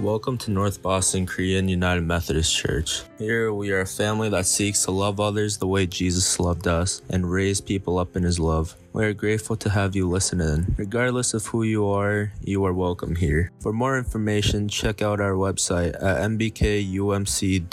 Welcome 0.00 0.38
to 0.38 0.50
North 0.50 0.80
Boston 0.80 1.26
Korean 1.26 1.68
United 1.68 2.00
Methodist 2.04 2.56
Church. 2.56 3.02
Here 3.18 3.52
we 3.52 3.70
are 3.70 3.82
a 3.82 3.86
family 3.86 4.30
that 4.30 4.46
seeks 4.46 4.84
to 4.84 4.92
love 4.92 5.20
others 5.20 5.58
the 5.58 5.66
way 5.66 5.86
Jesus 5.86 6.40
loved 6.40 6.66
us 6.66 7.02
and 7.10 7.30
raise 7.30 7.60
people 7.60 7.98
up 7.98 8.16
in 8.16 8.22
his 8.22 8.40
love. 8.40 8.74
We 8.94 9.04
are 9.04 9.12
grateful 9.12 9.56
to 9.56 9.68
have 9.68 9.94
you 9.94 10.08
listen 10.08 10.40
in. 10.40 10.74
Regardless 10.78 11.34
of 11.34 11.44
who 11.44 11.64
you 11.64 11.86
are, 11.86 12.32
you 12.40 12.64
are 12.64 12.72
welcome 12.72 13.14
here. 13.14 13.50
For 13.60 13.74
more 13.74 13.98
information, 13.98 14.70
check 14.70 15.02
out 15.02 15.20
our 15.20 15.34
website 15.34 15.94
at 16.02 16.16
nbkumc.com. 16.30 17.66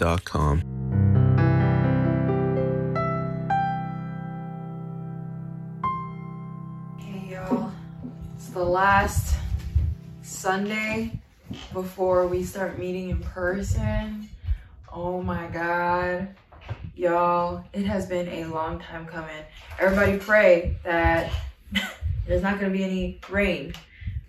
Hey 7.00 7.32
y'all, 7.32 7.72
it's 8.36 8.50
the 8.50 8.66
last 8.66 9.38
Sunday 10.24 11.22
before 11.74 12.28
we 12.28 12.44
start 12.44 12.78
meeting 12.80 13.10
in 13.10 13.20
person. 13.20 14.28
Oh 14.92 15.22
my 15.22 15.48
god, 15.48 16.30
y'all, 16.96 17.64
it 17.74 17.86
has 17.86 18.06
been 18.06 18.28
a 18.28 18.46
long 18.46 18.80
time 18.80 19.06
coming. 19.06 19.44
Everybody 19.80 20.18
pray 20.18 20.78
that 20.84 21.32
there's 22.28 22.42
not 22.42 22.60
gonna 22.60 22.72
be 22.72 22.84
any 22.84 23.22
rain 23.30 23.74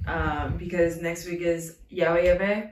um, 0.06 0.56
because 0.56 1.00
next 1.00 1.26
week 1.26 1.40
is 1.40 1.76
Yaoyebe. 1.92 2.70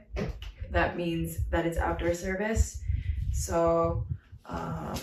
That 0.70 0.97
means 0.97 1.38
that 1.50 1.66
it's 1.66 1.78
outdoor 1.78 2.14
service. 2.14 2.80
So, 3.33 4.05
um, 4.47 4.94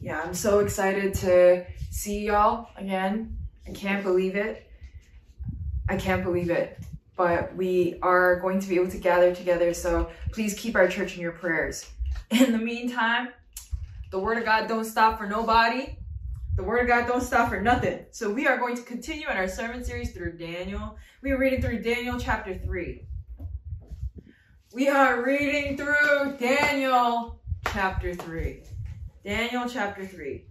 yeah, 0.00 0.20
I'm 0.20 0.34
so 0.34 0.60
excited 0.60 1.14
to 1.16 1.64
see 1.90 2.26
y'all 2.26 2.68
again. 2.76 3.36
I 3.66 3.72
can't 3.72 4.02
believe 4.02 4.36
it. 4.36 4.66
I 5.88 5.96
can't 5.96 6.22
believe 6.22 6.50
it. 6.50 6.79
But 7.20 7.54
we 7.54 7.98
are 8.00 8.40
going 8.40 8.60
to 8.60 8.66
be 8.66 8.76
able 8.76 8.90
to 8.92 8.96
gather 8.96 9.34
together. 9.34 9.74
So 9.74 10.08
please 10.32 10.54
keep 10.54 10.74
our 10.74 10.88
church 10.88 11.16
in 11.16 11.20
your 11.20 11.32
prayers. 11.32 11.84
In 12.30 12.50
the 12.50 12.56
meantime, 12.56 13.28
the 14.10 14.18
word 14.18 14.38
of 14.38 14.46
God 14.46 14.68
don't 14.68 14.86
stop 14.86 15.18
for 15.18 15.26
nobody. 15.26 15.98
The 16.56 16.62
word 16.62 16.80
of 16.80 16.88
God 16.88 17.06
don't 17.06 17.20
stop 17.20 17.50
for 17.50 17.60
nothing. 17.60 18.06
So 18.10 18.30
we 18.30 18.46
are 18.46 18.56
going 18.56 18.74
to 18.74 18.82
continue 18.82 19.28
in 19.28 19.36
our 19.36 19.48
sermon 19.48 19.84
series 19.84 20.12
through 20.12 20.38
Daniel. 20.38 20.96
We 21.20 21.32
are 21.32 21.38
reading 21.38 21.60
through 21.60 21.82
Daniel 21.82 22.18
chapter 22.18 22.56
3. 22.56 23.06
We 24.72 24.88
are 24.88 25.22
reading 25.22 25.76
through 25.76 26.38
Daniel 26.38 27.38
chapter 27.66 28.14
3. 28.14 28.62
Daniel 29.26 29.68
chapter 29.68 30.06
3. 30.06 30.46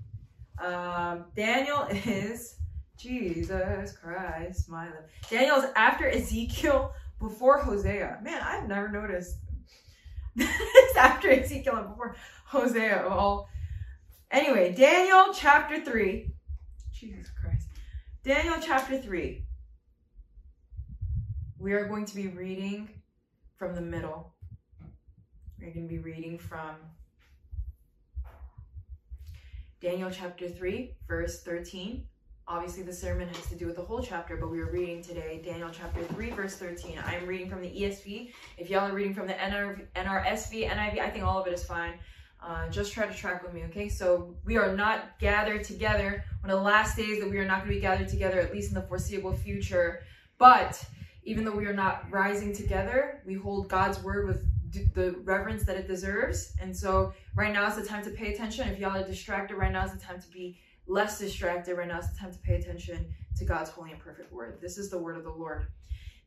Um, 0.64 1.26
Daniel 1.36 1.88
is 1.89 2.59
Jesus 3.00 3.94
Christ, 3.94 4.69
my 4.69 4.86
love. 4.86 5.05
Daniel 5.30 5.55
is 5.58 5.69
after 5.75 6.09
Ezekiel 6.09 6.94
before 7.17 7.59
Hosea. 7.59 8.19
Man, 8.22 8.42
I've 8.42 8.67
never 8.67 8.89
noticed. 8.89 9.38
it's 10.36 10.97
after 10.97 11.30
Ezekiel 11.30 11.77
and 11.77 11.88
before 11.88 12.17
Hosea. 12.45 13.05
Well, 13.08 13.47
anyway, 14.30 14.73
Daniel 14.73 15.33
chapter 15.33 15.80
3. 15.80 16.30
Jesus 16.92 17.31
Christ. 17.42 17.67
Daniel 18.23 18.55
chapter 18.61 18.97
3. 18.97 19.45
We 21.58 21.72
are 21.72 21.88
going 21.88 22.03
to 22.05 22.16
be 22.16 22.27
reading 22.27 22.89
from 23.55 23.75
the 23.75 23.81
middle. 23.81 24.33
We're 25.58 25.72
going 25.72 25.88
to 25.88 25.94
be 25.94 26.00
reading 26.00 26.38
from 26.38 26.75
Daniel 29.81 30.11
chapter 30.11 30.50
3, 30.50 30.97
verse 31.08 31.42
13. 31.44 32.05
Obviously, 32.52 32.81
the 32.81 32.92
sermon 32.92 33.28
has 33.28 33.45
to 33.45 33.55
do 33.55 33.67
with 33.67 33.75
the 33.75 33.81
whole 33.83 34.02
chapter, 34.02 34.36
but 34.36 34.50
we 34.50 34.59
are 34.59 34.72
reading 34.72 35.03
today 35.03 35.39
Daniel 35.45 35.69
chapter 35.72 36.03
3, 36.03 36.31
verse 36.31 36.55
13. 36.55 36.97
I 36.97 37.14
am 37.14 37.28
reading 37.28 37.47
from 37.47 37.61
the 37.61 37.67
ESV. 37.67 38.31
If 38.58 38.72
y'all 38.72 38.89
are 38.89 38.92
reading 38.92 39.14
from 39.14 39.28
the 39.28 39.33
NR, 39.33 39.86
NRSV, 39.95 40.67
NIV, 40.67 40.97
I 40.97 41.11
think 41.11 41.23
all 41.23 41.39
of 41.39 41.45
it 41.45 41.53
is 41.53 41.64
fine. 41.64 41.93
Uh, 42.43 42.67
just 42.70 42.92
try 42.92 43.05
to 43.05 43.14
track 43.14 43.43
with 43.43 43.54
me, 43.54 43.65
okay? 43.65 43.88
So 43.88 44.33
we 44.45 44.58
are 44.58 44.76
not 44.76 45.20
gathered 45.20 45.64
together. 45.64 46.23
One 46.42 46.49
of 46.49 46.58
the 46.58 46.64
last 46.64 46.98
days 46.98 47.20
that 47.20 47.30
we 47.30 47.38
are 47.38 47.45
not 47.45 47.59
going 47.59 47.70
to 47.70 47.76
be 47.76 47.82
gathered 47.82 48.08
together, 48.08 48.39
at 48.39 48.52
least 48.52 48.70
in 48.70 48.73
the 48.73 48.82
foreseeable 48.82 49.36
future. 49.36 50.02
But 50.39 50.83
even 51.26 51.45
though 51.45 51.55
we 51.55 51.67
are 51.67 51.73
not 51.73 52.09
rising 52.09 52.52
together, 52.52 53.21
we 53.27 53.36
hold 53.36 53.67
God's 53.67 54.02
word 54.02 54.26
with 54.26 54.43
the 54.95 55.11
reverence 55.23 55.65
that 55.65 55.76
it 55.76 55.88
deserves. 55.88 56.55
And 56.59 56.76
so 56.76 57.14
right 57.36 57.54
now 57.54 57.67
is 57.67 57.76
the 57.76 57.86
time 57.86 58.04
to 58.05 58.09
pay 58.09 58.33
attention. 58.33 58.67
If 58.70 58.80
y'all 58.80 58.98
are 58.98 59.05
distracted, 59.05 59.55
right 59.55 59.71
now 59.71 59.86
is 59.86 59.92
the 59.92 59.99
time 59.99 60.20
to 60.20 60.27
be 60.30 60.58
less 60.89 61.20
distracted. 61.20 61.76
Right 61.76 61.88
now 61.88 62.02
the 62.02 62.20
time 62.20 62.33
to 62.33 62.39
pay 62.39 62.55
attention 62.55 63.05
to 63.38 63.45
God's 63.45 63.70
holy 63.70 63.92
and 63.92 64.00
perfect 64.00 64.33
word. 64.33 64.60
This 64.61 64.77
is 64.77 64.89
the 64.89 64.98
word 64.98 65.17
of 65.17 65.23
the 65.23 65.32
Lord. 65.32 65.67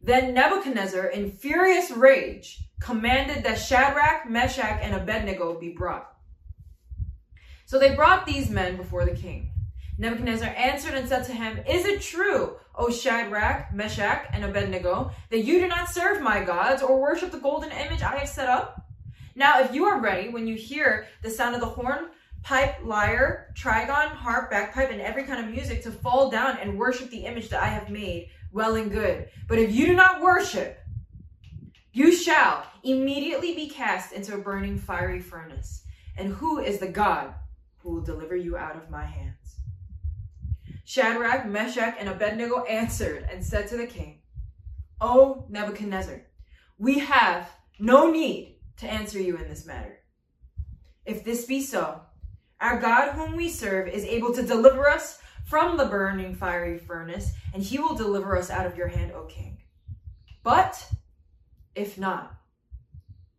Then 0.00 0.34
Nebuchadnezzar, 0.34 1.06
in 1.06 1.31
furious 1.31 1.91
rage, 1.91 2.61
commanded 2.81 3.45
that 3.45 3.59
Shadrach, 3.59 4.28
Meshach, 4.28 4.81
and 4.83 4.95
Abednego 4.95 5.61
be 5.61 5.71
brought. 5.71 6.09
So 7.67 7.78
they 7.78 7.95
brought 7.95 8.27
these 8.27 8.50
men 8.50 8.77
before 8.77 9.05
the 9.05 9.15
king. 9.15 9.53
Nebuchadnezzar 9.99 10.49
answered 10.56 10.94
and 10.94 11.09
said 11.09 11.25
to 11.27 11.33
him, 11.33 11.59
Is 11.69 11.84
it 11.84 12.00
true, 12.00 12.56
O 12.75 12.91
Shadrach, 12.91 13.73
Meshach, 13.73 14.27
and 14.33 14.44
Abednego, 14.44 15.12
that 15.31 15.44
you 15.44 15.61
do 15.61 15.69
not 15.69 15.89
serve 15.89 16.21
my 16.21 16.43
gods 16.43 16.83
or 16.83 17.00
worship 17.00 17.31
the 17.31 17.39
golden 17.39 17.71
image 17.71 18.03
I 18.03 18.17
have 18.19 18.29
set 18.29 18.49
up? 18.49 18.87
Now, 19.34 19.61
if 19.61 19.73
you 19.73 19.84
are 19.84 20.00
ready, 20.00 20.29
when 20.29 20.47
you 20.47 20.56
hear 20.56 21.06
the 21.23 21.31
sound 21.31 21.55
of 21.55 21.61
the 21.61 21.67
horn, 21.67 22.06
pipe, 22.43 22.77
lyre, 22.85 23.53
trigon, 23.57 24.09
harp, 24.09 24.51
bagpipe, 24.51 24.91
and 24.91 25.01
every 25.01 25.25
kind 25.25 25.45
of 25.45 25.51
music, 25.51 25.83
to 25.83 25.91
fall 25.91 26.31
down 26.31 26.59
and 26.59 26.79
worship 26.79 27.11
the 27.11 27.25
image 27.25 27.49
that 27.49 27.63
I 27.63 27.67
have 27.67 27.91
made, 27.91 28.31
well 28.53 28.75
and 28.77 28.91
good. 28.91 29.29
But 29.49 29.59
if 29.59 29.73
you 29.73 29.87
do 29.87 29.95
not 29.95 30.21
worship, 30.21 30.79
you 31.93 32.13
shall 32.13 32.67
immediately 32.83 33.55
be 33.55 33.69
cast 33.69 34.13
into 34.13 34.35
a 34.35 34.39
burning 34.39 34.79
fiery 34.79 35.21
furnace. 35.21 35.85
And 36.17 36.33
who 36.33 36.59
is 36.59 36.79
the 36.79 36.89
God 36.89 37.35
who 37.79 37.95
will 37.95 38.03
deliver 38.03 38.37
you 38.37 38.57
out 38.57 38.77
of 38.77 38.91
my 38.91 39.05
hands? 39.05 39.57
Shadrach, 40.85 41.47
Meshach, 41.47 41.97
and 41.99 42.09
Abednego 42.09 42.65
answered 42.65 43.29
and 43.31 43.45
said 43.45 43.69
to 43.69 43.77
the 43.77 43.87
king, 43.87 44.21
O 45.01 45.47
Nebuchadnezzar, 45.49 46.23
we 46.79 46.99
have 46.99 47.49
no 47.79 48.11
need 48.11 48.59
to 48.79 48.91
answer 48.91 49.21
you 49.21 49.37
in 49.37 49.49
this 49.49 49.67
matter. 49.67 49.99
If 51.05 51.25
this 51.25 51.47
be 51.47 51.61
so, 51.61 52.03
our 52.62 52.78
God 52.78 53.11
whom 53.11 53.34
we 53.34 53.49
serve 53.49 53.89
is 53.89 54.05
able 54.05 54.33
to 54.34 54.43
deliver 54.43 54.89
us 54.89 55.19
from 55.45 55.77
the 55.77 55.84
burning 55.84 56.34
fiery 56.34 56.78
furnace, 56.78 57.33
and 57.53 57.62
he 57.62 57.78
will 57.78 57.95
deliver 57.95 58.37
us 58.39 58.50
out 58.50 58.67
of 58.67 58.77
your 58.77 58.87
hand, 58.87 59.12
O 59.12 59.25
king. 59.25 59.59
But 60.45 60.89
if 61.75 61.99
not, 61.99 62.34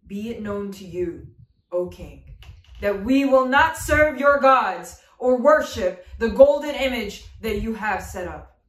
be 0.06 0.30
it 0.30 0.42
known 0.42 0.72
to 0.74 0.86
you, 0.86 1.28
O 1.72 1.88
king, 1.88 2.36
that 2.82 3.04
we 3.06 3.24
will 3.24 3.46
not 3.46 3.78
serve 3.78 4.20
your 4.20 4.40
gods 4.40 5.00
or 5.18 5.42
worship 5.42 6.06
the 6.20 6.30
golden 6.30 6.76
image 6.76 7.26
that 7.42 7.62
you 7.62 7.74
have 7.76 8.04
set 8.04 8.28
up. 8.28 8.60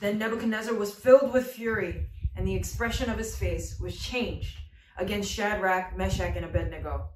Then 0.00 0.18
Nebuchadnezzar 0.18 0.74
was 0.74 0.94
filled 0.94 1.32
with 1.32 1.46
fury, 1.46 2.06
and 2.36 2.46
the 2.46 2.54
expression 2.54 3.08
of 3.08 3.16
his 3.16 3.34
face 3.34 3.80
was 3.80 3.98
changed 3.98 4.58
against 4.98 5.32
Shadrach, 5.32 5.96
Meshach, 5.96 6.36
and 6.36 6.44
Abednego. 6.44 7.08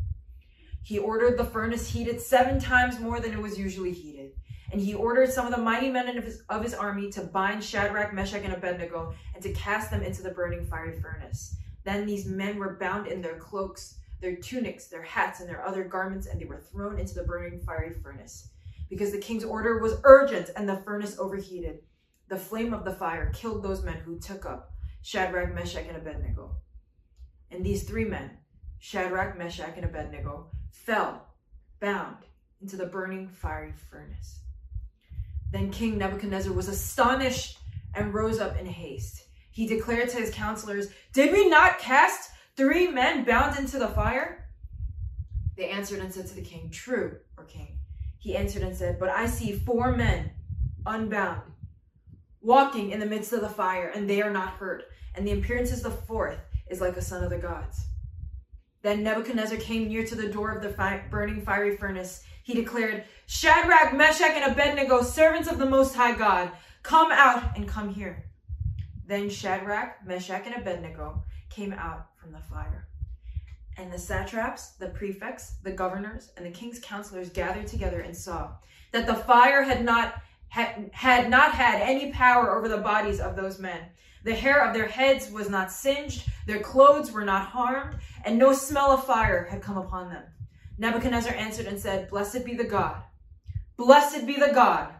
He 0.85 0.99
ordered 0.99 1.37
the 1.37 1.45
furnace 1.45 1.89
heated 1.89 2.21
seven 2.21 2.61
times 2.61 3.01
more 3.01 3.19
than 3.19 3.33
it 3.33 3.43
was 3.43 3.59
usually 3.59 3.93
heated. 3.93 4.33
And 4.71 4.81
he 4.81 4.95
ordered 4.95 5.33
some 5.33 5.47
of 5.47 5.53
the 5.53 5.61
mighty 5.61 5.91
men 5.91 6.17
of 6.17 6.25
his, 6.25 6.43
of 6.49 6.63
his 6.63 6.75
army 6.75 7.11
to 7.13 7.23
bind 7.23 7.65
Shadrach, 7.65 8.13
Meshach, 8.13 8.43
and 8.45 8.53
Abednego 8.53 9.15
and 9.35 9.43
to 9.43 9.53
cast 9.53 9.91
them 9.91 10.03
into 10.03 10.23
the 10.23 10.31
burning 10.31 10.67
fiery 10.67 11.01
furnace. 11.01 11.57
Then 11.85 12.07
these 12.07 12.27
men 12.27 12.59
were 12.59 12.77
bound 12.79 13.07
in 13.07 13.21
their 13.21 13.39
cloaks 13.39 13.97
their 14.25 14.37
tunics, 14.37 14.87
their 14.87 15.03
hats, 15.03 15.41
and 15.41 15.49
their 15.49 15.65
other 15.65 15.85
garments, 15.85 16.27
and 16.27 16.41
they 16.41 16.47
were 16.47 16.63
thrown 16.73 16.99
into 16.99 17.15
the 17.15 17.25
burning 17.25 17.61
fiery 17.61 17.93
furnace. 17.93 18.49
Because 18.89 19.13
the 19.13 19.19
king's 19.19 19.45
order 19.45 19.79
was 19.79 19.99
urgent 20.05 20.51
and 20.57 20.67
the 20.67 20.79
furnace 20.79 21.19
overheated. 21.19 21.81
The 22.29 22.39
flame 22.39 22.73
of 22.73 22.85
the 22.85 22.95
fire 22.95 23.31
killed 23.35 23.63
those 23.63 23.85
men 23.85 23.99
who 23.99 24.19
took 24.19 24.47
up 24.47 24.73
Shadrach, 25.03 25.55
Meshach, 25.55 25.87
and 25.87 25.97
Abednego. 25.97 26.57
And 27.51 27.65
these 27.65 27.85
three 27.85 28.07
men, 28.07 28.31
Shadrach, 28.79 29.37
Meshach, 29.37 29.75
and 29.77 29.85
Abednego, 29.85 30.51
fell, 30.75 31.27
bound, 31.81 32.17
into 32.61 32.77
the 32.77 32.87
burning 32.87 33.29
fiery 33.29 33.73
furnace. 33.91 34.41
Then 35.53 35.71
King 35.71 35.99
Nebuchadnezzar 35.99 36.53
was 36.53 36.69
astonished 36.69 37.59
and 37.95 38.13
rose 38.13 38.41
up 38.41 38.59
in 38.59 38.67
haste. 38.67 39.25
He 39.51 39.67
declared 39.67 40.09
to 40.11 40.17
his 40.17 40.35
counselors, 40.35 40.89
Did 41.13 41.33
we 41.33 41.49
not 41.49 41.79
cast 41.79 42.31
Three 42.57 42.87
men 42.87 43.25
bound 43.25 43.59
into 43.59 43.81
the 43.81 43.89
fire? 43.89 44.49
They 45.57 45.71
answered 45.71 45.99
and 45.99 46.15
said 46.15 46.29
to 46.29 46.35
the 46.37 46.43
king, 46.43 46.71
True, 46.71 47.17
or 47.37 47.45
king. 47.45 47.81
He 48.19 48.37
answered 48.37 48.63
and 48.63 48.77
said, 48.77 49.01
But 49.01 49.09
I 49.09 49.27
see 49.27 49.53
four 49.53 49.91
men 49.91 50.31
unbound, 50.87 51.43
walking 52.41 52.93
in 52.93 53.01
the 53.01 53.07
midst 53.07 53.33
of 53.33 53.41
the 53.41 53.49
fire, 53.49 53.89
and 53.89 54.09
they 54.09 54.23
are 54.23 54.31
not 54.31 54.51
hurt. 54.51 54.85
And 55.17 55.27
the 55.27 55.33
appearance 55.33 55.73
of 55.73 55.83
the 55.83 55.91
fourth 55.91 56.39
is 56.69 56.81
like 56.81 56.97
a 56.97 57.03
son 57.03 57.25
of 57.25 57.31
the 57.31 57.39
gods. 57.39 57.87
Then 58.85 59.03
Nebuchadnezzar 59.03 59.57
came 59.57 59.89
near 59.89 60.05
to 60.05 60.15
the 60.15 60.29
door 60.29 60.53
of 60.53 60.63
the 60.63 60.69
fi- 60.69 61.03
burning 61.11 61.41
fiery 61.41 61.75
furnace. 61.75 62.23
He 62.43 62.53
declared, 62.53 63.05
Shadrach, 63.25 63.95
Meshach, 63.95 64.33
and 64.33 64.53
Abednego, 64.53 65.01
servants 65.01 65.51
of 65.51 65.57
the 65.57 65.65
Most 65.65 65.95
High 65.95 66.15
God, 66.15 66.51
come 66.83 67.11
out 67.11 67.57
and 67.57 67.67
come 67.67 67.89
here. 67.89 68.27
Then 69.07 69.31
Shadrach, 69.31 70.07
Meshach, 70.07 70.43
and 70.45 70.57
Abednego 70.57 71.25
came 71.49 71.73
out 71.73 72.09
from 72.19 72.33
the 72.33 72.41
fire. 72.41 72.87
And 73.79 73.91
the 73.91 73.99
satraps, 73.99 74.73
the 74.73 74.89
prefects, 74.89 75.55
the 75.63 75.73
governors, 75.73 76.33
and 76.37 76.45
the 76.45 76.51
king's 76.51 76.79
counselors 76.79 77.31
gathered 77.31 77.67
together 77.67 78.01
and 78.01 78.15
saw 78.15 78.51
that 78.93 79.07
the 79.07 79.15
fire 79.15 79.63
had 79.63 79.83
not 79.83 80.21
had, 80.49 80.91
had 80.93 81.31
not 81.31 81.53
had 81.53 81.81
any 81.81 82.13
power 82.13 82.55
over 82.55 82.69
the 82.69 82.77
bodies 82.77 83.19
of 83.19 83.35
those 83.35 83.59
men. 83.59 83.81
The 84.25 84.35
hair 84.35 84.67
of 84.67 84.73
their 84.73 84.87
heads 84.87 85.31
was 85.31 85.51
not 85.51 85.71
singed, 85.71 86.27
their 86.47 86.61
clothes 86.61 87.13
were 87.13 87.27
not 87.27 87.49
harmed, 87.49 87.99
and 88.25 88.39
no 88.39 88.55
smell 88.55 88.91
of 88.91 89.05
fire 89.05 89.45
had 89.45 89.61
come 89.61 89.77
upon 89.77 90.09
them. 90.09 90.25
Nebuchadnezzar 90.79 91.35
answered 91.35 91.67
and 91.67 91.79
said, 91.79 92.09
Blessed 92.09 92.45
be 92.45 92.55
the 92.55 92.65
God, 92.65 93.03
blessed 93.77 94.27
be 94.27 94.37
the 94.37 94.53
God 94.55 94.95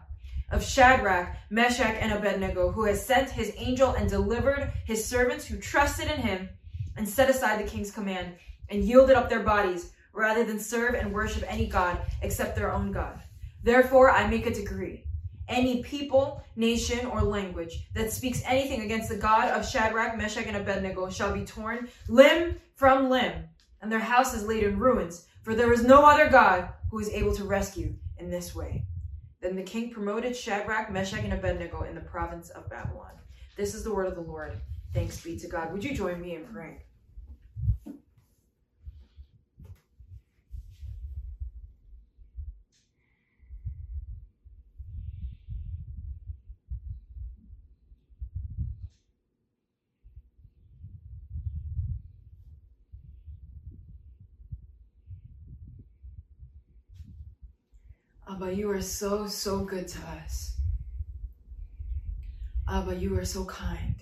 of 0.51 0.63
Shadrach, 0.63 1.35
Meshach, 1.49 1.97
and 1.99 2.13
Abednego, 2.13 2.71
who 2.71 2.85
has 2.85 3.03
sent 3.03 3.31
his 3.31 3.51
angel 3.57 3.93
and 3.93 4.07
delivered 4.07 4.71
his 4.85 5.03
servants 5.03 5.45
who 5.45 5.57
trusted 5.57 6.05
in 6.05 6.21
him 6.21 6.49
and 6.95 7.09
set 7.09 7.29
aside 7.29 7.59
the 7.59 7.69
king's 7.69 7.91
command 7.91 8.35
and 8.69 8.83
yielded 8.83 9.15
up 9.15 9.27
their 9.27 9.41
bodies 9.41 9.91
rather 10.13 10.43
than 10.43 10.59
serve 10.59 10.93
and 10.93 11.11
worship 11.11 11.43
any 11.51 11.65
God 11.65 11.99
except 12.21 12.55
their 12.55 12.71
own 12.71 12.91
God. 12.91 13.19
Therefore, 13.63 14.11
I 14.11 14.27
make 14.27 14.45
a 14.45 14.53
decree. 14.53 15.04
Any 15.47 15.83
people, 15.83 16.43
nation, 16.55 17.05
or 17.05 17.21
language 17.21 17.87
that 17.93 18.11
speaks 18.11 18.41
anything 18.45 18.81
against 18.81 19.09
the 19.09 19.17
God 19.17 19.49
of 19.49 19.67
Shadrach, 19.67 20.17
Meshach, 20.17 20.47
and 20.47 20.57
Abednego 20.57 21.09
shall 21.09 21.33
be 21.33 21.45
torn 21.45 21.87
limb 22.07 22.55
from 22.75 23.09
limb, 23.09 23.45
and 23.81 23.91
their 23.91 23.99
house 23.99 24.33
is 24.33 24.45
laid 24.45 24.63
in 24.63 24.79
ruins, 24.79 25.27
for 25.43 25.53
there 25.53 25.71
is 25.71 25.83
no 25.83 26.03
other 26.03 26.29
God 26.29 26.69
who 26.89 26.99
is 26.99 27.09
able 27.09 27.35
to 27.35 27.43
rescue 27.43 27.93
in 28.17 28.29
this 28.29 28.55
way. 28.55 28.85
Then 29.41 29.55
the 29.55 29.63
king 29.63 29.91
promoted 29.91 30.35
Shadrach, 30.35 30.91
Meshach, 30.91 31.23
and 31.23 31.33
Abednego 31.33 31.83
in 31.83 31.93
the 31.93 32.01
province 32.01 32.49
of 32.49 32.69
Babylon. 32.69 33.11
This 33.55 33.75
is 33.75 33.83
the 33.83 33.93
word 33.93 34.07
of 34.07 34.15
the 34.15 34.21
Lord. 34.21 34.59
Thanks 34.93 35.21
be 35.21 35.37
to 35.37 35.47
God. 35.47 35.71
Would 35.71 35.83
you 35.83 35.93
join 35.93 36.19
me 36.19 36.35
in 36.35 36.45
praying? 36.45 36.79
Abba, 58.45 58.55
you 58.55 58.69
are 58.69 58.81
so, 58.81 59.25
so 59.25 59.61
good 59.61 59.87
to 59.87 59.99
us. 60.23 60.57
Abba, 62.69 62.95
you 62.95 63.17
are 63.17 63.25
so 63.25 63.43
kind, 63.45 63.95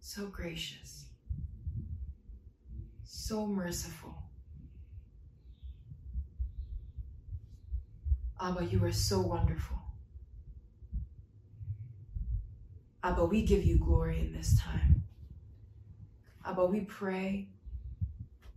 so 0.00 0.24
gracious, 0.28 1.04
so 3.04 3.46
merciful. 3.46 4.14
Abba, 8.40 8.64
you 8.64 8.82
are 8.82 8.92
so 8.92 9.20
wonderful. 9.20 9.76
Abba, 13.04 13.26
we 13.26 13.42
give 13.42 13.64
you 13.64 13.76
glory 13.76 14.20
in 14.20 14.32
this 14.32 14.58
time. 14.58 15.02
Abba, 16.46 16.64
we 16.64 16.80
pray 16.80 17.48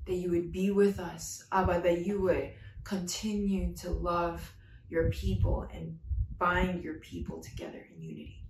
that 0.05 0.13
you 0.13 0.29
would 0.29 0.53
be 0.53 0.71
with 0.71 1.01
us. 1.01 1.43
Abba, 1.51 1.81
that 1.81 2.05
you 2.05 2.21
would 2.21 2.51
continue 2.83 3.73
to 3.77 3.89
love 3.89 4.53
your 4.89 5.09
people 5.09 5.67
and 5.73 5.97
bind 6.37 6.83
your 6.83 6.95
people 6.95 7.41
together 7.41 7.87
in 7.95 8.01
unity. 8.01 8.43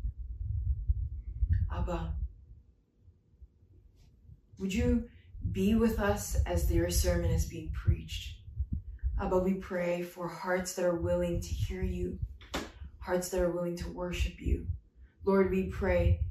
Abba, 1.73 2.13
would 4.57 4.73
you 4.73 5.05
be 5.51 5.75
with 5.75 5.99
us 5.99 6.37
as 6.45 6.71
your 6.71 6.89
sermon 6.89 7.31
is 7.31 7.45
being 7.45 7.71
preached? 7.73 8.37
Abba, 9.21 9.37
we 9.37 9.55
pray 9.55 10.01
for 10.01 10.27
hearts 10.27 10.73
that 10.73 10.85
are 10.85 10.95
willing 10.95 11.41
to 11.41 11.47
hear 11.47 11.83
you, 11.83 12.17
hearts 12.99 13.29
that 13.29 13.41
are 13.41 13.51
willing 13.51 13.77
to 13.77 13.89
worship 13.89 14.39
you. 14.39 14.65
Lord, 15.23 15.51
we 15.51 15.63
pray 15.67 16.21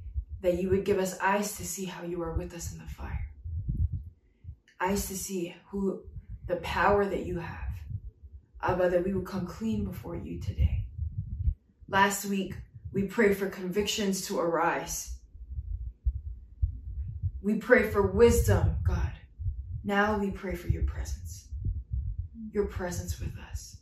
that 0.42 0.60
you 0.60 0.70
would 0.70 0.84
give 0.84 0.98
us 0.98 1.18
eyes 1.20 1.56
to 1.58 1.66
see 1.66 1.84
how 1.84 2.02
you 2.04 2.22
are 2.22 2.32
with 2.32 2.54
us 2.54 2.72
in 2.72 2.78
the 2.78 2.84
fire, 2.86 3.30
eyes 4.80 5.06
to 5.06 5.16
see 5.16 5.54
who 5.68 6.02
the 6.46 6.56
power 6.56 7.04
that 7.04 7.26
you 7.26 7.38
have 7.38 7.69
Abba, 8.62 8.90
that 8.90 9.04
we 9.04 9.14
would 9.14 9.26
come 9.26 9.46
clean 9.46 9.84
before 9.84 10.16
you 10.16 10.38
today. 10.38 10.84
Last 11.88 12.24
week, 12.26 12.54
we 12.92 13.04
prayed 13.04 13.36
for 13.36 13.48
convictions 13.48 14.26
to 14.26 14.38
arise. 14.38 15.14
We 17.42 17.54
pray 17.54 17.90
for 17.90 18.02
wisdom, 18.02 18.76
God. 18.84 19.12
Now 19.82 20.18
we 20.18 20.30
pray 20.30 20.54
for 20.54 20.68
your 20.68 20.82
presence, 20.82 21.48
your 22.52 22.66
presence 22.66 23.18
with 23.18 23.32
us. 23.50 23.78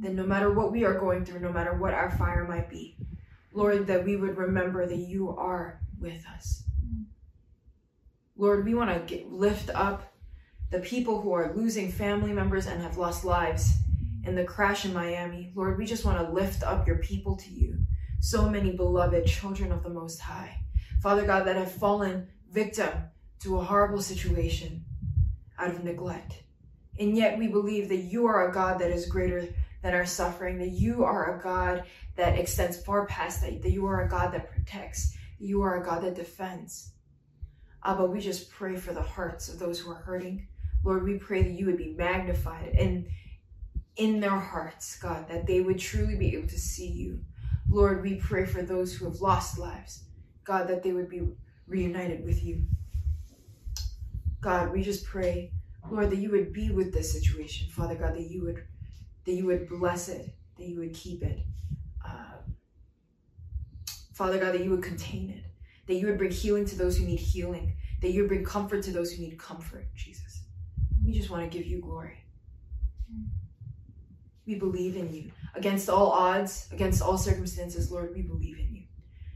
That 0.00 0.14
no 0.14 0.24
matter 0.24 0.50
what 0.52 0.70
we 0.70 0.84
are 0.84 0.98
going 0.98 1.24
through, 1.24 1.40
no 1.40 1.52
matter 1.52 1.74
what 1.74 1.92
our 1.92 2.10
fire 2.10 2.46
might 2.46 2.70
be, 2.70 2.96
Lord, 3.52 3.86
that 3.88 4.04
we 4.04 4.16
would 4.16 4.36
remember 4.36 4.86
that 4.86 4.96
you 4.96 5.36
are 5.36 5.80
with 6.00 6.24
us. 6.34 6.62
Lord, 8.36 8.64
we 8.64 8.74
want 8.74 9.08
to 9.08 9.24
lift 9.28 9.70
up 9.74 10.11
the 10.72 10.80
people 10.80 11.20
who 11.20 11.32
are 11.32 11.52
losing 11.54 11.92
family 11.92 12.32
members 12.32 12.66
and 12.66 12.82
have 12.82 12.96
lost 12.96 13.26
lives 13.26 13.74
in 14.24 14.34
the 14.34 14.42
crash 14.42 14.86
in 14.86 14.94
Miami. 14.94 15.52
Lord, 15.54 15.76
we 15.76 15.84
just 15.84 16.06
want 16.06 16.18
to 16.18 16.32
lift 16.32 16.62
up 16.62 16.86
your 16.86 16.96
people 16.96 17.36
to 17.36 17.50
you. 17.50 17.76
So 18.20 18.48
many 18.48 18.72
beloved 18.72 19.26
children 19.26 19.70
of 19.70 19.82
the 19.82 19.90
Most 19.90 20.18
High. 20.18 20.58
Father 21.02 21.26
God, 21.26 21.44
that 21.44 21.56
have 21.56 21.70
fallen 21.70 22.26
victim 22.50 22.90
to 23.40 23.58
a 23.58 23.64
horrible 23.64 24.00
situation 24.00 24.86
out 25.58 25.70
of 25.70 25.84
neglect. 25.84 26.42
And 26.98 27.18
yet 27.18 27.38
we 27.38 27.48
believe 27.48 27.90
that 27.90 27.96
you 27.96 28.24
are 28.24 28.48
a 28.48 28.52
God 28.52 28.78
that 28.78 28.90
is 28.90 29.04
greater 29.04 29.46
than 29.82 29.92
our 29.92 30.06
suffering, 30.06 30.58
that 30.58 30.70
you 30.70 31.04
are 31.04 31.38
a 31.38 31.42
God 31.42 31.84
that 32.16 32.38
extends 32.38 32.82
far 32.82 33.04
past 33.06 33.42
that, 33.42 33.60
that 33.60 33.72
you 33.72 33.84
are 33.84 34.06
a 34.06 34.08
God 34.08 34.32
that 34.32 34.50
protects, 34.50 35.12
that 35.38 35.44
you 35.44 35.60
are 35.60 35.82
a 35.82 35.84
God 35.84 36.02
that 36.02 36.14
defends. 36.14 36.92
Abba, 37.84 38.06
we 38.06 38.20
just 38.20 38.50
pray 38.50 38.76
for 38.76 38.94
the 38.94 39.02
hearts 39.02 39.48
of 39.48 39.58
those 39.58 39.78
who 39.78 39.90
are 39.90 39.96
hurting, 39.96 40.46
Lord, 40.84 41.04
we 41.04 41.18
pray 41.18 41.42
that 41.42 41.52
you 41.52 41.66
would 41.66 41.78
be 41.78 41.94
magnified 41.96 42.74
and 42.78 43.06
in 43.96 44.20
their 44.20 44.30
hearts, 44.30 44.98
God, 44.98 45.28
that 45.28 45.46
they 45.46 45.60
would 45.60 45.78
truly 45.78 46.16
be 46.16 46.34
able 46.34 46.48
to 46.48 46.58
see 46.58 46.88
you. 46.88 47.20
Lord, 47.68 48.02
we 48.02 48.16
pray 48.16 48.46
for 48.46 48.62
those 48.62 48.94
who 48.94 49.04
have 49.04 49.20
lost 49.20 49.58
lives, 49.58 50.04
God, 50.44 50.68
that 50.68 50.82
they 50.82 50.92
would 50.92 51.08
be 51.08 51.22
reunited 51.66 52.24
with 52.24 52.42
you. 52.42 52.64
God, 54.40 54.72
we 54.72 54.82
just 54.82 55.04
pray, 55.04 55.52
Lord, 55.90 56.10
that 56.10 56.16
you 56.16 56.30
would 56.30 56.52
be 56.52 56.70
with 56.70 56.92
this 56.92 57.12
situation, 57.12 57.68
Father 57.70 57.94
God, 57.94 58.14
that 58.14 58.30
you 58.30 58.44
would 58.44 58.64
that 59.24 59.32
you 59.32 59.46
would 59.46 59.68
bless 59.68 60.08
it, 60.08 60.34
that 60.58 60.66
you 60.66 60.80
would 60.80 60.94
keep 60.94 61.22
it. 61.22 61.38
Um, 62.04 62.56
Father 64.12 64.38
God, 64.38 64.52
that 64.54 64.64
you 64.64 64.70
would 64.70 64.82
contain 64.82 65.30
it, 65.30 65.44
that 65.86 65.94
you 65.94 66.08
would 66.08 66.18
bring 66.18 66.32
healing 66.32 66.64
to 66.66 66.76
those 66.76 66.98
who 66.98 67.04
need 67.04 67.20
healing, 67.20 67.76
that 68.00 68.10
you 68.10 68.22
would 68.22 68.28
bring 68.28 68.44
comfort 68.44 68.82
to 68.84 68.90
those 68.90 69.12
who 69.12 69.22
need 69.22 69.38
comfort, 69.38 69.86
Jesus. 69.94 70.31
We 71.04 71.12
just 71.12 71.30
want 71.30 71.50
to 71.50 71.58
give 71.58 71.66
you 71.66 71.80
glory. 71.80 72.18
We 74.46 74.56
believe 74.56 74.96
in 74.96 75.12
you. 75.12 75.30
Against 75.54 75.88
all 75.88 76.10
odds, 76.10 76.68
against 76.72 77.02
all 77.02 77.18
circumstances, 77.18 77.90
Lord, 77.90 78.12
we 78.14 78.22
believe 78.22 78.58
in 78.58 78.74
you. 78.74 78.82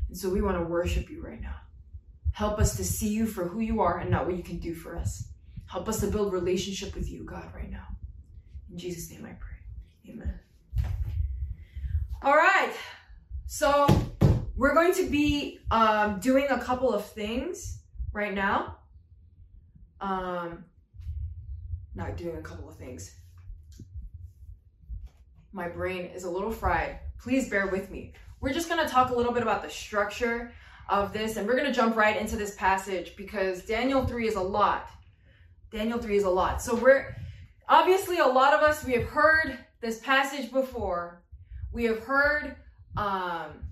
And 0.09 0.17
so 0.17 0.31
we 0.31 0.41
want 0.41 0.57
to 0.57 0.65
worship 0.65 1.11
you 1.11 1.23
right 1.23 1.41
now. 1.41 1.57
Help 2.33 2.59
us 2.59 2.77
to 2.77 2.85
see 2.85 3.09
you 3.09 3.27
for 3.27 3.47
who 3.47 3.61
you 3.61 3.81
are 3.81 3.99
and 3.99 4.11
not 4.11 4.27
what 4.27 4.37
you 4.37 4.43
can 4.43 4.59
do 4.59 4.75
for 4.75 4.97
us. 4.97 5.29
Help 5.67 5.89
us 5.89 6.01
to 6.01 6.07
build 6.07 6.33
relationship 6.33 6.95
with 6.95 7.11
you, 7.11 7.25
God, 7.25 7.47
right 7.55 7.71
now. 7.71 7.87
In 8.71 8.79
Jesus' 8.79 9.11
name 9.11 9.25
I 9.25 9.33
pray. 9.33 10.13
Amen. 10.13 10.39
All 12.23 12.35
right. 12.35 12.73
So 13.47 13.87
we're 14.57 14.75
going 14.75 14.95
to 14.95 15.09
be 15.09 15.61
um, 15.71 16.21
doing 16.21 16.47
a 16.51 16.59
couple 16.59 16.93
of 16.93 17.05
things 17.05 17.81
right 18.13 18.35
now. 18.35 18.77
Um, 20.01 20.65
not 21.97 22.17
doing 22.17 22.37
a 22.37 22.43
couple 22.43 22.69
of 22.69 22.77
things. 22.77 23.17
My 25.53 25.69
brain 25.69 26.11
is 26.15 26.25
a 26.25 26.31
little 26.31 26.51
fried. 26.51 26.99
Please 27.19 27.49
bear 27.49 27.67
with 27.67 27.91
me. 27.91 28.13
We're 28.41 28.53
just 28.53 28.69
going 28.69 28.85
to 28.85 28.93
talk 28.93 29.11
a 29.11 29.15
little 29.15 29.33
bit 29.33 29.43
about 29.43 29.63
the 29.63 29.71
structure 29.71 30.53
of 30.91 31.13
this, 31.13 31.37
and 31.37 31.47
we're 31.47 31.57
going 31.57 31.67
to 31.67 31.73
jump 31.73 31.97
right 31.97 32.17
into 32.17 32.37
this 32.37 32.55
passage 32.55 33.17
because 33.17 33.65
Daniel 33.65 34.07
3 34.07 34.29
is 34.29 34.35
a 34.35 34.41
lot. 34.41 34.91
Daniel 35.73 35.99
3 35.99 36.17
is 36.17 36.25
a 36.25 36.31
lot. 36.31 36.61
So 36.61 36.75
we're 36.75 37.17
obviously 37.69 38.19
a 38.19 38.27
lot 38.27 38.53
of 38.53 38.61
us, 38.61 38.85
we 38.85 38.93
have 38.93 39.05
heard 39.05 39.59
this 39.81 39.99
passage 40.01 40.53
before. 40.53 41.23
We 41.73 41.85
have 41.85 42.01
heard, 42.01 42.57
um, 42.97 43.65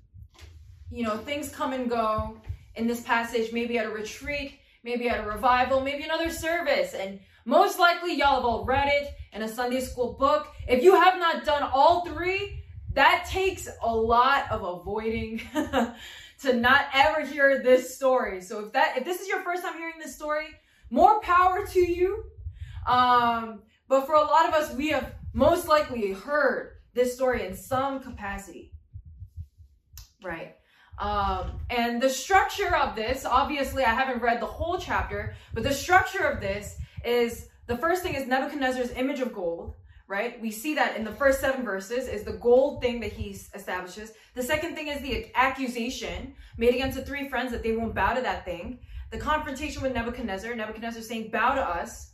you 0.91 1.05
know, 1.05 1.19
things 1.19 1.51
come 1.51 1.73
and 1.75 1.89
go 1.89 2.41
in 2.75 2.87
this 2.87 3.03
passage, 3.03 3.53
maybe 3.53 3.79
at 3.79 3.87
a 3.87 3.91
retreat, 3.91 4.59
maybe 4.83 5.09
at 5.09 5.25
a 5.25 5.29
revival, 5.29 5.81
maybe 5.81 6.05
another 6.05 6.31
service. 6.31 6.95
And 6.95 7.21
most 7.45 7.79
likely, 7.79 8.15
y'all 8.15 8.37
have 8.37 8.45
all 8.45 8.65
read 8.65 8.89
it 8.89 9.15
in 9.33 9.43
a 9.43 9.49
Sunday 9.49 9.81
school 9.81 10.15
book. 10.15 10.49
If 10.67 10.83
you 10.83 10.95
have 10.95 11.19
not 11.19 11.45
done 11.45 11.63
all 11.63 12.05
three, 12.05 12.63
that 12.95 13.27
takes 13.29 13.69
a 13.83 13.95
lot 13.95 14.51
of 14.51 14.63
avoiding 14.63 15.43
to 16.41 16.53
not 16.55 16.87
ever 16.95 17.27
hear 17.27 17.63
this 17.63 17.95
story. 17.95 18.41
So 18.41 18.67
if 18.67 18.73
that 18.73 18.97
if 18.97 19.05
this 19.05 19.21
is 19.21 19.29
your 19.29 19.43
first 19.43 19.63
time 19.63 19.77
hearing 19.77 19.99
this 19.99 20.15
story, 20.15 20.47
more 20.91 21.21
power 21.21 21.67
to 21.67 21.81
you. 21.81 22.25
Um, 22.87 23.63
but 23.89 24.07
for 24.07 24.15
a 24.15 24.21
lot 24.21 24.49
of 24.49 24.55
us, 24.55 24.75
we 24.75 24.89
have 24.89 25.15
most 25.33 25.69
likely 25.69 26.13
heard 26.13 26.77
this 26.95 27.15
story 27.15 27.47
in 27.47 27.57
some 27.57 28.01
capacity. 28.01 28.73
Right. 30.23 30.57
Um, 30.99 31.61
and 31.71 32.01
the 32.01 32.09
structure 32.09 32.75
of 32.75 32.95
this, 32.95 33.25
obviously, 33.25 33.83
I 33.83 33.93
haven't 33.93 34.23
read 34.23 34.41
the 34.41 34.47
whole 34.47 34.79
chapter, 34.79 35.35
but 35.53 35.65
the 35.65 35.75
structure 35.75 36.25
of 36.25 36.41
this 36.41 36.77
is 37.05 37.49
the 37.67 37.77
first 37.77 38.03
thing 38.03 38.15
is 38.15 38.27
Nebuchadnezzar's 38.27 38.93
image 38.93 39.21
of 39.21 39.33
gold, 39.33 39.75
right? 40.07 40.41
We 40.41 40.51
see 40.51 40.75
that 40.75 40.97
in 40.97 41.05
the 41.05 41.13
first 41.13 41.41
seven 41.41 41.65
verses 41.65 42.09
is 42.09 42.25
the 42.25 42.35
gold 42.35 42.83
thing 42.83 43.01
that 43.01 43.13
he 43.13 43.31
establishes. 43.55 44.13
The 44.35 44.43
second 44.43 44.75
thing 44.75 44.89
is 44.89 45.01
the 45.01 45.31
accusation 45.35 46.35
made 46.59 46.75
against 46.75 46.97
the 46.97 47.05
three 47.05 47.29
friends 47.29 47.53
that 47.53 47.63
they 47.63 47.77
won't 47.77 47.95
bow 47.95 48.15
to 48.15 48.21
that 48.21 48.45
thing. 48.45 48.81
The 49.11 49.19
confrontation 49.19 49.83
with 49.83 49.95
Nebuchadnezzar, 49.95 50.55
Nebuchadnezzar 50.55 51.03
saying, 51.03 51.31
bow 51.31 51.55
to 51.55 51.63
us. 51.63 52.11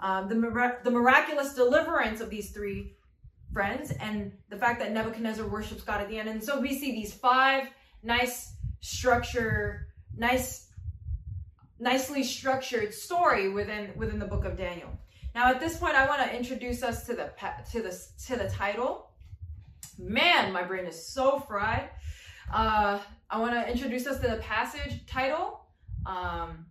Um, 0.00 0.28
the, 0.28 0.78
the 0.82 0.90
miraculous 0.90 1.54
deliverance 1.54 2.20
of 2.20 2.28
these 2.28 2.50
three 2.50 2.96
friends 3.52 3.92
and 3.92 4.32
the 4.48 4.56
fact 4.56 4.80
that 4.80 4.92
Nebuchadnezzar 4.92 5.46
worships 5.46 5.82
God 5.82 6.00
at 6.00 6.08
the 6.08 6.18
end. 6.18 6.28
And 6.28 6.42
so 6.42 6.60
we 6.60 6.76
see 6.76 6.90
these 6.90 7.12
five 7.12 7.68
nice 8.02 8.54
structure, 8.80 9.88
nice, 10.16 10.68
nicely 11.82 12.22
structured 12.22 12.94
story 12.94 13.48
within 13.48 13.90
within 13.96 14.18
the 14.18 14.24
book 14.24 14.44
of 14.44 14.56
Daniel. 14.56 14.88
Now, 15.34 15.50
at 15.50 15.58
this 15.58 15.76
point, 15.78 15.94
I 15.94 16.06
want 16.06 16.22
to 16.22 16.36
introduce 16.36 16.82
us 16.82 17.04
to 17.06 17.14
the 17.14 17.32
to 17.72 17.82
the 17.82 17.92
to 18.26 18.36
the 18.36 18.48
title. 18.48 19.10
Man, 19.98 20.52
my 20.52 20.62
brain 20.62 20.86
is 20.86 21.06
so 21.06 21.40
fried. 21.40 21.90
Uh, 22.52 23.00
I 23.28 23.40
want 23.40 23.54
to 23.54 23.70
introduce 23.70 24.06
us 24.06 24.20
to 24.20 24.28
the 24.28 24.36
passage 24.36 25.04
title. 25.06 25.66
Um, 26.06 26.66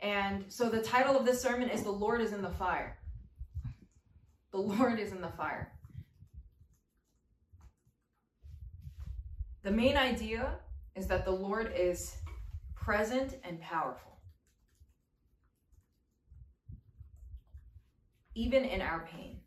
and 0.00 0.44
so 0.48 0.68
the 0.68 0.82
title 0.82 1.16
of 1.16 1.26
this 1.26 1.40
sermon 1.42 1.68
is 1.68 1.82
"The 1.82 1.90
Lord 1.90 2.20
is 2.22 2.32
in 2.32 2.42
the 2.42 2.50
Fire." 2.50 2.98
The 4.52 4.58
Lord 4.58 4.98
is 4.98 5.12
in 5.12 5.22
the 5.22 5.30
fire. 5.30 5.72
The 9.62 9.70
main 9.70 9.96
idea 9.96 10.58
is 10.94 11.06
that 11.06 11.24
the 11.24 11.30
Lord 11.30 11.72
is 11.74 12.14
present 12.74 13.38
and 13.44 13.58
powerful. 13.62 14.11
Even 18.34 18.64
in 18.64 18.80
our 18.80 19.06
pain. 19.10 19.40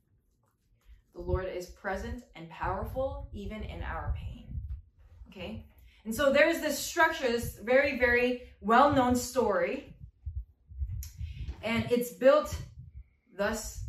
The 1.13 1.21
Lord 1.21 1.47
is 1.47 1.67
present 1.67 2.23
and 2.35 2.49
powerful 2.49 3.29
even 3.33 3.63
in 3.63 3.81
our 3.81 4.13
pain. 4.17 4.47
Okay? 5.29 5.65
And 6.03 6.13
so 6.13 6.31
there's 6.31 6.61
this 6.61 6.77
structure, 6.77 7.27
this 7.27 7.57
very, 7.57 7.97
very 7.97 8.43
well 8.61 8.93
known 8.93 9.15
story. 9.15 9.95
And 11.63 11.87
it's 11.89 12.11
built 12.11 12.55
thus, 13.35 13.83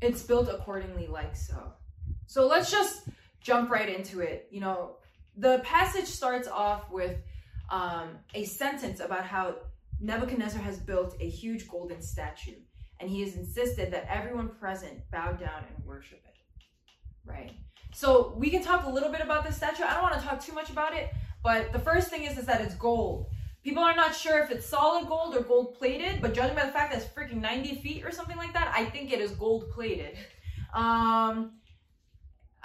it's 0.00 0.22
built 0.22 0.48
accordingly, 0.48 1.06
like 1.06 1.36
so. 1.36 1.72
So 2.26 2.46
let's 2.46 2.70
just 2.70 3.08
jump 3.40 3.70
right 3.70 3.88
into 3.88 4.20
it. 4.20 4.48
You 4.50 4.60
know, 4.60 4.96
the 5.36 5.60
passage 5.64 6.06
starts 6.06 6.48
off 6.48 6.90
with 6.90 7.16
um, 7.70 8.18
a 8.34 8.44
sentence 8.44 9.00
about 9.00 9.24
how 9.24 9.56
Nebuchadnezzar 10.00 10.60
has 10.60 10.78
built 10.78 11.16
a 11.20 11.28
huge 11.28 11.68
golden 11.68 12.02
statue, 12.02 12.56
and 13.02 13.10
he 13.10 13.20
has 13.20 13.34
insisted 13.34 13.92
that 13.92 14.06
everyone 14.08 14.48
present 14.48 14.98
bow 15.10 15.32
down 15.32 15.64
and 15.76 15.84
worship 15.84 16.22
it. 16.24 16.34
Right? 17.28 17.50
So 17.92 18.32
we 18.36 18.48
can 18.48 18.62
talk 18.62 18.86
a 18.86 18.88
little 18.88 19.10
bit 19.10 19.20
about 19.20 19.44
this 19.44 19.56
statue. 19.56 19.82
I 19.82 19.92
don't 19.94 20.02
want 20.02 20.14
to 20.14 20.20
talk 20.20 20.40
too 20.40 20.52
much 20.52 20.70
about 20.70 20.94
it, 20.94 21.10
but 21.42 21.72
the 21.72 21.78
first 21.80 22.08
thing 22.08 22.22
is, 22.22 22.38
is 22.38 22.46
that 22.46 22.60
it's 22.60 22.74
gold. 22.76 23.26
People 23.64 23.82
are 23.82 23.94
not 23.94 24.14
sure 24.14 24.38
if 24.38 24.50
it's 24.50 24.64
solid 24.64 25.08
gold 25.08 25.36
or 25.36 25.42
gold 25.42 25.74
plated, 25.74 26.22
but 26.22 26.32
judging 26.32 26.56
by 26.56 26.64
the 26.64 26.72
fact 26.72 26.92
that 26.92 27.02
it's 27.02 27.12
freaking 27.12 27.40
90 27.40 27.76
feet 27.76 28.04
or 28.04 28.10
something 28.10 28.36
like 28.36 28.52
that, 28.54 28.72
I 28.74 28.84
think 28.86 29.12
it 29.12 29.20
is 29.20 29.32
gold 29.32 29.70
plated. 29.70 30.16
Um, 30.72 31.52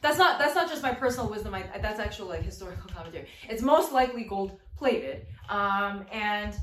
that's 0.00 0.16
not 0.16 0.38
that's 0.38 0.54
not 0.54 0.70
just 0.70 0.82
my 0.82 0.92
personal 0.92 1.30
wisdom. 1.30 1.54
I, 1.54 1.64
that's 1.80 2.00
actual 2.00 2.28
like 2.28 2.42
historical 2.42 2.88
commentary. 2.88 3.26
It's 3.48 3.60
most 3.60 3.92
likely 3.92 4.24
gold 4.24 4.58
plated, 4.76 5.26
um, 5.50 6.06
and 6.10 6.54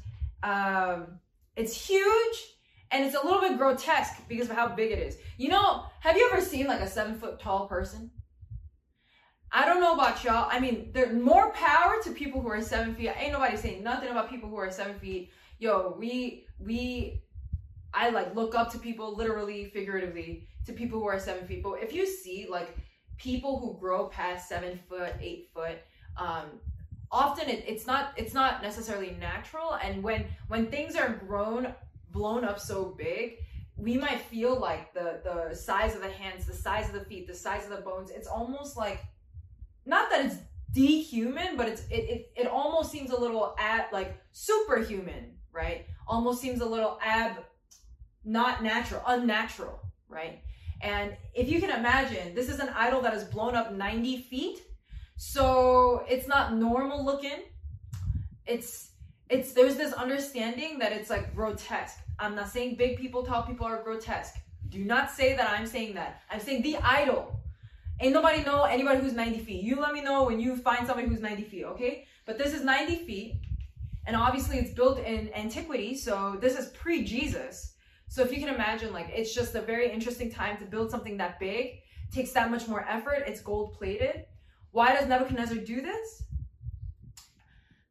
um, 0.42 1.20
it's 1.56 1.76
huge 1.76 2.38
and 2.92 3.06
it's 3.06 3.16
a 3.16 3.26
little 3.26 3.42
bit 3.42 3.58
grotesque 3.58 4.22
because 4.28 4.50
of 4.50 4.56
how 4.56 4.68
big 4.68 4.92
it 4.92 5.00
is. 5.00 5.18
You 5.38 5.50
know, 5.50 5.86
have 6.02 6.18
you 6.18 6.30
ever 6.32 6.42
seen 6.42 6.68
like 6.68 6.82
a 6.82 6.88
seven 6.88 7.16
foot 7.16 7.40
tall 7.40 7.68
person? 7.68 8.12
I 9.52 9.66
don't 9.66 9.82
know 9.82 9.94
about 9.94 10.24
y'all. 10.24 10.48
I 10.50 10.60
mean, 10.60 10.92
there's 10.94 11.14
more 11.14 11.52
power 11.52 11.96
to 12.04 12.12
people 12.12 12.42
who 12.42 12.50
are 12.50 12.62
seven 12.62 12.96
feet. 12.96 13.12
Ain't 13.18 13.34
nobody 13.34 13.58
saying 13.58 13.84
nothing 13.84 14.10
about 14.10 14.30
people 14.30 14.50
who 14.50 14.56
are 14.58 14.72
seven 14.72 14.98
feet. 15.00 15.32
Yo, 15.60 15.96
we 15.98 16.46
we 16.60 17.22
I 17.94 18.10
like 18.10 18.36
look 18.36 18.56
up 18.56 18.72
to 18.72 18.80
people 18.80 19.16
literally, 19.16 19.66
figuratively 19.66 20.48
to 20.66 20.74
people 20.74 21.00
who 21.00 21.08
are 21.08 21.20
seven 21.20 21.46
feet. 21.48 21.64
But 21.64 21.84
if 21.84 21.94
you 21.94 22.06
see 22.06 22.48
like 22.50 22.78
people 23.18 23.60
who 23.60 23.78
grow 23.80 24.08
past 24.08 24.48
seven 24.48 24.80
foot, 24.88 25.14
eight 25.20 25.50
foot, 25.54 25.80
um, 26.18 26.46
often 27.12 27.50
it, 27.50 27.66
it's 27.68 27.86
not 27.86 28.14
it's 28.16 28.34
not 28.34 28.64
necessarily 28.64 29.18
natural. 29.20 29.78
And 29.84 30.02
when 30.02 30.26
when 30.48 30.68
things 30.68 30.96
are 30.96 31.10
grown, 31.10 31.74
blown 32.12 32.44
up 32.44 32.60
so 32.60 32.96
big, 32.98 33.38
we 33.78 33.98
might 33.98 34.22
feel 34.22 34.60
like 34.60 34.94
the 34.94 35.22
the 35.24 35.56
size 35.56 35.96
of 35.96 36.02
the 36.02 36.10
hands, 36.10 36.46
the 36.46 36.54
size 36.54 36.88
of 36.88 36.94
the 36.94 37.06
feet, 37.06 37.28
the 37.28 37.34
size 37.34 37.64
of 37.64 37.72
the 37.72 37.82
bones. 37.82 38.12
It's 38.12 38.28
almost 38.28 38.78
like 38.78 39.04
not 39.86 40.10
that 40.10 40.26
it's 40.26 40.36
dehuman, 40.74 41.58
but 41.58 41.68
it's 41.68 41.82
it 41.90 42.10
it, 42.10 42.32
it 42.36 42.48
almost 42.48 42.92
seems 42.92 43.12
a 43.12 43.20
little 43.20 43.56
at 43.60 43.92
like 43.92 44.22
superhuman, 44.32 45.34
right? 45.52 45.86
Almost 46.08 46.42
seems 46.42 46.62
a 46.62 46.66
little 46.66 47.00
ab 47.02 47.44
not 48.24 48.64
natural, 48.64 49.02
unnatural, 49.08 49.80
right? 50.08 50.42
And 50.82 51.16
if 51.34 51.50
you 51.50 51.60
can 51.60 51.70
imagine, 51.70 52.34
this 52.36 52.50
is 52.50 52.60
an 52.60 52.70
idol 52.76 53.02
that 53.02 53.14
is 53.14 53.24
blown 53.24 53.56
up 53.56 53.74
90 53.74 54.24
feet. 54.24 54.62
So 55.16 56.04
it's 56.10 56.28
not 56.28 56.56
normal 56.56 57.06
looking. 57.06 57.44
It's 58.46 58.91
it's 59.32 59.54
there's 59.54 59.78
this 59.78 59.94
understanding 59.94 60.78
that 60.80 60.92
it's 60.92 61.10
like 61.10 61.34
grotesque. 61.34 62.00
I'm 62.20 62.36
not 62.36 62.50
saying 62.50 62.76
big 62.76 62.98
people, 62.98 63.24
tall 63.24 63.44
people 63.44 63.66
are 63.66 63.82
grotesque. 63.82 64.36
Do 64.68 64.84
not 64.84 65.10
say 65.10 65.36
that 65.36 65.50
I'm 65.50 65.66
saying 65.66 65.96
that. 65.96 66.22
I'm 66.30 66.42
saying 66.42 66.62
the 66.64 66.78
idol. 66.78 67.40
Ain't 68.02 68.14
nobody 68.14 68.44
know 68.44 68.64
anybody 68.64 69.00
who's 69.00 69.14
90 69.14 69.40
feet. 69.40 69.64
You 69.64 69.80
let 69.80 69.94
me 69.94 70.02
know 70.02 70.26
when 70.26 70.40
you 70.40 70.56
find 70.58 70.86
somebody 70.86 71.08
who's 71.08 71.22
90 71.22 71.44
feet, 71.44 71.64
okay? 71.66 72.06
But 72.26 72.38
this 72.38 72.54
is 72.54 72.64
90 72.64 72.98
feet, 73.06 73.36
and 74.06 74.16
obviously 74.16 74.58
it's 74.58 74.72
built 74.72 75.00
in 75.00 75.34
antiquity, 75.34 75.96
so 75.96 76.38
this 76.42 76.58
is 76.58 76.68
pre-Jesus. 76.68 77.76
So 78.08 78.24
if 78.24 78.32
you 78.32 78.40
can 78.40 78.54
imagine, 78.54 78.92
like, 78.92 79.10
it's 79.14 79.34
just 79.34 79.56
a 79.56 79.62
very 79.62 79.92
interesting 79.92 80.32
time 80.32 80.58
to 80.58 80.66
build 80.66 80.92
something 80.92 81.18
that 81.18 81.40
big, 81.40 81.82
takes 82.12 82.32
that 82.32 82.52
much 82.52 82.68
more 82.68 82.86
effort, 82.90 83.24
it's 83.28 83.40
gold 83.40 83.74
plated. 83.74 84.26
Why 84.72 84.94
does 84.96 85.08
Nebuchadnezzar 85.08 85.58
do 85.58 85.82
this? 85.82 86.24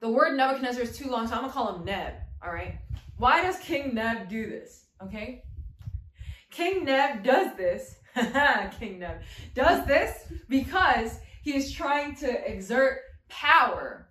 The 0.01 0.09
word 0.09 0.35
Nebuchadnezzar 0.35 0.83
is 0.83 0.97
too 0.97 1.11
long, 1.11 1.29
so 1.29 1.35
I'm 1.35 1.43
gonna 1.43 1.53
call 1.53 1.77
him 1.77 1.85
Neb, 1.85 2.15
all 2.43 2.53
right? 2.53 2.79
Why 3.19 3.43
does 3.43 3.59
King 3.59 3.95
Neb 3.95 4.31
do 4.31 4.49
this, 4.49 4.87
okay? 5.03 5.45
King 6.51 6.87
Neb 6.87 7.23
does 7.23 7.55
this, 7.55 7.97
King 8.79 8.99
Neb, 8.99 9.21
does 9.55 9.87
this 9.87 10.25
because 10.49 11.19
he 11.43 11.55
is 11.55 11.71
trying 11.71 12.15
to 12.17 12.51
exert 12.51 13.01
power 13.29 14.09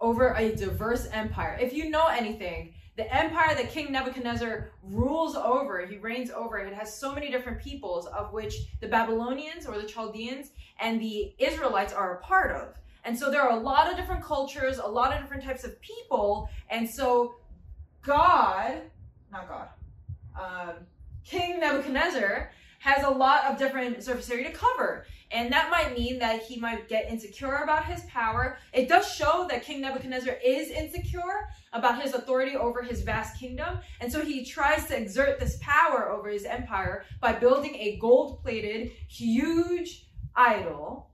over 0.00 0.34
a 0.34 0.54
diverse 0.54 1.08
empire. 1.10 1.58
If 1.60 1.72
you 1.72 1.90
know 1.90 2.06
anything, 2.06 2.74
the 2.96 3.12
empire 3.12 3.56
that 3.56 3.70
King 3.70 3.90
Nebuchadnezzar 3.90 4.70
rules 4.84 5.34
over, 5.34 5.84
he 5.84 5.98
reigns 5.98 6.30
over, 6.30 6.58
it 6.58 6.72
has 6.74 6.96
so 6.96 7.12
many 7.12 7.32
different 7.32 7.60
peoples, 7.60 8.06
of 8.06 8.32
which 8.32 8.54
the 8.80 8.86
Babylonians 8.86 9.66
or 9.66 9.80
the 9.80 9.88
Chaldeans 9.88 10.50
and 10.78 11.00
the 11.00 11.34
Israelites 11.38 11.92
are 11.92 12.18
a 12.18 12.20
part 12.20 12.52
of. 12.52 12.78
And 13.04 13.18
so 13.18 13.30
there 13.30 13.42
are 13.42 13.56
a 13.56 13.60
lot 13.60 13.90
of 13.90 13.96
different 13.96 14.22
cultures, 14.22 14.78
a 14.78 14.86
lot 14.86 15.12
of 15.12 15.20
different 15.20 15.44
types 15.44 15.64
of 15.64 15.80
people. 15.80 16.48
And 16.70 16.88
so 16.88 17.36
God, 18.02 18.82
not 19.30 19.48
God, 19.48 19.68
um, 20.40 20.74
King 21.24 21.60
Nebuchadnezzar 21.60 22.50
has 22.80 23.02
a 23.02 23.10
lot 23.10 23.44
of 23.44 23.58
different 23.58 24.02
surface 24.02 24.30
area 24.30 24.50
to 24.50 24.56
cover. 24.56 25.06
And 25.30 25.50
that 25.52 25.70
might 25.70 25.98
mean 25.98 26.18
that 26.18 26.42
he 26.42 26.60
might 26.60 26.86
get 26.88 27.10
insecure 27.10 27.56
about 27.56 27.86
his 27.86 28.02
power. 28.02 28.58
It 28.72 28.88
does 28.88 29.10
show 29.10 29.46
that 29.50 29.64
King 29.64 29.80
Nebuchadnezzar 29.80 30.36
is 30.44 30.68
insecure 30.68 31.48
about 31.72 32.00
his 32.02 32.12
authority 32.12 32.56
over 32.56 32.82
his 32.82 33.02
vast 33.02 33.40
kingdom. 33.40 33.78
And 34.00 34.12
so 34.12 34.22
he 34.22 34.44
tries 34.44 34.86
to 34.86 34.96
exert 34.96 35.40
this 35.40 35.58
power 35.60 36.10
over 36.10 36.28
his 36.28 36.44
empire 36.44 37.04
by 37.20 37.32
building 37.32 37.74
a 37.74 37.96
gold 37.96 38.42
plated, 38.42 38.92
huge 39.08 40.06
idol. 40.36 41.10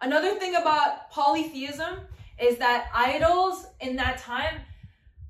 Another 0.00 0.38
thing 0.38 0.54
about 0.54 1.10
polytheism 1.10 2.00
is 2.40 2.56
that 2.58 2.88
idols 2.94 3.66
in 3.80 3.96
that 3.96 4.18
time 4.18 4.60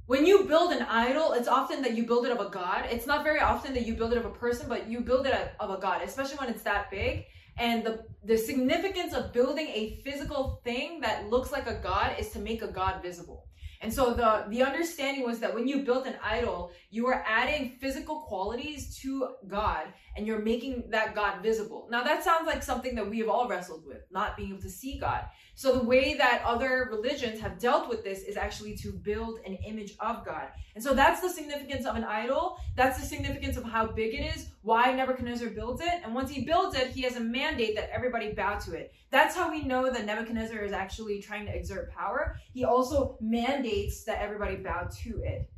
when 0.09 0.25
you 0.25 0.45
build 0.45 0.73
an 0.73 0.83
idol, 0.89 1.33
it's 1.35 1.49
often 1.49 1.83
that 1.83 1.95
you 1.95 2.05
build 2.05 2.25
it 2.25 2.33
of 2.33 2.41
a 2.41 2.49
god. 2.49 2.87
It's 2.91 3.07
not 3.07 3.25
very 3.25 3.41
often 3.41 3.75
that 3.75 3.85
you 3.87 3.93
build 3.93 4.13
it 4.13 4.19
of 4.19 4.25
a 4.25 4.31
person, 4.31 4.67
but 4.67 4.89
you 4.89 5.01
build 5.01 5.27
it 5.27 5.53
of 5.61 5.71
a 5.71 5.79
god, 5.79 6.01
especially 6.03 6.39
when 6.39 6.49
it's 6.49 6.63
that 6.63 6.91
big. 6.91 7.27
And 7.59 7.85
the, 7.85 8.07
the 8.25 8.39
significance 8.39 9.13
of 9.13 9.35
building 9.35 9.69
a 9.69 10.01
physical 10.03 10.63
thing 10.65 11.01
that 11.01 11.29
looks 11.29 11.53
like 11.53 11.67
a 11.67 11.75
god 11.83 12.17
is 12.19 12.31
to 12.31 12.39
make 12.39 12.63
a 12.63 12.69
god 12.69 13.03
visible. 13.03 13.49
And 13.81 13.93
so 13.93 14.15
the, 14.15 14.45
the 14.49 14.63
understanding 14.63 15.25
was 15.25 15.41
that 15.41 15.55
when 15.55 15.69
you 15.69 15.83
built 15.85 16.07
an 16.07 16.17
idol, 16.23 16.73
you 16.91 17.05
were 17.05 17.23
adding 17.27 17.77
physical 17.79 18.23
qualities 18.23 18.99
to 19.01 19.35
God 19.47 19.89
and 20.19 20.27
you're 20.27 20.43
making 20.43 20.83
that 20.91 21.15
God 21.15 21.45
visible. 21.45 21.87
Now 21.93 22.03
that 22.03 22.25
sounds 22.25 22.45
like 22.45 22.61
something 22.65 22.97
that 22.97 23.09
we 23.09 23.21
have 23.21 23.29
all 23.29 23.47
wrestled 23.47 23.87
with, 23.87 24.03
not 24.11 24.37
being 24.37 24.51
able 24.51 24.63
to 24.63 24.69
see 24.69 24.99
God. 24.99 25.27
So 25.55 25.73
the 25.79 25.85
way 25.85 26.15
that 26.15 26.43
other 26.45 26.89
religions 26.91 27.41
have 27.41 27.61
dealt 27.61 27.89
with 27.89 28.03
this 28.03 28.23
is 28.23 28.37
actually 28.37 28.77
to 28.79 28.93
build 28.93 29.39
an 29.47 29.55
image 29.65 29.95
of 30.01 30.27
God. 30.27 30.49
And 30.75 30.83
so 30.83 30.93
that's 30.93 31.21
the 31.21 31.29
significance 31.29 31.87
of 31.87 31.95
an 31.95 32.03
idol. 32.03 32.57
That's 32.75 32.99
the 33.01 33.07
significance 33.07 33.57
of 33.57 33.63
how 33.63 33.87
big 33.87 34.13
it 34.13 34.37
is, 34.37 34.49
why 34.63 34.93
Nebuchadnezzar 34.93 35.51
builds 35.51 35.81
it. 35.81 36.01
And 36.05 36.15
once 36.15 36.31
he 36.31 36.45
builds 36.45 36.77
it, 36.77 36.89
he 36.89 37.03
has 37.03 37.17
a 37.17 37.21
mandate 37.21 37.77
that 37.77 37.91
everybody 37.93 38.33
bow 38.33 38.59
to 38.59 38.75
it. 38.75 38.93
That's 39.11 39.37
how 39.37 39.51
we 39.51 39.63
know 39.63 39.89
that 39.89 40.05
Nebuchadnezzar 40.05 40.65
is 40.65 40.73
actually 40.73 41.23
trying 41.23 41.47
to 41.47 41.57
exert 41.57 41.93
power. 41.93 42.41
He 42.53 42.65
also 42.65 43.17
mandates 43.21 44.03
that 44.05 44.21
everybody 44.21 44.57
bow 44.57 44.89
to 45.03 45.23
it. 45.23 45.49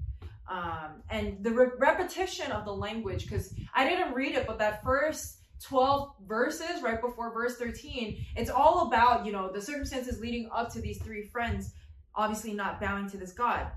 Um, 0.50 1.02
and 1.08 1.42
the 1.44 1.52
re- 1.52 1.70
repetition 1.78 2.50
of 2.50 2.64
the 2.64 2.74
language, 2.74 3.24
because 3.24 3.54
I 3.72 3.88
didn't 3.88 4.12
read 4.14 4.34
it, 4.34 4.46
but 4.48 4.58
that 4.58 4.82
first 4.82 5.38
12 5.62 6.10
verses 6.26 6.82
right 6.82 7.00
before 7.00 7.32
verse 7.32 7.56
13, 7.56 8.18
it's 8.36 8.50
all 8.50 8.88
about, 8.88 9.24
you 9.24 9.30
know, 9.30 9.50
the 9.52 9.62
circumstances 9.62 10.20
leading 10.20 10.48
up 10.52 10.72
to 10.72 10.80
these 10.80 11.00
three 11.02 11.22
friends 11.22 11.72
obviously 12.16 12.52
not 12.52 12.80
bowing 12.80 13.08
to 13.10 13.16
this 13.16 13.32
God. 13.32 13.68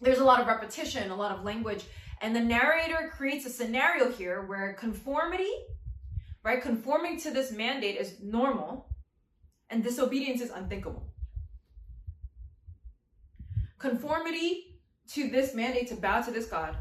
There's 0.00 0.20
a 0.20 0.24
lot 0.24 0.40
of 0.40 0.46
repetition, 0.46 1.10
a 1.10 1.16
lot 1.16 1.36
of 1.36 1.44
language, 1.44 1.84
and 2.20 2.34
the 2.34 2.40
narrator 2.40 3.10
creates 3.12 3.46
a 3.46 3.50
scenario 3.50 4.10
here 4.10 4.46
where 4.46 4.74
conformity, 4.74 5.50
right, 6.44 6.62
conforming 6.62 7.18
to 7.20 7.32
this 7.32 7.50
mandate 7.50 7.96
is 7.96 8.20
normal, 8.22 8.88
and 9.70 9.82
disobedience 9.82 10.40
is 10.40 10.50
unthinkable. 10.50 11.12
Conformity 13.78 14.67
to 15.08 15.28
this 15.28 15.54
mandate 15.54 15.88
to 15.88 15.96
bow 15.96 16.20
to 16.20 16.30
this 16.30 16.46
God 16.46 16.76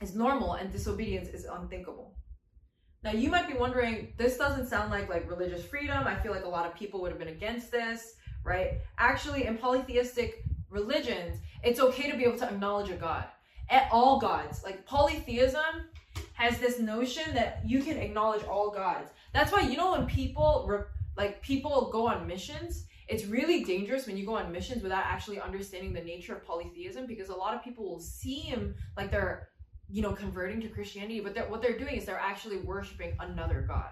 is 0.00 0.14
normal, 0.14 0.54
and 0.54 0.70
disobedience 0.70 1.28
is 1.28 1.44
unthinkable. 1.44 2.14
Now 3.02 3.12
you 3.12 3.30
might 3.30 3.46
be 3.46 3.54
wondering, 3.54 4.12
this 4.16 4.36
doesn't 4.36 4.68
sound 4.68 4.90
like 4.90 5.08
like 5.08 5.30
religious 5.30 5.64
freedom. 5.64 6.06
I 6.06 6.16
feel 6.16 6.32
like 6.32 6.44
a 6.44 6.48
lot 6.48 6.66
of 6.66 6.74
people 6.74 7.00
would 7.00 7.10
have 7.10 7.18
been 7.18 7.28
against 7.28 7.70
this, 7.70 8.14
right? 8.44 8.80
Actually, 8.98 9.46
in 9.46 9.56
polytheistic 9.56 10.44
religions, 10.70 11.38
it's 11.62 11.80
okay 11.80 12.10
to 12.10 12.16
be 12.16 12.24
able 12.24 12.38
to 12.38 12.48
acknowledge 12.48 12.90
a 12.90 12.96
God. 12.96 13.24
At 13.68 13.88
all 13.90 14.20
gods. 14.20 14.62
Like 14.62 14.86
polytheism 14.86 15.90
has 16.34 16.58
this 16.58 16.78
notion 16.78 17.34
that 17.34 17.62
you 17.64 17.82
can 17.82 17.96
acknowledge 17.96 18.44
all 18.44 18.70
gods. 18.70 19.10
That's 19.32 19.50
why 19.50 19.60
you 19.60 19.76
know 19.76 19.92
when 19.92 20.06
people 20.06 20.84
like 21.16 21.42
people 21.42 21.90
go 21.90 22.06
on 22.08 22.26
missions, 22.26 22.86
it's 23.08 23.24
really 23.26 23.62
dangerous 23.62 24.06
when 24.06 24.16
you 24.16 24.26
go 24.26 24.36
on 24.36 24.50
missions 24.50 24.82
without 24.82 25.04
actually 25.04 25.40
understanding 25.40 25.92
the 25.92 26.02
nature 26.02 26.34
of 26.34 26.44
polytheism 26.44 27.06
because 27.06 27.28
a 27.28 27.34
lot 27.34 27.54
of 27.54 27.62
people 27.62 27.84
will 27.84 28.00
seem 28.00 28.74
like 28.96 29.10
they're 29.10 29.48
you 29.88 30.02
know, 30.02 30.12
converting 30.12 30.60
to 30.60 30.68
Christianity, 30.68 31.20
but 31.20 31.34
they're, 31.34 31.48
what 31.48 31.62
they're 31.62 31.78
doing 31.78 31.96
is 31.96 32.04
they're 32.04 32.18
actually 32.18 32.58
worshiping 32.58 33.16
another 33.20 33.64
God. 33.66 33.90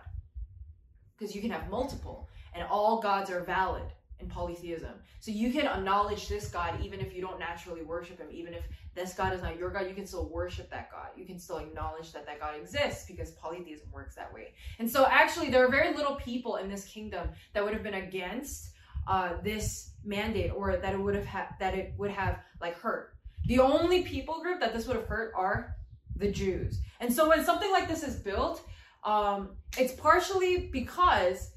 Because 1.17 1.35
you 1.35 1.41
can 1.41 1.51
have 1.51 1.71
multiple, 1.71 2.29
and 2.55 2.65
all 2.69 3.01
gods 3.01 3.31
are 3.31 3.45
valid 3.45 3.85
in 4.19 4.29
polytheism. 4.29 4.93
So 5.21 5.31
you 5.31 5.53
can 5.53 5.67
acknowledge 5.67 6.29
this 6.29 6.49
God 6.49 6.81
even 6.83 7.01
if 7.01 7.15
you 7.15 7.21
don't 7.21 7.39
naturally 7.39 7.83
worship 7.83 8.19
him, 8.19 8.29
even 8.33 8.55
if 8.55 8.65
this 8.95 9.15
God 9.15 9.33
is 9.33 9.43
not 9.43 9.57
your 9.57 9.71
God, 9.71 9.89
you 9.89 9.95
can 9.95 10.07
still 10.07 10.29
worship 10.29 10.71
that 10.71 10.91
God. 10.91 11.09
You 11.17 11.25
can 11.25 11.39
still 11.39 11.59
acknowledge 11.59 12.13
that 12.13 12.27
that 12.27 12.41
God 12.41 12.55
exists 12.57 13.07
because 13.07 13.31
polytheism 13.33 13.89
works 13.93 14.15
that 14.17 14.33
way. 14.33 14.55
And 14.79 14.91
so 14.91 15.07
actually, 15.07 15.51
there 15.51 15.65
are 15.65 15.71
very 15.71 15.95
little 15.95 16.17
people 16.17 16.57
in 16.57 16.69
this 16.69 16.85
kingdom 16.85 17.29
that 17.53 17.65
would 17.65 17.73
have 17.73 17.83
been 17.83 17.95
against 17.95 18.71
uh, 19.07 19.35
this 19.43 19.91
mandate 20.05 20.53
or 20.55 20.77
that 20.77 20.95
it 20.95 21.01
would 21.01 21.15
have 21.15 21.27
ha- 21.27 21.49
that 21.61 21.75
it 21.75 21.95
would 21.99 22.11
have 22.11 22.39
like 22.61 22.79
hurt. 22.79 23.15
The 23.47 23.59
only 23.61 24.03
people 24.03 24.41
group 24.41 24.61
that 24.61 24.73
this 24.75 24.87
would 24.87 24.97
have 24.97 25.07
hurt 25.07 25.33
are 25.37 25.77
the 26.17 26.31
Jews. 26.31 26.81
And 27.01 27.13
so 27.13 27.29
when 27.29 27.45
something 27.45 27.71
like 27.71 27.89
this 27.89 28.03
is 28.03 28.17
built, 28.17 28.67
um, 29.05 29.51
it's 29.77 29.93
partially 29.95 30.69
because 30.73 31.51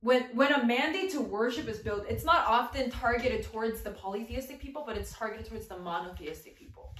when 0.00 0.24
when 0.34 0.52
a 0.52 0.64
mandate 0.64 1.10
to 1.12 1.20
worship 1.20 1.68
is 1.68 1.78
built, 1.78 2.04
it's 2.08 2.24
not 2.24 2.46
often 2.46 2.90
targeted 2.90 3.44
towards 3.44 3.80
the 3.82 3.90
polytheistic 3.90 4.60
people, 4.60 4.84
but 4.86 4.96
it's 4.96 5.12
targeted 5.12 5.46
towards 5.46 5.66
the 5.66 5.78
monotheistic 5.78 6.56
people, 6.56 6.94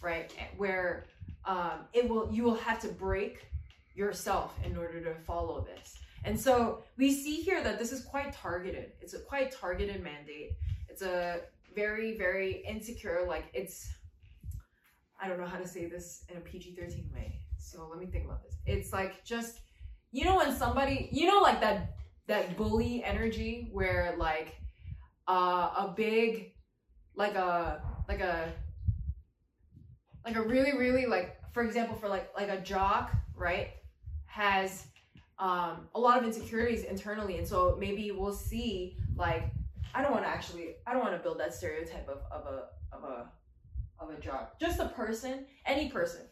right? 0.00 0.32
Where 0.56 1.04
um, 1.44 1.86
it 1.92 2.08
will 2.08 2.30
you 2.32 2.42
will 2.42 2.56
have 2.56 2.80
to 2.80 2.88
break 2.88 3.46
yourself 3.94 4.54
in 4.64 4.76
order 4.76 5.00
to 5.00 5.14
follow 5.26 5.60
this. 5.60 5.97
And 6.24 6.38
so 6.38 6.82
we 6.96 7.12
see 7.12 7.36
here 7.36 7.62
that 7.62 7.78
this 7.78 7.92
is 7.92 8.04
quite 8.04 8.32
targeted. 8.32 8.92
It's 9.00 9.14
a 9.14 9.20
quite 9.20 9.52
targeted 9.52 10.02
mandate. 10.02 10.52
It's 10.88 11.02
a 11.02 11.40
very 11.74 12.16
very 12.16 12.64
insecure 12.66 13.24
like 13.28 13.44
it's 13.52 13.88
I 15.20 15.28
don't 15.28 15.38
know 15.38 15.46
how 15.46 15.58
to 15.58 15.66
say 15.66 15.86
this 15.86 16.24
in 16.28 16.36
a 16.36 16.40
PG 16.40 16.76
13 16.76 17.10
way. 17.12 17.40
So 17.58 17.88
let 17.90 17.98
me 17.98 18.06
think 18.06 18.24
about 18.24 18.42
this. 18.44 18.54
It's 18.66 18.92
like 18.92 19.24
just, 19.24 19.60
you 20.12 20.24
know, 20.24 20.36
when 20.36 20.54
somebody, 20.54 21.08
you 21.12 21.26
know, 21.26 21.40
like 21.40 21.60
that, 21.60 21.96
that 22.28 22.56
bully 22.56 23.02
energy 23.02 23.68
where 23.72 24.14
like 24.16 24.54
uh, 25.26 25.70
a 25.76 25.92
big, 25.96 26.52
like 27.16 27.34
a, 27.34 27.82
like 28.08 28.20
a, 28.20 28.52
like 30.24 30.36
a 30.36 30.42
really, 30.42 30.78
really 30.78 31.06
like, 31.06 31.36
for 31.52 31.64
example, 31.64 31.96
for 31.96 32.08
like, 32.08 32.30
like 32.36 32.48
a 32.48 32.60
jock, 32.60 33.12
right, 33.34 33.70
has 34.26 34.86
um, 35.38 35.88
a 35.94 36.00
lot 36.00 36.18
of 36.18 36.24
insecurities 36.24 36.84
internally. 36.84 37.38
And 37.38 37.46
so 37.46 37.76
maybe 37.78 38.10
we'll 38.10 38.32
see 38.32 38.96
like, 39.16 39.44
I 39.94 40.02
don't 40.02 40.12
want 40.12 40.24
to 40.24 40.28
actually, 40.28 40.76
I 40.86 40.92
don't 40.92 41.02
want 41.02 41.14
to 41.14 41.22
build 41.22 41.38
that 41.40 41.54
stereotype 41.54 42.08
of, 42.08 42.18
of 42.30 42.46
a, 42.46 42.64
of 42.94 43.04
a, 43.04 43.30
of 44.00 44.10
a 44.10 44.20
job. 44.20 44.50
Just 44.60 44.80
a 44.80 44.86
person, 44.86 45.46
any 45.66 45.88
person, 45.88 46.22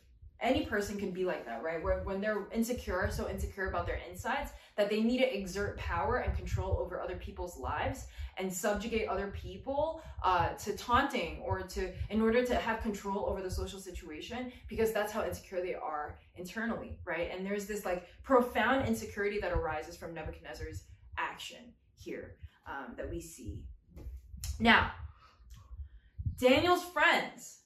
any 0.40 0.66
person 0.66 0.98
can 0.98 1.10
be 1.10 1.24
like 1.24 1.46
that, 1.46 1.62
right? 1.62 1.82
Where 1.82 2.00
when 2.00 2.20
they're 2.20 2.46
insecure, 2.52 3.08
so 3.10 3.28
insecure 3.28 3.68
about 3.68 3.86
their 3.86 4.00
insides, 4.08 4.50
that 4.76 4.90
they 4.90 5.02
need 5.02 5.18
to 5.18 5.36
exert 5.36 5.78
power 5.78 6.18
and 6.18 6.36
control 6.36 6.78
over 6.78 7.00
other 7.00 7.16
people's 7.16 7.58
lives 7.58 8.06
and 8.38 8.52
subjugate 8.52 9.08
other 9.08 9.28
people 9.28 10.02
uh, 10.22 10.50
to 10.50 10.76
taunting 10.76 11.40
or 11.44 11.62
to 11.62 11.90
in 12.10 12.20
order 12.20 12.44
to 12.44 12.54
have 12.54 12.82
control 12.82 13.26
over 13.26 13.42
the 13.42 13.50
social 13.50 13.80
situation 13.80 14.52
because 14.68 14.92
that's 14.92 15.12
how 15.12 15.24
insecure 15.24 15.62
they 15.62 15.74
are 15.74 16.18
internally, 16.36 16.98
right? 17.04 17.30
And 17.34 17.46
there's 17.46 17.66
this 17.66 17.84
like 17.84 18.06
profound 18.22 18.86
insecurity 18.86 19.40
that 19.40 19.52
arises 19.52 19.96
from 19.96 20.12
Nebuchadnezzar's 20.12 20.84
action 21.16 21.72
here 21.94 22.36
um, 22.66 22.94
that 22.96 23.10
we 23.10 23.20
see. 23.20 23.62
Now, 24.60 24.90
Daniel's 26.38 26.84
friends 26.84 27.60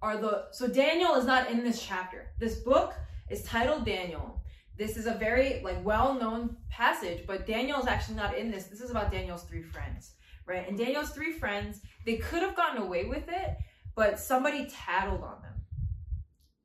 are 0.00 0.16
the 0.16 0.46
so 0.52 0.68
Daniel 0.68 1.14
is 1.14 1.24
not 1.24 1.50
in 1.50 1.64
this 1.64 1.82
chapter. 1.82 2.28
This 2.38 2.56
book 2.56 2.94
is 3.30 3.42
titled 3.42 3.84
Daniel. 3.84 4.40
This 4.76 4.96
is 4.96 5.06
a 5.06 5.14
very 5.14 5.60
like 5.64 5.84
well-known 5.84 6.56
passage, 6.70 7.24
but 7.26 7.46
Daniel 7.46 7.80
is 7.80 7.86
actually 7.86 8.16
not 8.16 8.36
in 8.36 8.50
this. 8.50 8.64
This 8.64 8.80
is 8.80 8.90
about 8.90 9.10
Daniel's 9.10 9.42
three 9.42 9.62
friends, 9.62 10.12
right? 10.46 10.68
And 10.68 10.78
Daniel's 10.78 11.10
three 11.10 11.32
friends, 11.32 11.80
they 12.06 12.16
could 12.16 12.42
have 12.42 12.54
gotten 12.54 12.80
away 12.80 13.04
with 13.04 13.28
it, 13.28 13.56
but 13.96 14.20
somebody 14.20 14.68
tattled 14.70 15.22
on 15.22 15.42
them. 15.42 15.54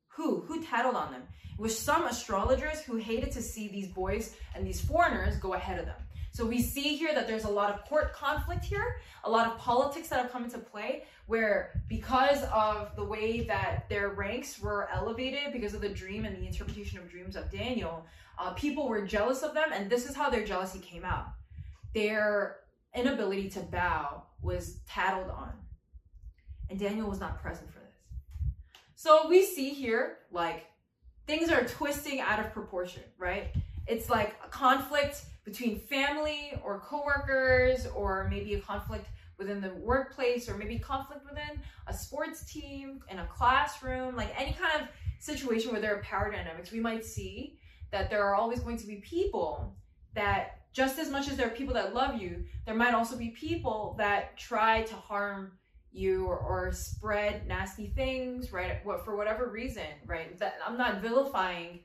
Who? 0.10 0.42
Who 0.42 0.64
tattled 0.64 0.96
on 0.96 1.12
them? 1.12 1.24
It 1.58 1.62
was 1.62 1.78
some 1.78 2.06
astrologers 2.06 2.82
who 2.82 2.98
hated 2.98 3.32
to 3.32 3.42
see 3.42 3.68
these 3.68 3.88
boys 3.88 4.36
and 4.54 4.66
these 4.66 4.82
foreigners 4.82 5.38
go 5.38 5.56
ahead 5.56 5.80
of 5.80 5.86
them. 5.86 6.02
So 6.34 6.48
we 6.48 6.64
see 6.64 6.96
here 6.96 7.14
that 7.14 7.28
there's 7.28 7.44
a 7.44 7.50
lot 7.50 7.72
of 7.72 7.86
court 7.86 8.12
conflict 8.12 8.66
here, 8.66 9.00
a 9.24 9.30
lot 9.30 9.46
of 9.46 9.60
politics 9.60 10.08
that 10.10 10.20
have 10.20 10.32
come 10.32 10.44
into 10.44 10.58
play, 10.58 11.04
where 11.28 11.80
because 11.88 12.44
of 12.52 12.96
the 12.96 13.04
way 13.04 13.42
that 13.42 13.88
their 13.88 14.10
ranks 14.10 14.60
were 14.60 14.90
elevated 14.92 15.54
because 15.54 15.76
of 15.76 15.82
the 15.82 15.90
dream 15.90 16.26
and 16.26 16.36
the 16.36 16.48
interpretation 16.48 16.98
of 16.98 17.08
dreams 17.08 17.36
of 17.36 17.52
Daniel, 17.52 18.04
uh, 18.40 18.52
people 18.54 18.90
were 18.90 19.06
jealous 19.06 19.44
of 19.44 19.54
them, 19.54 19.70
and 19.72 19.92
this 19.92 20.10
is 20.10 20.16
how 20.16 20.32
their 20.32 20.44
jealousy 20.44 20.80
came 20.80 21.06
out. 21.06 21.28
Their 21.94 22.62
inability 22.96 23.50
to 23.52 23.60
bow 23.60 24.24
was 24.42 24.80
tattled 24.90 25.30
on, 25.30 25.54
and 26.68 26.80
Daniel 26.80 27.08
was 27.08 27.20
not 27.20 27.40
present 27.44 27.72
for 27.72 27.78
this. 27.78 28.82
So 28.96 29.28
we 29.30 29.46
see 29.46 29.70
here, 29.70 30.18
like, 30.32 30.66
things 31.28 31.52
are 31.52 31.64
twisting 31.64 32.22
out 32.22 32.40
of 32.40 32.52
proportion, 32.54 33.04
right? 33.20 33.54
It's 33.86 34.10
like 34.10 34.36
a 34.44 34.50
conflict 34.50 35.26
between 35.44 35.80
family 35.80 36.54
or 36.64 36.80
coworkers, 36.80 37.88
or 37.96 38.28
maybe 38.30 38.54
a 38.54 38.60
conflict 38.60 39.08
within 39.38 39.60
the 39.60 39.74
workplace, 39.76 40.48
or 40.48 40.58
maybe 40.58 40.80
conflict 40.80 41.26
within 41.30 41.60
a 41.88 41.94
sports 41.94 42.46
team, 42.52 43.02
in 43.10 43.20
a 43.20 43.26
classroom, 43.26 44.16
like 44.16 44.34
any 44.40 44.54
kind 44.54 44.82
of 44.82 44.88
situation 45.20 45.72
where 45.72 45.82
there 45.82 45.96
are 45.96 46.02
power 46.02 46.32
dynamics, 46.32 46.72
we 46.72 46.80
might 46.80 47.04
see 47.04 47.58
that 47.92 48.10
there 48.10 48.24
are 48.24 48.36
always 48.36 48.60
going 48.60 48.78
to 48.78 48.88
be 48.88 48.98
people 48.98 49.76
that 50.14 50.60
just 50.74 50.98
as 50.98 51.10
much 51.10 51.30
as 51.30 51.38
there 51.38 51.48
are 51.48 51.52
people 51.52 51.74
that 51.74 51.94
love 51.94 52.20
you, 52.20 52.44
there 52.66 52.76
might 52.76 52.94
also 52.94 53.16
be 53.16 53.30
people 53.30 53.96
that 53.98 54.36
try 54.38 54.82
to 54.84 54.96
harm 54.96 55.52
you 55.92 56.26
or, 56.26 56.38
or 56.38 56.72
spread 56.72 57.48
nasty 57.48 57.88
things, 57.96 58.52
right? 58.52 58.84
What 58.84 59.06
for 59.06 59.16
whatever 59.16 59.50
reason, 59.50 59.86
right? 60.08 60.38
That 60.40 60.56
I'm 60.66 60.78
not 60.78 61.02
vilifying 61.02 61.82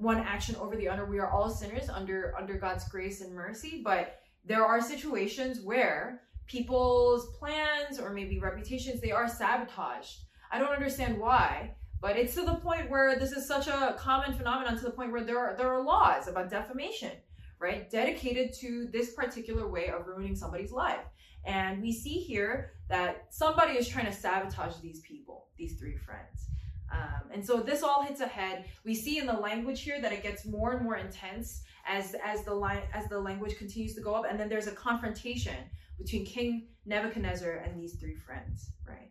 one 0.00 0.18
action 0.18 0.56
over 0.56 0.76
the 0.76 0.88
other. 0.88 1.04
We 1.04 1.18
are 1.18 1.30
all 1.30 1.50
sinners 1.50 1.88
under 1.88 2.34
under 2.38 2.54
God's 2.54 2.88
grace 2.88 3.20
and 3.20 3.34
mercy, 3.34 3.82
but 3.84 4.20
there 4.44 4.64
are 4.64 4.80
situations 4.80 5.60
where 5.60 6.22
people's 6.46 7.36
plans 7.36 8.00
or 8.00 8.10
maybe 8.10 8.40
reputations 8.40 9.00
they 9.00 9.12
are 9.12 9.28
sabotaged. 9.28 10.20
I 10.50 10.58
don't 10.58 10.72
understand 10.72 11.18
why, 11.18 11.74
but 12.00 12.16
it's 12.16 12.34
to 12.34 12.44
the 12.44 12.56
point 12.56 12.90
where 12.90 13.18
this 13.18 13.32
is 13.32 13.46
such 13.46 13.68
a 13.68 13.94
common 13.98 14.34
phenomenon 14.36 14.76
to 14.78 14.84
the 14.84 14.90
point 14.90 15.12
where 15.12 15.22
there 15.22 15.38
are 15.38 15.54
there 15.56 15.72
are 15.72 15.82
laws 15.82 16.28
about 16.28 16.50
defamation, 16.50 17.12
right? 17.58 17.90
Dedicated 17.90 18.54
to 18.60 18.88
this 18.90 19.12
particular 19.12 19.68
way 19.68 19.88
of 19.88 20.06
ruining 20.06 20.34
somebody's 20.34 20.72
life. 20.72 21.04
And 21.44 21.80
we 21.80 21.92
see 21.92 22.18
here 22.18 22.72
that 22.88 23.26
somebody 23.30 23.74
is 23.78 23.88
trying 23.88 24.06
to 24.06 24.12
sabotage 24.12 24.76
these 24.82 25.00
people, 25.00 25.46
these 25.56 25.78
three 25.78 25.96
friends. 25.96 26.49
Um, 26.92 27.30
and 27.32 27.44
so 27.44 27.58
this 27.58 27.82
all 27.82 28.02
hits 28.02 28.20
ahead. 28.20 28.64
We 28.84 28.94
see 28.94 29.18
in 29.18 29.26
the 29.26 29.34
language 29.34 29.82
here 29.82 30.00
that 30.00 30.12
it 30.12 30.22
gets 30.22 30.44
more 30.44 30.72
and 30.72 30.82
more 30.82 30.96
intense 30.96 31.62
as 31.86 32.14
as 32.24 32.44
the 32.44 32.54
line 32.54 32.82
as 32.92 33.08
the 33.08 33.18
language 33.18 33.56
continues 33.56 33.94
to 33.94 34.00
go 34.00 34.14
up, 34.14 34.24
and 34.28 34.38
then 34.38 34.48
there's 34.48 34.66
a 34.66 34.72
confrontation 34.72 35.56
between 35.98 36.24
King 36.24 36.68
Nebuchadnezzar 36.86 37.50
and 37.50 37.78
these 37.78 37.94
three 37.94 38.16
friends, 38.16 38.72
right? 38.86 39.10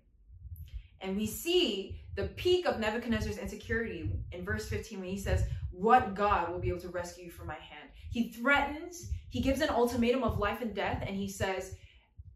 And 1.01 1.15
we 1.15 1.25
see 1.25 2.01
the 2.15 2.25
peak 2.35 2.65
of 2.65 2.79
Nebuchadnezzar's 2.79 3.37
insecurity 3.37 4.11
in 4.31 4.43
verse 4.43 4.67
15 4.67 4.99
when 4.99 5.09
he 5.09 5.17
says, 5.17 5.43
What 5.71 6.15
God 6.15 6.51
will 6.51 6.59
be 6.59 6.69
able 6.69 6.81
to 6.81 6.89
rescue 6.89 7.25
you 7.25 7.31
from 7.31 7.47
my 7.47 7.53
hand? 7.53 7.89
He 8.11 8.31
threatens, 8.31 9.11
he 9.29 9.39
gives 9.39 9.61
an 9.61 9.69
ultimatum 9.69 10.23
of 10.23 10.39
life 10.39 10.61
and 10.61 10.73
death, 10.73 11.03
and 11.05 11.15
he 11.15 11.29
says, 11.29 11.75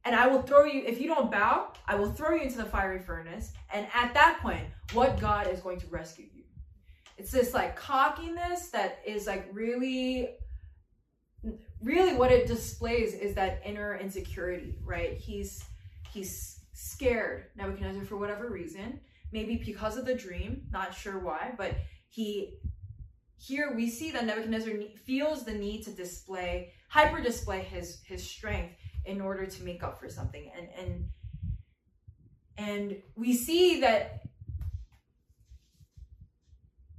and 0.05 0.15
I 0.15 0.27
will 0.27 0.41
throw 0.41 0.65
you, 0.65 0.83
if 0.85 0.99
you 0.99 1.07
don't 1.07 1.31
bow, 1.31 1.71
I 1.87 1.95
will 1.95 2.11
throw 2.11 2.35
you 2.35 2.43
into 2.43 2.57
the 2.57 2.65
fiery 2.65 2.99
furnace. 2.99 3.53
And 3.73 3.87
at 3.93 4.13
that 4.13 4.39
point, 4.41 4.65
what 4.91 5.19
God 5.19 5.47
is 5.47 5.61
going 5.61 5.79
to 5.79 5.87
rescue 5.87 6.25
you? 6.33 6.43
It's 7.17 7.31
this 7.31 7.53
like 7.53 7.75
cockiness 7.75 8.69
that 8.69 8.99
is 9.05 9.27
like 9.27 9.47
really, 9.53 10.31
really 11.81 12.15
what 12.15 12.31
it 12.31 12.47
displays 12.47 13.13
is 13.13 13.33
that 13.35 13.61
inner 13.65 13.95
insecurity, 13.95 14.77
right? 14.83 15.13
He's, 15.13 15.63
he's 16.11 16.59
scared, 16.73 17.45
Nebuchadnezzar, 17.55 18.03
for 18.03 18.17
whatever 18.17 18.49
reason. 18.49 18.99
Maybe 19.31 19.61
because 19.65 19.97
of 19.97 20.05
the 20.05 20.15
dream, 20.15 20.63
not 20.71 20.93
sure 20.93 21.19
why, 21.19 21.53
but 21.57 21.75
he, 22.09 22.55
here 23.37 23.73
we 23.73 23.89
see 23.89 24.11
that 24.11 24.25
Nebuchadnezzar 24.25 24.73
feels 25.05 25.45
the 25.45 25.53
need 25.53 25.83
to 25.83 25.91
display, 25.91 26.73
hyper 26.89 27.21
display 27.21 27.61
his, 27.61 28.01
his 28.05 28.23
strength 28.23 28.75
in 29.05 29.21
order 29.21 29.45
to 29.45 29.63
make 29.63 29.83
up 29.83 29.99
for 29.99 30.09
something. 30.09 30.51
And 30.57 30.67
and 30.77 31.05
and 32.57 33.01
we 33.15 33.33
see 33.33 33.81
that 33.81 34.21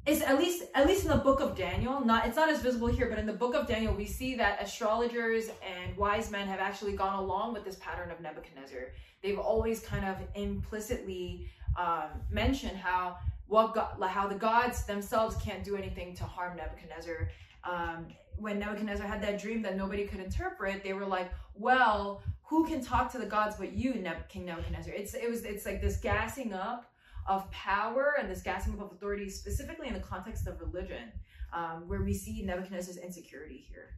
it's 0.06 0.20
at 0.20 0.38
least 0.38 0.64
at 0.74 0.86
least 0.86 1.04
in 1.04 1.10
the 1.10 1.16
book 1.16 1.40
of 1.40 1.56
Daniel 1.56 2.04
not 2.04 2.26
it's 2.26 2.36
not 2.36 2.48
as 2.48 2.60
visible 2.60 2.88
here 2.88 3.08
but 3.08 3.18
in 3.18 3.26
the 3.26 3.32
book 3.32 3.54
of 3.54 3.66
Daniel 3.66 3.94
we 3.94 4.04
see 4.04 4.34
that 4.34 4.62
astrologers 4.62 5.48
and 5.62 5.96
wise 5.96 6.30
men 6.30 6.46
have 6.46 6.60
actually 6.60 6.92
gone 6.92 7.18
along 7.18 7.54
with 7.54 7.64
this 7.64 7.76
pattern 7.76 8.10
of 8.10 8.20
Nebuchadnezzar. 8.20 8.92
They've 9.22 9.38
always 9.38 9.80
kind 9.80 10.04
of 10.04 10.16
implicitly 10.34 11.48
um, 11.78 12.10
mentioned 12.30 12.76
how 12.76 13.16
what 13.46 13.74
God, 13.74 13.96
how 14.08 14.26
the 14.26 14.34
gods 14.34 14.84
themselves 14.84 15.36
can't 15.36 15.64
do 15.64 15.76
anything 15.76 16.14
to 16.16 16.24
harm 16.24 16.56
Nebuchadnezzar. 16.56 17.28
Um, 17.64 18.06
when 18.38 18.58
Nebuchadnezzar 18.58 19.06
had 19.06 19.22
that 19.22 19.40
dream 19.40 19.62
that 19.62 19.76
nobody 19.76 20.06
could 20.06 20.20
interpret, 20.20 20.82
they 20.82 20.92
were 20.92 21.06
like, 21.06 21.32
"Well, 21.54 22.22
who 22.42 22.66
can 22.66 22.82
talk 22.82 23.10
to 23.12 23.18
the 23.18 23.26
gods 23.26 23.56
but 23.56 23.72
you, 23.72 23.92
King 24.28 24.44
Nebuchadnezzar?" 24.44 24.92
It's 24.92 25.14
it 25.14 25.28
was 25.28 25.44
it's 25.44 25.66
like 25.66 25.80
this 25.80 25.96
gassing 25.98 26.52
up 26.52 26.92
of 27.26 27.50
power 27.50 28.16
and 28.18 28.30
this 28.30 28.42
gassing 28.42 28.74
up 28.74 28.80
of 28.80 28.92
authority, 28.92 29.30
specifically 29.30 29.88
in 29.88 29.94
the 29.94 30.00
context 30.00 30.46
of 30.46 30.60
religion, 30.60 31.12
um, 31.52 31.88
where 31.88 32.02
we 32.02 32.12
see 32.12 32.42
Nebuchadnezzar's 32.42 32.98
insecurity 32.98 33.64
here. 33.68 33.96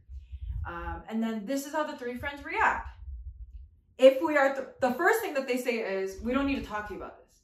Um, 0.65 1.03
and 1.09 1.21
then 1.21 1.45
this 1.45 1.65
is 1.65 1.73
how 1.73 1.83
the 1.83 1.97
three 1.97 2.17
friends 2.17 2.43
react. 2.43 2.89
If 3.97 4.21
we 4.21 4.37
are 4.37 4.53
th- 4.53 4.67
the 4.79 4.91
first 4.93 5.21
thing 5.21 5.33
that 5.33 5.47
they 5.47 5.57
say 5.57 5.77
is, 5.77 6.21
"We 6.21 6.33
don't 6.33 6.45
need 6.45 6.61
to 6.61 6.65
talk 6.65 6.87
to 6.87 6.93
you 6.93 6.99
about 6.99 7.17
this." 7.17 7.41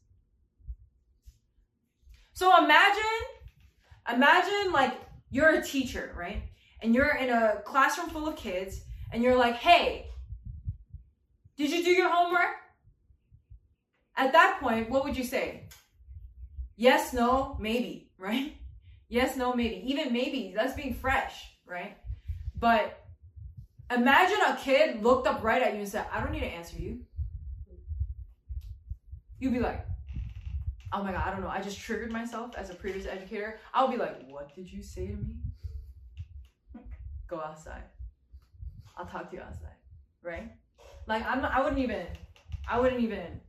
So 2.33 2.63
imagine, 2.63 3.03
imagine 4.11 4.71
like 4.71 4.99
you're 5.29 5.49
a 5.49 5.63
teacher, 5.63 6.13
right? 6.17 6.43
And 6.83 6.93
you're 6.93 7.15
in 7.15 7.29
a 7.29 7.61
classroom 7.63 8.09
full 8.09 8.27
of 8.27 8.35
kids 8.35 8.81
and 9.11 9.23
you're 9.23 9.37
like, 9.37 9.55
hey, 9.55 10.07
did 11.57 11.71
you 11.71 11.83
do 11.83 11.89
your 11.89 12.09
homework? 12.09 12.57
At 14.17 14.33
that 14.33 14.59
point, 14.59 14.89
what 14.89 15.05
would 15.05 15.17
you 15.17 15.23
say? 15.23 15.69
Yes, 16.75 17.13
no, 17.13 17.57
maybe, 17.59 18.11
right? 18.17 18.57
Yes, 19.07 19.37
no, 19.37 19.53
maybe. 19.53 19.81
Even 19.85 20.11
maybe, 20.11 20.53
that's 20.55 20.73
being 20.73 20.93
fresh, 20.93 21.49
right? 21.65 21.97
But 22.59 22.99
imagine 23.91 24.39
a 24.45 24.57
kid 24.57 25.01
looked 25.01 25.25
up 25.25 25.43
right 25.43 25.61
at 25.61 25.73
you 25.73 25.79
and 25.79 25.87
said, 25.87 26.05
I 26.11 26.19
don't 26.19 26.31
need 26.31 26.41
to 26.41 26.45
answer 26.45 26.77
you. 26.77 26.99
You'd 29.39 29.53
be 29.53 29.59
like, 29.59 29.85
oh 30.91 31.03
my 31.03 31.11
God, 31.11 31.23
I 31.25 31.31
don't 31.31 31.41
know. 31.41 31.49
I 31.49 31.61
just 31.61 31.79
triggered 31.79 32.11
myself 32.11 32.55
as 32.55 32.69
a 32.69 32.75
previous 32.75 33.05
educator. 33.05 33.59
I'll 33.73 33.89
be 33.89 33.97
like, 33.97 34.27
what 34.29 34.55
did 34.55 34.71
you 34.71 34.81
say 34.81 35.07
to 35.07 35.13
me? 35.13 35.35
Go 37.27 37.39
outside. 37.41 37.83
I'll 38.97 39.05
talk 39.05 39.29
to 39.31 39.35
you 39.37 39.41
outside, 39.41 39.77
right? 40.21 40.51
Like 41.07 41.25
I'm 41.25 41.43
I 41.45 41.61
wouldn't 41.61 41.81
even, 41.81 42.05
I 42.69 42.79
wouldn't 42.79 43.01
even, 43.01 43.41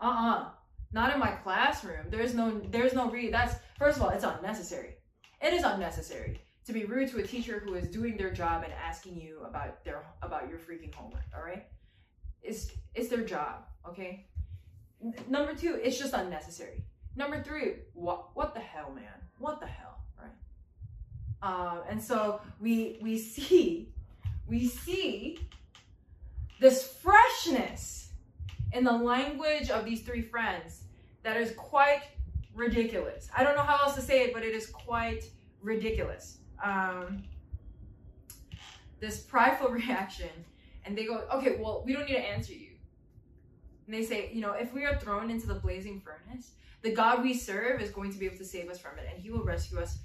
uh-uh, 0.00 0.48
not 0.92 1.12
in 1.14 1.20
my 1.20 1.30
classroom. 1.30 2.06
There's 2.10 2.34
no, 2.34 2.60
there's 2.70 2.92
no 2.92 3.10
read. 3.10 3.32
That's 3.32 3.54
first 3.78 3.96
of 3.96 4.02
all, 4.02 4.10
it's 4.10 4.24
unnecessary. 4.24 4.96
It 5.40 5.52
is 5.54 5.62
unnecessary 5.62 6.40
to 6.66 6.72
be 6.72 6.84
rude 6.84 7.10
to 7.10 7.18
a 7.18 7.22
teacher 7.22 7.60
who 7.64 7.74
is 7.74 7.88
doing 7.88 8.16
their 8.16 8.30
job 8.30 8.62
and 8.62 8.72
asking 8.72 9.20
you 9.20 9.40
about 9.44 9.84
their 9.84 10.04
about 10.22 10.48
your 10.48 10.58
freaking 10.58 10.94
homework. 10.94 11.24
All 11.36 11.42
right, 11.42 11.66
it's 12.42 12.70
it's 12.94 13.08
their 13.08 13.24
job. 13.24 13.64
Okay. 13.88 14.26
N- 15.02 15.14
number 15.28 15.54
two, 15.54 15.80
it's 15.82 15.98
just 15.98 16.14
unnecessary. 16.14 16.84
Number 17.16 17.42
three, 17.42 17.74
what 17.94 18.36
what 18.36 18.54
the 18.54 18.60
hell, 18.60 18.92
man? 18.94 19.28
What 19.38 19.60
the 19.60 19.66
hell? 19.66 19.91
Um, 21.42 21.80
and 21.88 22.00
so 22.02 22.40
we 22.60 22.98
we 23.02 23.18
see 23.18 23.88
we 24.46 24.68
see 24.68 25.38
this 26.60 26.86
freshness 26.86 28.10
in 28.72 28.84
the 28.84 28.92
language 28.92 29.70
of 29.70 29.84
these 29.84 30.02
three 30.02 30.22
friends 30.22 30.84
that 31.22 31.36
is 31.36 31.52
quite 31.56 32.02
ridiculous. 32.54 33.28
I 33.36 33.42
don't 33.42 33.56
know 33.56 33.62
how 33.62 33.84
else 33.84 33.94
to 33.96 34.02
say 34.02 34.22
it, 34.22 34.32
but 34.32 34.44
it 34.44 34.54
is 34.54 34.66
quite 34.66 35.24
ridiculous. 35.62 36.38
Um, 36.62 37.24
this 39.00 39.18
prideful 39.20 39.68
reaction, 39.80 40.30
and 40.84 40.96
they 40.96 41.04
go, 41.04 41.24
okay, 41.34 41.56
well, 41.58 41.82
we 41.84 41.92
don't 41.92 42.06
need 42.06 42.14
to 42.14 42.20
answer 42.20 42.52
you. 42.52 42.70
And 43.86 43.94
they 43.94 44.04
say, 44.04 44.30
you 44.32 44.40
know, 44.40 44.52
if 44.52 44.72
we 44.72 44.84
are 44.84 44.96
thrown 44.98 45.30
into 45.30 45.46
the 45.46 45.54
blazing 45.54 46.00
furnace, 46.00 46.52
the 46.82 46.92
God 46.92 47.22
we 47.22 47.34
serve 47.34 47.80
is 47.80 47.90
going 47.90 48.12
to 48.12 48.18
be 48.18 48.26
able 48.26 48.38
to 48.38 48.44
save 48.44 48.68
us 48.70 48.78
from 48.78 48.98
it, 48.98 49.08
and 49.12 49.20
he 49.20 49.30
will 49.30 49.44
rescue 49.44 49.78
us 49.78 49.98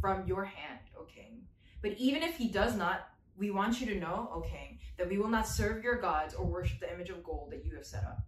from 0.00 0.26
your 0.26 0.44
hand, 0.44 0.80
O 0.98 1.04
king. 1.04 1.42
But 1.82 1.92
even 1.98 2.22
if 2.22 2.36
he 2.36 2.48
does 2.48 2.76
not, 2.76 3.08
we 3.36 3.50
want 3.50 3.80
you 3.80 3.86
to 3.88 4.00
know, 4.00 4.30
O 4.32 4.40
king, 4.40 4.78
that 4.98 5.08
we 5.08 5.18
will 5.18 5.28
not 5.28 5.46
serve 5.46 5.82
your 5.82 6.00
gods 6.00 6.34
or 6.34 6.44
worship 6.44 6.80
the 6.80 6.92
image 6.92 7.10
of 7.10 7.22
gold 7.24 7.52
that 7.52 7.64
you 7.64 7.74
have 7.74 7.86
set 7.86 8.04
up. 8.04 8.18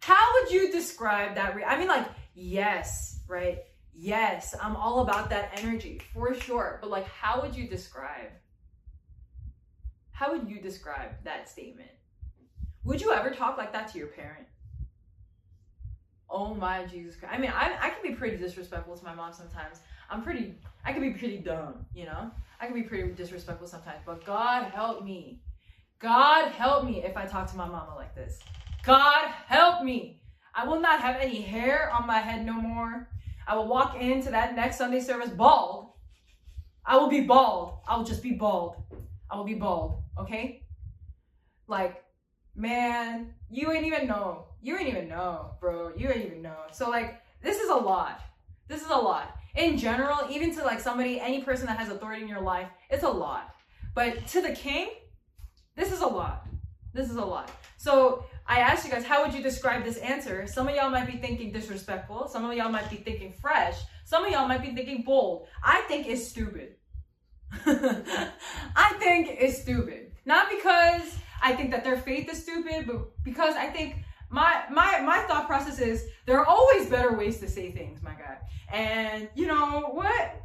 How 0.00 0.34
would 0.34 0.52
you 0.52 0.70
describe 0.70 1.34
that? 1.36 1.56
Re- 1.56 1.64
I 1.64 1.78
mean, 1.78 1.88
like, 1.88 2.06
yes, 2.34 3.20
right? 3.26 3.60
Yes, 3.94 4.54
I'm 4.60 4.76
all 4.76 5.00
about 5.00 5.30
that 5.30 5.58
energy 5.62 6.00
for 6.12 6.34
sure. 6.34 6.78
But, 6.82 6.90
like, 6.90 7.06
how 7.06 7.40
would 7.40 7.56
you 7.56 7.68
describe? 7.68 8.30
How 10.10 10.32
would 10.32 10.48
you 10.48 10.60
describe 10.60 11.12
that 11.24 11.48
statement? 11.48 11.90
Would 12.84 13.00
you 13.00 13.12
ever 13.12 13.30
talk 13.30 13.56
like 13.56 13.72
that 13.72 13.88
to 13.92 13.98
your 13.98 14.08
parent? 14.08 14.46
Oh 16.30 16.54
my 16.54 16.84
Jesus 16.84 17.16
Christ. 17.16 17.34
I 17.34 17.38
mean, 17.38 17.52
I, 17.54 17.76
I 17.80 17.90
can 17.90 18.02
be 18.02 18.14
pretty 18.14 18.36
disrespectful 18.36 18.96
to 18.96 19.04
my 19.04 19.14
mom 19.14 19.32
sometimes. 19.32 19.80
I'm 20.10 20.22
pretty, 20.22 20.54
I 20.84 20.92
can 20.92 21.00
be 21.00 21.10
pretty 21.10 21.38
dumb, 21.38 21.86
you 21.94 22.04
know? 22.06 22.30
I 22.60 22.66
can 22.66 22.74
be 22.74 22.82
pretty 22.82 23.12
disrespectful 23.12 23.66
sometimes, 23.66 24.00
but 24.06 24.24
God 24.24 24.64
help 24.64 25.04
me. 25.04 25.40
God 25.98 26.50
help 26.52 26.84
me 26.84 27.02
if 27.02 27.16
I 27.16 27.26
talk 27.26 27.50
to 27.50 27.56
my 27.56 27.66
mama 27.66 27.94
like 27.96 28.14
this. 28.14 28.40
God 28.84 29.28
help 29.46 29.82
me. 29.82 30.20
I 30.54 30.66
will 30.66 30.80
not 30.80 31.00
have 31.00 31.16
any 31.20 31.40
hair 31.40 31.90
on 31.92 32.06
my 32.06 32.18
head 32.18 32.44
no 32.44 32.52
more. 32.52 33.08
I 33.46 33.56
will 33.56 33.66
walk 33.66 34.00
into 34.00 34.30
that 34.30 34.54
next 34.54 34.78
Sunday 34.78 35.00
service 35.00 35.30
bald. 35.30 35.92
I 36.86 36.96
will 36.96 37.08
be 37.08 37.22
bald. 37.22 37.78
I 37.88 37.96
will 37.96 38.04
just 38.04 38.22
be 38.22 38.32
bald. 38.32 38.76
I 39.30 39.36
will 39.36 39.44
be 39.44 39.54
bald, 39.54 40.02
okay? 40.18 40.62
Like, 41.66 42.04
man, 42.54 43.34
you 43.50 43.72
ain't 43.72 43.86
even 43.86 44.06
know 44.06 44.46
you 44.64 44.78
ain't 44.78 44.88
even 44.88 45.08
know, 45.08 45.50
bro. 45.60 45.92
You 45.94 46.08
ain't 46.08 46.24
even 46.24 46.42
know. 46.42 46.56
So 46.72 46.88
like, 46.88 47.20
this 47.42 47.58
is 47.58 47.68
a 47.68 47.74
lot. 47.74 48.22
This 48.66 48.80
is 48.80 48.88
a 48.88 48.96
lot. 48.96 49.36
In 49.54 49.76
general, 49.76 50.26
even 50.30 50.54
to 50.56 50.64
like 50.64 50.80
somebody, 50.80 51.20
any 51.20 51.42
person 51.42 51.66
that 51.66 51.78
has 51.78 51.90
authority 51.90 52.22
in 52.22 52.28
your 52.28 52.40
life, 52.40 52.68
it's 52.88 53.04
a 53.04 53.08
lot. 53.08 53.54
But 53.94 54.26
to 54.28 54.40
the 54.40 54.52
king, 54.52 54.88
this 55.76 55.92
is 55.92 56.00
a 56.00 56.06
lot. 56.06 56.46
This 56.94 57.10
is 57.10 57.16
a 57.16 57.24
lot. 57.24 57.50
So 57.76 58.24
I 58.46 58.60
asked 58.60 58.86
you 58.86 58.90
guys, 58.90 59.04
how 59.04 59.22
would 59.22 59.34
you 59.34 59.42
describe 59.42 59.84
this 59.84 59.98
answer? 59.98 60.46
Some 60.46 60.66
of 60.66 60.74
y'all 60.74 60.90
might 60.90 61.06
be 61.06 61.18
thinking 61.18 61.52
disrespectful. 61.52 62.26
Some 62.28 62.44
of 62.46 62.56
y'all 62.56 62.70
might 62.70 62.88
be 62.88 62.96
thinking 62.96 63.32
fresh. 63.32 63.76
Some 64.06 64.24
of 64.24 64.32
y'all 64.32 64.48
might 64.48 64.62
be 64.62 64.74
thinking 64.74 65.02
bold. 65.02 65.46
I 65.62 65.82
think 65.82 66.06
it's 66.06 66.26
stupid. 66.26 66.76
I 67.66 68.94
think 68.98 69.28
it's 69.30 69.60
stupid. 69.60 70.12
Not 70.24 70.48
because 70.50 71.16
I 71.42 71.54
think 71.54 71.70
that 71.72 71.84
their 71.84 71.98
faith 71.98 72.32
is 72.32 72.42
stupid, 72.42 72.86
but 72.86 73.22
because 73.22 73.54
I 73.56 73.66
think 73.66 73.96
my 74.30 74.64
my 74.70 75.00
my 75.00 75.20
thought 75.28 75.46
process 75.46 75.78
is 75.78 76.04
there 76.26 76.38
are 76.38 76.46
always 76.46 76.88
better 76.88 77.16
ways 77.16 77.38
to 77.40 77.48
say 77.48 77.70
things, 77.70 78.02
my 78.02 78.12
guy. 78.12 78.38
And 78.72 79.28
you 79.34 79.46
know 79.46 79.90
what? 79.92 80.42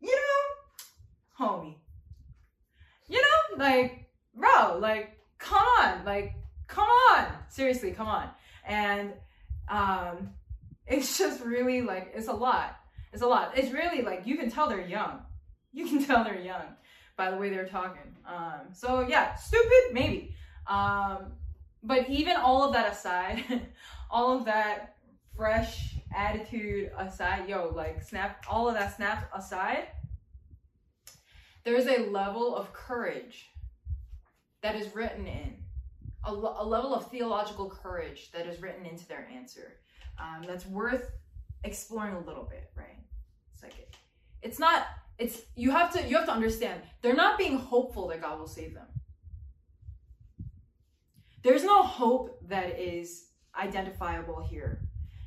You 0.00 0.14
know, 0.14 1.46
homie. 1.46 1.76
You 3.08 3.20
know, 3.20 3.64
like, 3.64 4.06
bro, 4.34 4.78
like, 4.78 5.18
come 5.38 5.64
on, 5.80 6.04
like, 6.04 6.34
come 6.66 6.88
on. 6.88 7.26
Seriously, 7.48 7.92
come 7.92 8.08
on. 8.08 8.30
And 8.66 9.12
um 9.68 10.30
it's 10.86 11.16
just 11.16 11.42
really 11.42 11.82
like 11.82 12.12
it's 12.14 12.28
a 12.28 12.32
lot. 12.32 12.76
It's 13.12 13.22
a 13.22 13.26
lot. 13.26 13.56
It's 13.56 13.72
really 13.72 14.02
like 14.02 14.26
you 14.26 14.36
can 14.36 14.50
tell 14.50 14.68
they're 14.68 14.86
young. 14.86 15.22
You 15.72 15.86
can 15.86 16.04
tell 16.06 16.24
they're 16.24 16.40
young 16.40 16.76
by 17.16 17.30
the 17.30 17.36
way 17.36 17.50
they're 17.50 17.68
talking. 17.68 18.16
Um, 18.26 18.72
so 18.72 19.06
yeah, 19.08 19.34
stupid, 19.36 19.92
maybe. 19.92 20.34
Um, 20.66 21.32
but 21.84 22.08
even 22.08 22.36
all 22.36 22.64
of 22.64 22.72
that 22.72 22.92
aside, 22.92 23.68
all 24.10 24.36
of 24.36 24.44
that 24.46 24.96
fresh 25.36 25.96
attitude 26.16 26.90
aside, 26.96 27.48
yo, 27.48 27.72
like 27.74 28.02
snap, 28.02 28.44
all 28.48 28.68
of 28.68 28.74
that 28.74 28.96
snapped 28.96 29.34
aside, 29.36 29.88
there's 31.64 31.86
a 31.86 32.10
level 32.10 32.56
of 32.56 32.72
courage 32.72 33.50
that 34.62 34.74
is 34.76 34.94
written 34.94 35.26
in, 35.26 35.56
a, 36.26 36.30
a 36.30 36.64
level 36.64 36.94
of 36.94 37.10
theological 37.10 37.68
courage 37.68 38.30
that 38.32 38.46
is 38.46 38.60
written 38.60 38.86
into 38.86 39.06
their 39.06 39.28
answer. 39.32 39.74
Um, 40.18 40.44
that's 40.46 40.66
worth 40.66 41.10
exploring 41.64 42.14
a 42.14 42.20
little 42.20 42.44
bit, 42.44 42.70
right? 42.76 42.98
It's 43.52 43.62
like, 43.62 43.78
it, 43.78 43.96
it's 44.42 44.58
not 44.58 44.86
it's 45.18 45.42
you 45.54 45.70
have 45.70 45.92
to 45.92 46.08
you 46.08 46.16
have 46.16 46.26
to 46.26 46.32
understand 46.32 46.80
they're 47.02 47.14
not 47.14 47.38
being 47.38 47.58
hopeful 47.58 48.08
that 48.08 48.20
God 48.20 48.38
will 48.38 48.46
save 48.46 48.74
them. 48.74 48.86
There's 51.44 51.62
no 51.62 51.82
hope 51.82 52.40
that 52.48 52.80
is 52.80 53.26
identifiable 53.54 54.42
here. 54.42 54.80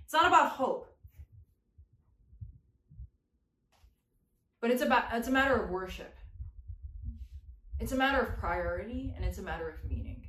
It's 0.03 0.13
not 0.13 0.25
about 0.25 0.51
hope. 0.51 0.87
But 4.59 4.71
it's 4.71 4.81
about 4.81 5.05
it's 5.13 5.27
a 5.27 5.31
matter 5.31 5.55
of 5.55 5.69
worship. 5.69 6.15
It's 7.79 7.91
a 7.91 7.95
matter 7.95 8.19
of 8.19 8.39
priority 8.39 9.13
and 9.15 9.23
it's 9.23 9.37
a 9.37 9.43
matter 9.43 9.69
of 9.69 9.87
meaning. 9.87 10.23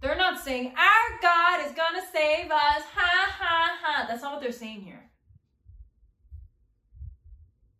They're 0.00 0.16
not 0.16 0.40
saying 0.40 0.68
our 0.68 1.20
God 1.20 1.66
is 1.66 1.72
going 1.72 2.00
to 2.00 2.10
save 2.10 2.50
us. 2.50 2.82
Ha 2.94 3.34
ha 3.38 3.78
ha. 3.82 4.06
That's 4.08 4.22
not 4.22 4.32
what 4.32 4.42
they're 4.42 4.52
saying 4.52 4.80
here. 4.80 5.10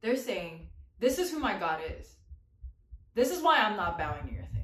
They're 0.03 0.17
saying, 0.17 0.69
This 0.99 1.19
is 1.19 1.31
who 1.31 1.39
my 1.39 1.59
God 1.59 1.81
is. 1.99 2.17
This 3.15 3.31
is 3.31 3.43
why 3.43 3.61
I'm 3.61 3.77
not 3.77 3.97
bowing 3.97 4.27
to 4.27 4.35
your 4.35 4.43
thing. 4.43 4.59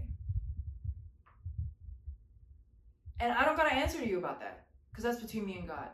And 3.21 3.33
I 3.33 3.45
don't 3.45 3.57
got 3.57 3.69
to 3.69 3.75
answer 3.75 3.99
to 3.99 4.09
you 4.09 4.19
about 4.19 4.41
that 4.41 4.67
because 4.91 5.05
that's 5.05 5.23
between 5.23 5.47
me 5.47 5.59
and 5.59 5.69
God. 5.69 5.89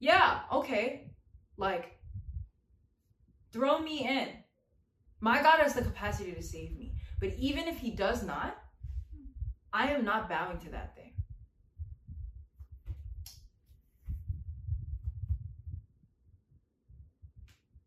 Yeah, 0.00 0.40
okay. 0.52 1.10
Like, 1.56 1.98
throw 3.52 3.78
me 3.78 4.06
in. 4.06 4.28
My 5.20 5.42
God 5.42 5.60
has 5.60 5.74
the 5.74 5.82
capacity 5.82 6.32
to 6.32 6.42
save 6.42 6.76
me. 6.76 6.94
But 7.20 7.34
even 7.38 7.68
if 7.68 7.78
He 7.78 7.90
does 7.90 8.22
not, 8.22 8.58
I 9.72 9.88
am 9.90 10.04
not 10.04 10.28
bowing 10.28 10.58
to 10.58 10.70
that 10.70 10.94
thing. 10.94 11.12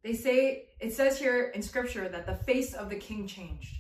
They 0.04 0.14
say, 0.14 0.70
it 0.80 0.94
says 0.94 1.20
here 1.20 1.52
in 1.54 1.62
scripture 1.62 2.08
that 2.08 2.26
the 2.26 2.36
face 2.36 2.74
of 2.74 2.90
the 2.90 2.96
king 2.96 3.28
changed. 3.28 3.77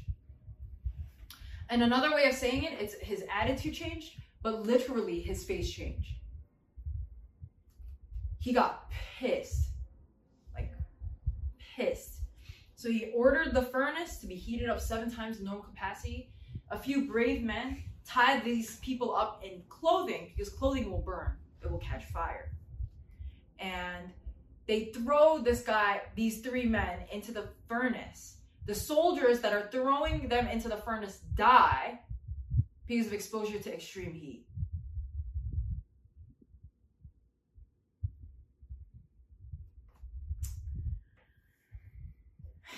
And 1.69 1.83
another 1.83 2.13
way 2.13 2.25
of 2.25 2.35
saying 2.35 2.63
it, 2.63 2.73
it's 2.79 2.95
his 2.95 3.23
attitude 3.33 3.73
changed, 3.73 4.13
but 4.41 4.65
literally 4.65 5.19
his 5.19 5.43
face 5.43 5.69
changed. 5.69 6.13
He 8.39 8.53
got 8.53 8.89
pissed. 9.19 9.71
Like, 10.53 10.71
pissed. 11.75 12.21
So 12.75 12.89
he 12.89 13.11
ordered 13.15 13.53
the 13.53 13.63
furnace 13.63 14.17
to 14.19 14.27
be 14.27 14.35
heated 14.35 14.69
up 14.69 14.79
seven 14.79 15.11
times 15.11 15.41
normal 15.41 15.63
capacity. 15.63 16.31
A 16.69 16.77
few 16.77 17.07
brave 17.07 17.43
men 17.43 17.83
tied 18.05 18.43
these 18.43 18.77
people 18.77 19.13
up 19.13 19.43
in 19.43 19.63
clothing 19.67 20.31
because 20.35 20.53
clothing 20.53 20.89
will 20.89 21.01
burn, 21.01 21.35
it 21.61 21.69
will 21.69 21.79
catch 21.79 22.05
fire. 22.05 22.51
And 23.59 24.11
they 24.67 24.85
throw 24.85 25.39
this 25.39 25.61
guy, 25.61 26.01
these 26.15 26.41
three 26.41 26.65
men, 26.65 26.99
into 27.11 27.31
the 27.31 27.49
furnace. 27.67 28.36
The 28.67 28.75
soldiers 28.75 29.39
that 29.39 29.53
are 29.53 29.69
throwing 29.71 30.27
them 30.27 30.45
into 30.47 30.67
the 30.67 30.75
furnace 30.75 31.19
die 31.35 32.01
because 32.85 33.07
of 33.07 33.13
exposure 33.13 33.59
to 33.59 33.73
extreme 33.73 34.13
heat. 34.13 34.45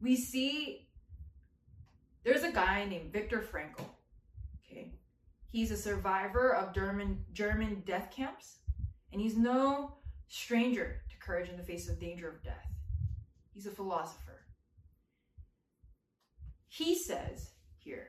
We 0.00 0.14
see 0.14 0.86
there's 2.24 2.44
a 2.44 2.52
guy 2.52 2.84
named 2.84 3.10
Viktor 3.10 3.40
Frankl. 3.40 3.86
Okay. 4.70 4.92
He's 5.50 5.70
a 5.70 5.76
survivor 5.78 6.54
of 6.54 6.74
German 6.74 7.24
German 7.32 7.82
death 7.86 8.10
camps 8.14 8.58
and 9.12 9.20
he's 9.20 9.36
no 9.36 9.96
stranger 10.28 11.00
to 11.08 11.16
courage 11.16 11.48
in 11.48 11.56
the 11.56 11.62
face 11.62 11.88
of 11.88 11.98
danger 11.98 12.28
of 12.28 12.42
death. 12.44 12.68
He's 13.58 13.66
a 13.66 13.72
philosopher. 13.72 14.46
He 16.68 16.94
says 16.94 17.50
here 17.76 18.06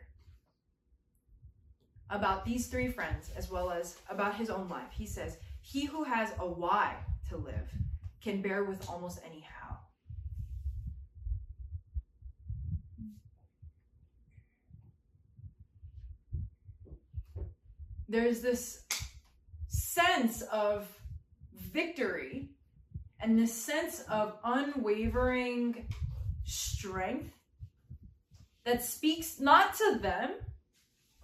about 2.12 2.46
these 2.46 2.68
three 2.68 2.92
friends, 2.92 3.32
as 3.36 3.50
well 3.50 3.72
as 3.72 3.98
about 4.12 4.36
his 4.36 4.52
own 4.52 4.70
life, 4.70 4.92
he 4.92 5.08
says, 5.08 5.38
He 5.64 5.86
who 5.86 6.04
has 6.04 6.30
a 6.38 6.46
why 6.46 6.98
to 7.30 7.38
live 7.38 7.68
can 8.22 8.44
bear 8.44 8.64
with 8.64 8.88
almost 8.88 9.22
any 9.26 9.40
how. 9.40 9.80
There's 18.08 18.42
this 18.42 18.84
sense 19.68 20.44
of 20.44 20.88
victory 21.56 22.52
and 23.22 23.38
this 23.38 23.54
sense 23.54 24.02
of 24.10 24.38
unwavering 24.44 25.88
strength 26.46 27.34
that 28.66 28.84
speaks 28.84 29.40
not 29.40 29.74
to 29.76 30.00
them, 30.02 30.32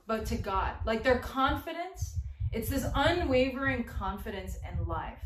but 0.07 0.25
to 0.27 0.35
God. 0.35 0.73
Like 0.85 1.03
their 1.03 1.19
confidence, 1.19 2.17
it's 2.51 2.69
this 2.69 2.85
unwavering 2.95 3.83
confidence 3.83 4.57
in 4.71 4.87
life 4.87 5.19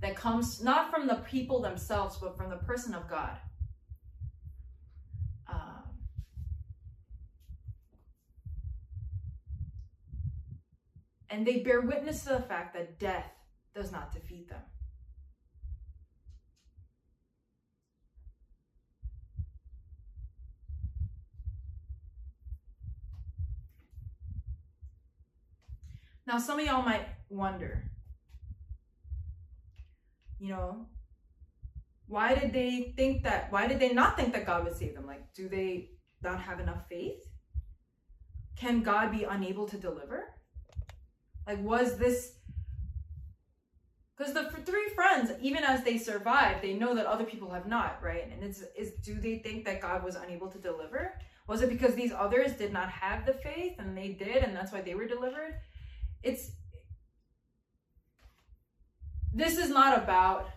that 0.00 0.16
comes 0.16 0.62
not 0.62 0.90
from 0.90 1.06
the 1.06 1.16
people 1.16 1.60
themselves, 1.60 2.16
but 2.20 2.36
from 2.36 2.50
the 2.50 2.56
person 2.56 2.94
of 2.94 3.08
God. 3.08 3.36
Um, 5.48 5.82
and 11.28 11.46
they 11.46 11.60
bear 11.60 11.82
witness 11.82 12.24
to 12.24 12.30
the 12.30 12.40
fact 12.40 12.74
that 12.74 12.98
death 12.98 13.30
does 13.74 13.92
not 13.92 14.12
defeat 14.12 14.48
them. 14.48 14.62
Now, 26.30 26.38
some 26.38 26.60
of 26.60 26.64
y'all 26.64 26.82
might 26.82 27.08
wonder, 27.28 27.90
you 30.38 30.50
know, 30.50 30.86
why 32.06 32.36
did 32.36 32.52
they 32.52 32.94
think 32.96 33.24
that, 33.24 33.50
why 33.50 33.66
did 33.66 33.80
they 33.80 33.92
not 33.92 34.16
think 34.16 34.32
that 34.34 34.46
God 34.46 34.62
would 34.62 34.76
save 34.76 34.94
them? 34.94 35.08
Like, 35.08 35.34
do 35.34 35.48
they 35.48 35.90
not 36.22 36.40
have 36.40 36.60
enough 36.60 36.88
faith? 36.88 37.18
Can 38.54 38.80
God 38.84 39.10
be 39.10 39.24
unable 39.24 39.66
to 39.70 39.76
deliver? 39.76 40.32
Like, 41.48 41.60
was 41.64 41.98
this 41.98 42.34
because 44.16 44.32
the 44.32 44.50
three 44.64 44.88
friends, 44.94 45.32
even 45.42 45.64
as 45.64 45.82
they 45.82 45.98
survive, 45.98 46.62
they 46.62 46.74
know 46.74 46.94
that 46.94 47.06
other 47.06 47.24
people 47.24 47.50
have 47.50 47.66
not, 47.66 47.98
right? 48.00 48.30
And 48.30 48.44
it's 48.44 48.62
is 48.78 48.92
do 49.02 49.18
they 49.18 49.38
think 49.38 49.64
that 49.64 49.80
God 49.80 50.04
was 50.04 50.14
unable 50.14 50.46
to 50.46 50.58
deliver? 50.58 51.14
Was 51.48 51.62
it 51.62 51.70
because 51.70 51.96
these 51.96 52.12
others 52.12 52.52
did 52.52 52.72
not 52.72 52.88
have 52.90 53.26
the 53.26 53.32
faith 53.32 53.76
and 53.80 53.98
they 53.98 54.10
did, 54.10 54.44
and 54.44 54.54
that's 54.54 54.70
why 54.70 54.80
they 54.80 54.94
were 54.94 55.08
delivered? 55.08 55.54
It's 56.22 56.52
this 59.32 59.58
is 59.58 59.70
not 59.70 59.96
about 59.96 60.50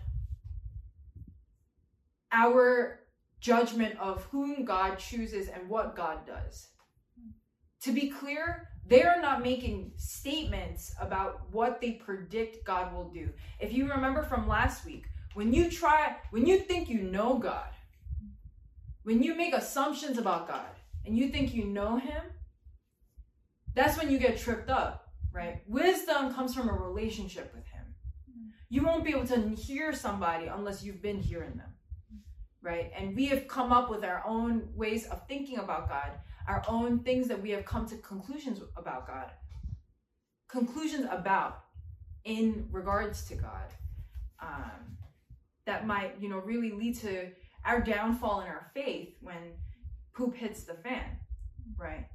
our 2.32 3.00
judgment 3.40 3.98
of 4.00 4.24
whom 4.24 4.64
God 4.64 4.98
chooses 4.98 5.48
and 5.48 5.68
what 5.68 5.94
God 5.94 6.26
does. 6.26 6.68
To 7.82 7.92
be 7.92 8.08
clear, 8.08 8.68
they 8.86 9.02
are 9.02 9.20
not 9.20 9.42
making 9.42 9.92
statements 9.96 10.94
about 11.00 11.42
what 11.52 11.80
they 11.80 11.92
predict 11.92 12.64
God 12.64 12.92
will 12.92 13.10
do. 13.10 13.30
If 13.60 13.72
you 13.72 13.88
remember 13.88 14.22
from 14.22 14.48
last 14.48 14.84
week, 14.84 15.04
when 15.34 15.52
you 15.52 15.70
try, 15.70 16.16
when 16.30 16.46
you 16.46 16.58
think 16.58 16.88
you 16.88 17.02
know 17.02 17.38
God, 17.38 17.68
when 19.02 19.22
you 19.22 19.34
make 19.34 19.54
assumptions 19.54 20.18
about 20.18 20.48
God 20.48 20.66
and 21.06 21.16
you 21.16 21.28
think 21.28 21.54
you 21.54 21.66
know 21.66 21.96
Him, 21.96 22.22
that's 23.74 23.98
when 23.98 24.10
you 24.10 24.18
get 24.18 24.38
tripped 24.38 24.70
up, 24.70 25.03
right? 25.34 25.62
Wisdom 25.66 26.32
comes 26.32 26.54
from 26.54 26.68
a 26.68 26.72
relationship 26.72 27.52
with 27.54 27.66
Him. 27.66 27.84
You 28.70 28.82
won't 28.82 29.04
be 29.04 29.10
able 29.10 29.26
to 29.26 29.48
hear 29.50 29.92
somebody 29.92 30.46
unless 30.46 30.82
you've 30.82 31.02
been 31.02 31.20
hearing 31.20 31.56
them, 31.56 31.74
right? 32.62 32.90
And 32.96 33.14
we 33.14 33.26
have 33.26 33.48
come 33.48 33.72
up 33.72 33.90
with 33.90 34.04
our 34.04 34.22
own 34.26 34.68
ways 34.74 35.06
of 35.06 35.26
thinking 35.28 35.58
about 35.58 35.88
God, 35.88 36.12
our 36.48 36.64
own 36.68 37.00
things 37.00 37.28
that 37.28 37.42
we 37.42 37.50
have 37.50 37.64
come 37.64 37.86
to 37.86 37.96
conclusions 37.96 38.60
about 38.76 39.06
God, 39.06 39.30
conclusions 40.48 41.06
about 41.10 41.64
in 42.24 42.68
regards 42.70 43.26
to 43.26 43.34
God. 43.34 43.74
Um, 44.40 44.96
that 45.66 45.86
might, 45.86 46.14
you 46.20 46.28
know, 46.28 46.38
really 46.38 46.70
lead 46.72 46.96
to 46.98 47.30
our 47.64 47.80
downfall 47.80 48.42
in 48.42 48.46
our 48.46 48.70
faith 48.74 49.14
when 49.20 49.54
poop 50.14 50.36
hits 50.36 50.64
the 50.64 50.74
fan, 50.74 51.18
right? 51.78 52.06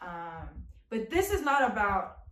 Um, 0.00 0.48
but 0.90 1.10
this 1.10 1.30
is 1.30 1.42
not 1.42 1.70
about 1.70 2.23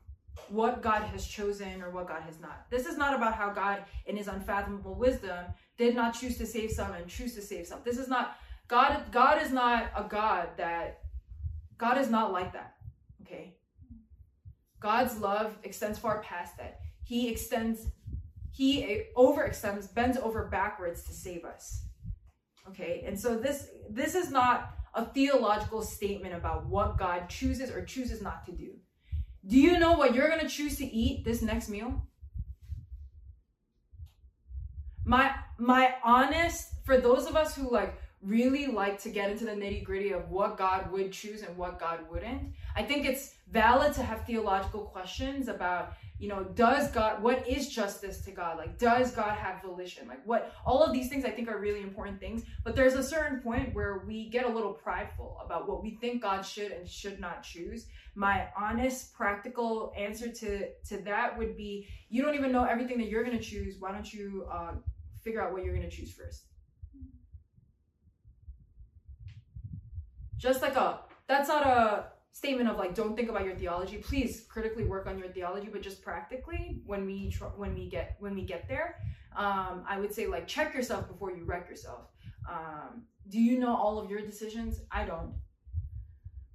what 0.49 0.83
God 0.83 1.03
has 1.03 1.27
chosen 1.27 1.83
or 1.83 1.90
what 1.90 2.09
God 2.09 2.23
has 2.23 2.40
not. 2.40 2.66
This 2.71 2.87
is 2.87 2.97
not 2.97 3.14
about 3.14 3.35
how 3.35 3.51
God, 3.51 3.85
in 4.07 4.16
his 4.16 4.29
unfathomable 4.29 4.95
wisdom, 4.95 5.47
did 5.79 5.95
not 5.95 6.14
choose 6.14 6.38
to 6.38 6.47
save 6.47 6.71
some 6.71 6.92
and 6.92 7.09
choose 7.09 7.35
to 7.35 7.42
save 7.42 7.66
some. 7.66 7.81
This 7.85 7.99
is 7.99 8.09
not 8.09 8.37
God, 8.68 9.05
God 9.11 9.42
is 9.42 9.53
not 9.53 9.90
a 9.97 10.05
God 10.05 10.49
that 10.57 11.01
God 11.79 11.99
is 11.99 12.09
not 12.09 12.33
like 12.33 12.53
that. 12.53 12.75
Okay. 13.23 13.57
God's 14.81 15.18
love 15.18 15.57
extends 15.62 15.99
far 15.99 16.23
past 16.23 16.57
that. 16.57 16.81
He 17.05 17.29
extends, 17.29 17.88
he 18.51 19.05
overextends, 19.16 19.92
bends 19.92 20.16
over 20.16 20.47
backwards 20.47 21.05
to 21.05 21.12
save 21.12 21.45
us. 21.45 21.85
Okay, 22.68 23.03
and 23.07 23.18
so 23.18 23.37
this 23.37 23.68
this 23.90 24.14
is 24.14 24.31
not 24.31 24.75
a 24.95 25.05
theological 25.05 25.83
statement 25.83 26.35
about 26.35 26.66
what 26.66 26.99
God 26.99 27.29
chooses 27.29 27.71
or 27.71 27.85
chooses 27.85 28.23
not 28.23 28.45
to 28.47 28.53
do. 28.53 28.71
Do 29.47 29.59
you 29.59 29.79
know 29.79 29.93
what 29.93 30.15
you're 30.15 30.29
going 30.29 30.41
to 30.41 30.49
choose 30.49 30.77
to 30.79 30.85
eat 30.85 31.25
this 31.25 31.43
next 31.43 31.69
meal? 31.69 32.07
My 35.05 35.35
my 35.59 35.95
honest 36.05 36.69
for 36.85 36.97
those 36.97 37.27
of 37.27 37.37
us 37.37 37.55
who 37.57 37.71
like 37.71 37.99
really 38.23 38.69
like 38.69 39.03
to 39.03 39.09
get 39.09 39.31
into 39.31 39.45
the 39.45 39.51
nitty 39.51 39.83
gritty 39.83 40.13
of 40.13 40.31
what 40.31 40.57
God 40.57 40.93
would 40.93 41.11
choose 41.13 41.43
and 41.43 41.57
what 41.57 41.81
God 41.81 42.01
wouldn't. 42.09 42.53
I 42.77 42.85
think 42.85 43.05
it's 43.05 43.35
valid 43.51 43.93
to 43.95 44.03
have 44.03 44.25
theological 44.25 44.83
questions 44.83 45.49
about 45.49 45.95
you 46.23 46.29
know 46.29 46.45
does 46.55 46.89
god 46.93 47.21
what 47.21 47.47
is 47.49 47.69
justice 47.69 48.21
to 48.21 48.31
god? 48.31 48.57
Like 48.57 48.79
does 48.79 49.11
god 49.11 49.37
have 49.37 49.61
volition? 49.61 50.07
Like 50.07 50.25
what 50.25 50.53
all 50.65 50.81
of 50.85 50.93
these 50.93 51.09
things 51.09 51.25
i 51.25 51.31
think 51.31 51.49
are 51.49 51.59
really 51.59 51.83
important 51.83 52.21
things 52.21 52.45
but 52.63 52.77
there's 52.77 52.95
a 52.95 53.03
certain 53.03 53.41
point 53.41 53.75
where 53.75 54.05
we 54.07 54.31
get 54.31 54.45
a 54.45 54.49
little 54.49 54.73
prideful 54.73 55.37
about 55.45 55.69
what 55.69 55.83
we 55.83 55.97
think 56.01 56.23
god 56.23 56.43
should 56.43 56.71
and 56.71 56.89
should 56.89 57.19
not 57.19 57.43
choose. 57.43 57.87
My 58.15 58.47
honest 58.57 59.13
practical 59.15 59.93
answer 59.99 60.29
to 60.31 60.69
to 60.91 60.99
that 60.99 61.37
would 61.37 61.57
be 61.57 61.89
you 62.09 62.23
don't 62.23 62.37
even 62.37 62.53
know 62.53 62.65
everything 62.65 62.99
that 62.99 63.09
you're 63.09 63.25
going 63.25 63.37
to 63.37 63.43
choose. 63.43 63.77
Why 63.81 63.91
don't 63.91 64.15
you 64.15 64.47
uh, 64.49 64.75
figure 65.25 65.43
out 65.43 65.53
what 65.53 65.65
you're 65.65 65.75
going 65.75 65.91
to 65.91 65.97
choose 65.97 66.13
first? 66.13 66.45
Just 70.37 70.63
like 70.63 70.77
a 70.77 71.01
that's 71.27 71.49
not 71.49 71.67
a 71.67 72.12
statement 72.33 72.68
of 72.68 72.77
like 72.77 72.95
don't 72.95 73.14
think 73.16 73.29
about 73.29 73.45
your 73.45 73.55
theology. 73.55 73.99
Please 73.99 74.47
critically 74.49 74.85
work 74.85 75.07
on 75.07 75.18
your 75.18 75.29
theology 75.29 75.68
but 75.71 75.83
just 75.83 76.03
practically 76.03 76.81
when 76.87 77.07
we 77.07 77.31
tr- 77.31 77.57
when 77.57 77.75
we 77.75 77.88
get 77.88 78.16
when 78.21 78.35
we 78.35 78.42
get 78.42 78.68
there 78.68 78.97
um, 79.37 79.85
i 79.88 79.99
would 79.99 80.12
say 80.12 80.27
like 80.27 80.47
check 80.47 80.75
yourself 80.75 81.09
before 81.09 81.31
you 81.31 81.45
wreck 81.45 81.68
yourself. 81.68 82.09
Um, 82.49 83.03
do 83.29 83.40
you 83.40 83.59
know 83.59 83.75
all 83.75 83.99
of 83.99 84.11
your 84.11 84.21
decisions? 84.21 84.81
I 84.90 85.05
don't. 85.05 85.35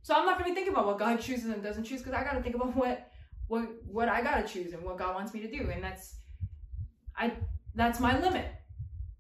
So 0.02 0.14
i'm 0.16 0.26
not 0.26 0.40
going 0.40 0.50
to 0.50 0.52
be 0.52 0.56
thinking 0.56 0.74
about 0.74 0.86
what 0.86 1.00
god 1.00 1.20
chooses 1.20 1.46
and 1.46 1.62
doesn't 1.62 1.84
choose 1.84 2.02
because 2.02 2.14
i 2.14 2.24
got 2.24 2.34
to 2.34 2.42
think 2.42 2.56
about 2.56 2.76
what 2.76 3.12
what 3.48 3.68
what 3.86 4.08
i 4.10 4.22
got 4.22 4.36
to 4.46 4.54
choose 4.54 4.74
and 4.74 4.82
what 4.84 4.98
god 4.98 5.14
wants 5.16 5.34
me 5.34 5.42
to 5.42 5.52
do 5.52 5.70
and 5.70 5.84
that's 5.84 6.16
i 7.18 7.32
that's 7.76 8.00
my 8.00 8.20
limit. 8.20 8.48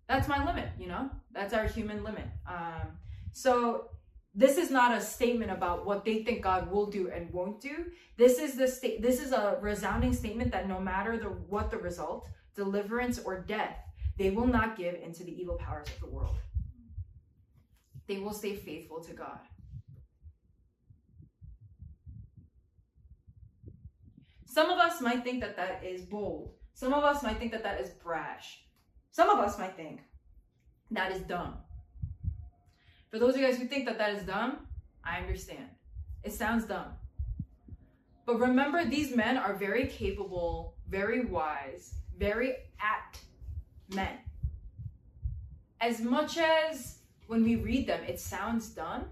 That's 0.07 0.27
my 0.27 0.43
limit 0.43 0.69
you 0.79 0.87
know? 0.87 1.09
That's 1.31 1.53
our 1.53 1.65
human 1.65 2.03
limit. 2.03 2.25
Um, 2.49 2.97
so 3.31 3.89
this 4.37 4.59
is 4.59 4.69
not 4.69 4.95
a 4.95 5.01
statement 5.01 5.49
about 5.49 5.83
what 5.83 6.05
they 6.05 6.21
think 6.23 6.43
God 6.43 6.69
will 6.69 6.85
do 6.85 7.09
and 7.09 7.33
won't 7.33 7.59
do. 7.59 7.85
This 8.17 8.37
is 8.37 8.55
the 8.55 8.67
state 8.67 9.01
this 9.01 9.19
is 9.19 9.31
a 9.31 9.57
resounding 9.61 10.13
statement 10.13 10.51
that 10.51 10.69
no 10.69 10.79
matter 10.79 11.17
the 11.17 11.29
what 11.29 11.71
the 11.71 11.77
result, 11.77 12.27
deliverance 12.55 13.17
or 13.17 13.39
death, 13.39 13.75
they 14.19 14.29
will 14.29 14.45
not 14.45 14.77
give 14.77 14.93
into 14.93 15.23
the 15.23 15.41
evil 15.41 15.55
powers 15.55 15.87
of 15.87 15.99
the 16.01 16.15
world. 16.15 16.35
They 18.07 18.19
will 18.19 18.31
stay 18.31 18.55
faithful 18.55 19.01
to 19.05 19.13
God. 19.13 19.39
Some 24.45 24.69
of 24.69 24.77
us 24.77 25.01
might 25.01 25.23
think 25.23 25.41
that 25.41 25.57
that 25.57 25.83
is 25.83 26.03
bold. 26.03 26.53
Some 26.75 26.93
of 26.93 27.03
us 27.03 27.23
might 27.23 27.39
think 27.39 27.51
that 27.53 27.63
that 27.63 27.81
is 27.81 27.89
brash. 27.89 28.59
Some 29.11 29.31
of 29.31 29.39
us 29.39 29.57
might 29.57 29.75
think 29.75 30.01
that 30.91 31.11
is 31.11 31.21
dumb. 31.21 31.55
For 33.09 33.19
those 33.19 33.35
of 33.35 33.41
you 33.41 33.47
guys 33.47 33.57
who 33.57 33.65
think 33.65 33.85
that 33.85 33.97
that 33.97 34.13
is 34.13 34.23
dumb, 34.23 34.67
I 35.03 35.19
understand. 35.19 35.69
It 36.23 36.33
sounds 36.33 36.65
dumb. 36.65 36.87
But 38.25 38.39
remember, 38.39 38.83
these 38.83 39.15
men 39.15 39.37
are 39.37 39.53
very 39.53 39.87
capable, 39.87 40.75
very 40.89 41.25
wise, 41.25 41.93
very 42.17 42.55
apt 42.81 43.19
men. 43.89 44.17
As 45.79 46.01
much 46.01 46.37
as 46.37 46.99
when 47.27 47.43
we 47.43 47.55
read 47.55 47.87
them, 47.87 48.03
it 48.03 48.19
sounds 48.19 48.69
dumb, 48.69 49.05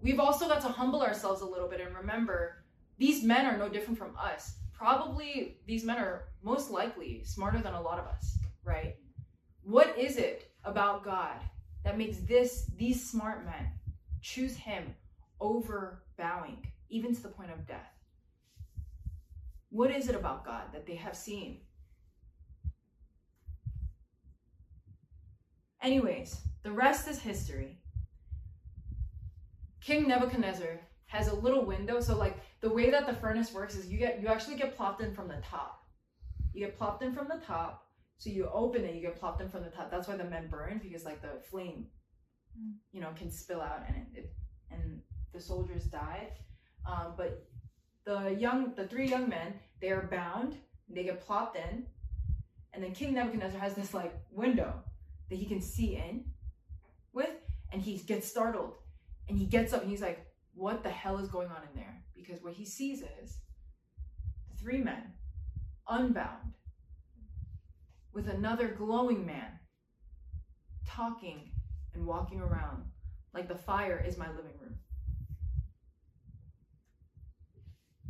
we've 0.00 0.18
also 0.18 0.48
got 0.48 0.60
to 0.62 0.68
humble 0.68 1.02
ourselves 1.02 1.42
a 1.42 1.46
little 1.46 1.68
bit 1.68 1.80
and 1.80 1.94
remember 1.94 2.64
these 2.98 3.22
men 3.22 3.46
are 3.46 3.56
no 3.56 3.68
different 3.68 3.98
from 3.98 4.16
us. 4.16 4.56
Probably 4.72 5.58
these 5.66 5.84
men 5.84 5.98
are 5.98 6.24
most 6.42 6.70
likely 6.70 7.22
smarter 7.24 7.58
than 7.58 7.74
a 7.74 7.80
lot 7.80 8.00
of 8.00 8.06
us, 8.06 8.38
right? 8.64 8.96
What 9.62 9.96
is 9.96 10.16
it 10.16 10.50
about 10.64 11.04
God 11.04 11.38
that 11.84 11.98
makes 11.98 12.18
this 12.18 12.70
these 12.76 13.08
smart 13.08 13.44
men 13.44 13.66
choose 14.20 14.56
him 14.56 14.94
over 15.40 16.02
bowing 16.16 16.66
even 16.88 17.14
to 17.14 17.22
the 17.22 17.28
point 17.28 17.50
of 17.50 17.66
death. 17.66 17.92
What 19.70 19.90
is 19.90 20.08
it 20.08 20.14
about 20.14 20.44
god 20.44 20.72
that 20.72 20.86
they 20.86 20.96
have 20.96 21.16
seen? 21.16 21.60
Anyways 25.80 26.40
the 26.62 26.72
rest 26.72 27.08
is 27.08 27.18
history. 27.18 27.78
King 29.80 30.06
nebuchadnezzar 30.06 30.78
has 31.06 31.28
a 31.28 31.34
little 31.34 31.64
window. 31.64 32.00
So 32.00 32.16
like 32.16 32.38
the 32.60 32.70
way 32.70 32.90
that 32.90 33.06
the 33.06 33.14
furnace 33.14 33.52
works 33.52 33.74
is 33.74 33.90
you 33.90 33.98
get 33.98 34.22
you 34.22 34.28
actually 34.28 34.56
get 34.56 34.76
plopped 34.76 35.02
in 35.02 35.12
from 35.12 35.28
the 35.28 35.42
top. 35.42 35.84
You 36.54 36.66
get 36.66 36.78
plopped 36.78 37.02
in 37.02 37.12
from 37.12 37.28
the 37.28 37.44
top 37.44 37.86
so 38.22 38.30
you 38.30 38.48
open 38.52 38.84
it, 38.84 38.94
you 38.94 39.00
get 39.00 39.18
plopped 39.18 39.40
in 39.40 39.48
from 39.48 39.64
the 39.64 39.68
top. 39.68 39.90
That's 39.90 40.06
why 40.06 40.16
the 40.16 40.22
men 40.22 40.46
burn 40.48 40.80
because 40.80 41.04
like 41.04 41.20
the 41.20 41.40
flame, 41.50 41.88
mm. 42.56 42.74
you 42.92 43.00
know, 43.00 43.08
can 43.16 43.32
spill 43.32 43.60
out 43.60 43.82
and 43.88 43.96
it, 43.96 44.20
it 44.20 44.32
and 44.70 45.00
the 45.32 45.40
soldiers 45.40 45.86
died. 45.86 46.28
Um, 46.86 47.14
but 47.16 47.48
the 48.04 48.36
young, 48.38 48.74
the 48.76 48.86
three 48.86 49.08
young 49.08 49.28
men, 49.28 49.54
they 49.80 49.90
are 49.90 50.06
bound. 50.08 50.54
They 50.88 51.02
get 51.02 51.20
plopped 51.20 51.56
in, 51.56 51.84
and 52.72 52.84
then 52.84 52.92
King 52.92 53.14
Nebuchadnezzar 53.14 53.58
has 53.58 53.74
this 53.74 53.92
like 53.92 54.14
window 54.30 54.72
that 55.28 55.36
he 55.36 55.46
can 55.46 55.60
see 55.60 55.96
in 55.96 56.24
with, 57.12 57.30
and 57.72 57.82
he 57.82 57.98
gets 57.98 58.28
startled, 58.28 58.74
and 59.28 59.36
he 59.36 59.46
gets 59.46 59.72
up 59.72 59.82
and 59.82 59.90
he's 59.90 60.02
like, 60.02 60.24
"What 60.54 60.84
the 60.84 60.90
hell 60.90 61.18
is 61.18 61.28
going 61.28 61.48
on 61.48 61.62
in 61.72 61.74
there?" 61.74 62.04
Because 62.14 62.40
what 62.40 62.52
he 62.52 62.64
sees 62.64 63.02
is 63.20 63.38
the 64.48 64.56
three 64.62 64.78
men 64.78 65.14
unbound 65.88 66.52
with 68.12 68.28
another 68.28 68.68
glowing 68.68 69.24
man, 69.26 69.58
talking 70.86 71.50
and 71.94 72.06
walking 72.06 72.40
around 72.40 72.84
like 73.34 73.48
the 73.48 73.54
fire 73.54 74.02
is 74.06 74.18
my 74.18 74.28
living 74.28 74.52
room. 74.60 74.74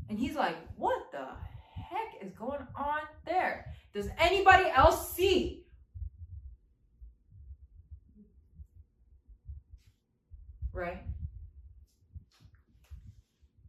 And 0.09 0.19
he's 0.19 0.35
like, 0.35 0.57
What 0.77 1.11
the 1.13 1.27
heck 1.75 2.23
is 2.23 2.33
going 2.33 2.67
on 2.77 3.01
there? 3.25 3.73
Does 3.95 4.09
anybody 4.19 4.69
else 4.75 5.15
see? 5.15 5.65
Right? 10.73 11.03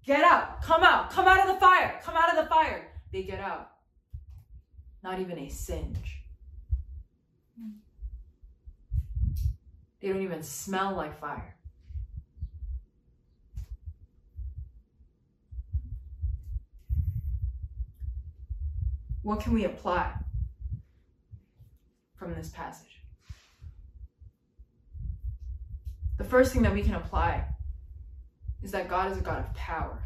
Get 0.06 0.24
out. 0.24 0.62
Come 0.62 0.84
out. 0.84 1.12
Come 1.12 1.28
out 1.28 1.48
of 1.48 1.54
the 1.54 1.60
fire. 1.60 2.00
Come 2.04 2.16
out 2.16 2.30
of 2.30 2.44
the 2.44 2.50
fire. 2.50 2.90
They 3.12 3.24
get 3.24 3.40
out. 3.40 3.72
Not 5.04 5.20
even 5.20 5.38
a 5.38 5.50
singe. 5.50 6.23
They 10.00 10.10
don't 10.10 10.22
even 10.22 10.44
smell 10.44 10.96
like 10.96 11.18
fire. 11.18 11.56
What 19.22 19.40
can 19.40 19.54
we 19.54 19.64
apply 19.64 20.12
from 22.18 22.36
this 22.36 22.50
passage? 22.50 23.02
The 26.18 26.26
first 26.26 26.52
thing 26.52 26.64
that 26.64 26.74
we 26.74 26.84
can 26.84 26.96
apply 26.96 27.46
is 28.62 28.72
that 28.72 28.90
God 28.90 29.12
is 29.12 29.18
a 29.18 29.22
God 29.22 29.40
of 29.40 29.54
power. 29.54 30.04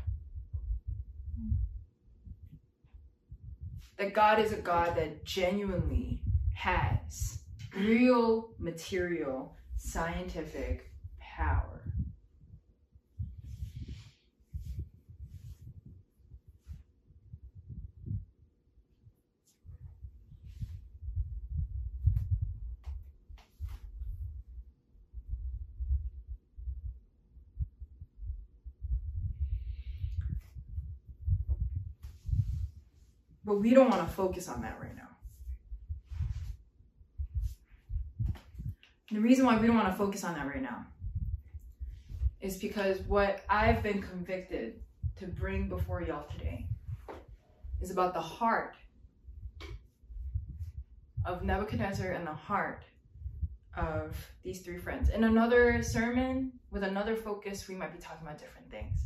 That 3.97 4.13
God 4.13 4.37
is 4.37 4.51
a 4.51 4.57
God 4.57 4.95
that 4.95 5.25
genuinely 5.25 6.21
has 6.58 7.38
real 7.76 8.49
material 8.58 9.55
scientific 9.78 10.91
power. 11.20 11.84
But 33.45 33.62
we 33.62 33.76
don't 33.76 33.89
want 33.91 34.05
to 34.05 34.14
focus 34.14 34.49
on 34.49 34.64
that 34.64 34.80
right 34.82 34.95
now. 34.95 35.07
The 39.12 39.22
reason 39.22 39.45
why 39.45 39.58
we 39.58 39.68
don't 39.68 39.78
want 39.78 39.89
to 39.89 39.97
focus 39.97 40.26
on 40.26 40.34
that 40.34 40.45
right 40.45 40.62
now 40.62 40.86
is 42.41 42.58
because 42.58 42.99
what 43.01 43.43
I've 43.49 43.82
been 43.82 44.01
convicted 44.01 44.82
to 45.20 45.28
bring 45.28 45.70
before 45.70 46.01
y'all 46.01 46.28
today 46.30 46.68
is 47.82 47.89
about 47.89 48.14
the 48.14 48.22
heart 48.22 48.76
of 51.26 51.41
Nebuchadnezzar 51.43 52.12
and 52.12 52.28
the 52.28 52.34
heart 52.34 52.84
of 53.78 54.18
these 54.43 54.62
three 54.62 54.78
friends. 54.78 55.10
In 55.10 55.24
another 55.24 55.82
sermon 55.84 56.51
with 56.72 56.84
another 56.84 57.16
focus, 57.16 57.68
we 57.68 57.76
might 57.76 57.93
be 57.93 57.99
talking 57.99 58.28
about 58.28 58.39
different 58.39 58.70
things. 58.70 58.99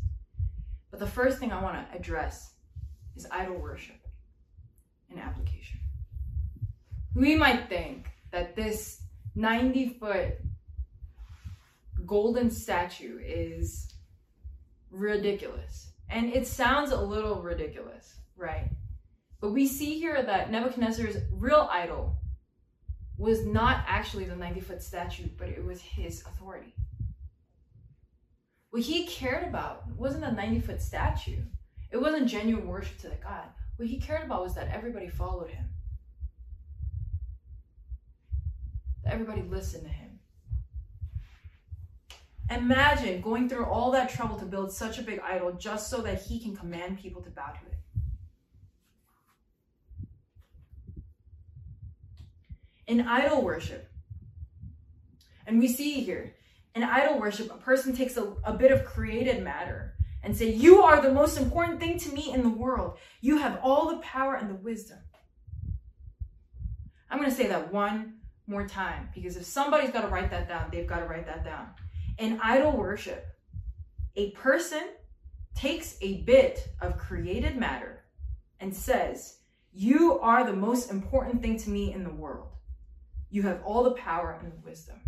But 0.89 0.99
the 0.99 1.07
first 1.07 1.37
thing 1.37 1.51
I 1.51 1.61
want 1.61 1.75
to 1.75 1.97
address 1.97 2.53
is 3.15 3.27
idol 3.31 3.57
worship 3.57 3.99
and 5.11 5.19
application. 5.19 5.79
We 7.13 7.35
might 7.35 7.69
think 7.69 8.07
that 8.31 8.55
this 8.55 9.00
90 9.35 9.89
foot 9.99 10.33
golden 12.05 12.49
statue 12.49 13.19
is 13.23 13.93
ridiculous. 14.89 15.91
And 16.09 16.33
it 16.33 16.45
sounds 16.45 16.91
a 16.91 16.99
little 16.99 17.41
ridiculous, 17.41 18.15
right? 18.35 18.69
But 19.39 19.51
we 19.51 19.65
see 19.65 19.97
here 19.97 20.21
that 20.21 20.51
Nebuchadnezzar's 20.51 21.17
real 21.31 21.69
idol 21.71 22.17
was 23.17 23.45
not 23.45 23.85
actually 23.87 24.25
the 24.25 24.35
90 24.35 24.59
foot 24.61 24.81
statue, 24.81 25.29
but 25.37 25.47
it 25.47 25.63
was 25.63 25.81
his 25.81 26.21
authority. 26.21 26.73
What 28.71 28.83
he 28.83 29.05
cared 29.05 29.47
about 29.47 29.83
wasn't 29.97 30.23
a 30.23 30.31
90 30.31 30.59
foot 30.61 30.81
statue, 30.81 31.43
it 31.91 31.97
wasn't 31.97 32.27
genuine 32.29 32.67
worship 32.67 32.97
to 32.99 33.09
the 33.09 33.15
God. 33.15 33.45
What 33.75 33.87
he 33.87 33.99
cared 33.99 34.23
about 34.25 34.43
was 34.43 34.55
that 34.55 34.69
everybody 34.69 35.09
followed 35.09 35.49
him, 35.49 35.65
that 39.03 39.13
everybody 39.13 39.41
listened 39.41 39.83
to 39.83 39.89
him. 39.89 40.19
Imagine 42.49 43.21
going 43.21 43.47
through 43.47 43.65
all 43.65 43.91
that 43.91 44.09
trouble 44.09 44.37
to 44.37 44.45
build 44.45 44.71
such 44.71 44.99
a 44.99 45.01
big 45.01 45.21
idol 45.21 45.53
just 45.53 45.89
so 45.89 46.01
that 46.01 46.21
he 46.21 46.39
can 46.39 46.55
command 46.55 46.99
people 46.99 47.21
to 47.21 47.29
bow 47.29 47.47
to 47.47 47.59
it. 47.65 47.77
In 52.87 53.07
idol 53.07 53.41
worship, 53.41 53.89
and 55.47 55.59
we 55.59 55.69
see 55.69 56.01
here, 56.01 56.35
in 56.75 56.83
idol 56.83 57.19
worship, 57.19 57.49
a 57.53 57.57
person 57.57 57.95
takes 57.95 58.17
a, 58.17 58.33
a 58.43 58.53
bit 58.53 58.71
of 58.71 58.83
created 58.83 59.41
matter 59.41 59.93
and 60.23 60.35
say, 60.35 60.51
You 60.51 60.81
are 60.81 61.01
the 61.01 61.11
most 61.11 61.37
important 61.37 61.79
thing 61.79 61.97
to 61.99 62.13
me 62.13 62.33
in 62.33 62.43
the 62.43 62.49
world. 62.49 62.97
You 63.21 63.37
have 63.37 63.59
all 63.63 63.89
the 63.89 64.01
power 64.01 64.35
and 64.35 64.49
the 64.49 64.55
wisdom. 64.55 64.99
I'm 67.09 67.17
going 67.17 67.29
to 67.29 67.35
say 67.35 67.47
that 67.47 67.73
one 67.73 68.20
more 68.47 68.67
time 68.67 69.09
because 69.13 69.37
if 69.37 69.45
somebody's 69.45 69.91
got 69.91 70.01
to 70.01 70.07
write 70.07 70.29
that 70.31 70.47
down, 70.47 70.69
they've 70.71 70.87
got 70.87 70.99
to 70.99 71.05
write 71.05 71.25
that 71.25 71.43
down. 71.43 71.67
In 72.17 72.39
idol 72.43 72.71
worship, 72.73 73.25
a 74.15 74.31
person 74.31 74.83
takes 75.55 75.97
a 76.01 76.21
bit 76.21 76.67
of 76.81 76.97
created 76.97 77.57
matter 77.57 78.03
and 78.59 78.75
says, 78.75 79.37
You 79.73 80.19
are 80.19 80.43
the 80.43 80.53
most 80.53 80.91
important 80.91 81.41
thing 81.41 81.57
to 81.59 81.69
me 81.69 81.93
in 81.93 82.03
the 82.03 82.13
world. 82.13 82.49
You 83.29 83.43
have 83.43 83.61
all 83.63 83.83
the 83.83 83.91
power 83.91 84.37
and 84.39 84.51
the 84.51 84.57
wisdom. 84.67 84.99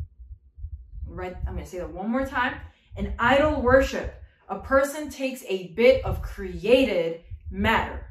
Right? 1.06 1.36
I'm 1.46 1.54
going 1.54 1.66
to 1.66 1.70
say 1.70 1.80
that 1.80 1.92
one 1.92 2.10
more 2.10 2.26
time. 2.26 2.56
In 2.96 3.14
idol 3.20 3.62
worship, 3.62 4.22
a 4.48 4.60
person 4.60 5.10
takes 5.10 5.44
a 5.48 5.68
bit 5.70 6.04
of 6.06 6.22
created 6.22 7.22
matter 7.50 8.08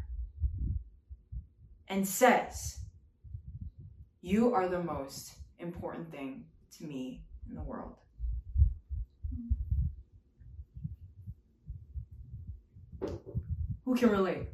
and 1.88 2.06
says, 2.06 2.78
You 4.24 4.54
are 4.54 4.68
the 4.68 4.80
most 4.80 5.34
important 5.58 6.12
thing 6.12 6.44
to 6.78 6.84
me 6.84 7.24
in 7.48 7.56
the 7.56 7.60
world. 7.60 7.96
Who 13.84 13.96
can 13.96 14.10
relate? 14.10 14.46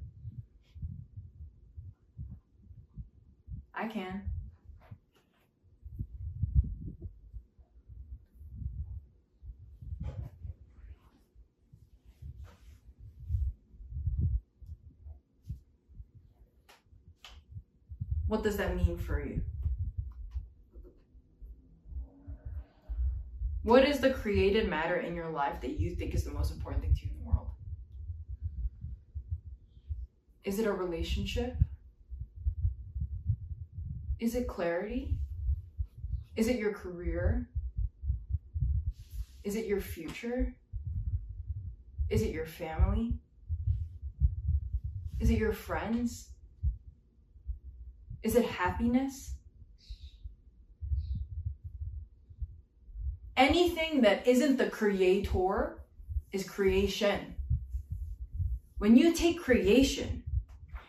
I 3.74 3.88
can. 3.88 4.22
What 18.26 18.42
does 18.42 18.56
that 18.56 18.74
mean 18.74 18.96
for 18.96 19.22
you? 19.22 19.42
What 23.68 23.84
is 23.84 23.98
the 23.98 24.08
created 24.08 24.66
matter 24.66 24.96
in 24.96 25.14
your 25.14 25.28
life 25.28 25.60
that 25.60 25.78
you 25.78 25.94
think 25.94 26.14
is 26.14 26.24
the 26.24 26.30
most 26.30 26.50
important 26.50 26.82
thing 26.82 26.94
to 26.94 27.00
you 27.02 27.10
in 27.10 27.18
the 27.18 27.30
world? 27.30 27.50
Is 30.42 30.58
it 30.58 30.66
a 30.66 30.72
relationship? 30.72 31.54
Is 34.18 34.34
it 34.34 34.48
clarity? 34.48 35.18
Is 36.34 36.48
it 36.48 36.56
your 36.56 36.72
career? 36.72 37.50
Is 39.44 39.54
it 39.54 39.66
your 39.66 39.82
future? 39.82 40.54
Is 42.08 42.22
it 42.22 42.30
your 42.30 42.46
family? 42.46 43.18
Is 45.20 45.28
it 45.28 45.36
your 45.36 45.52
friends? 45.52 46.30
Is 48.22 48.34
it 48.34 48.46
happiness? 48.46 49.34
Anything 53.38 54.00
that 54.00 54.26
isn't 54.26 54.56
the 54.56 54.68
creator 54.68 55.78
is 56.32 56.42
creation. 56.42 57.36
When 58.78 58.96
you 58.96 59.14
take 59.14 59.40
creation, 59.40 60.24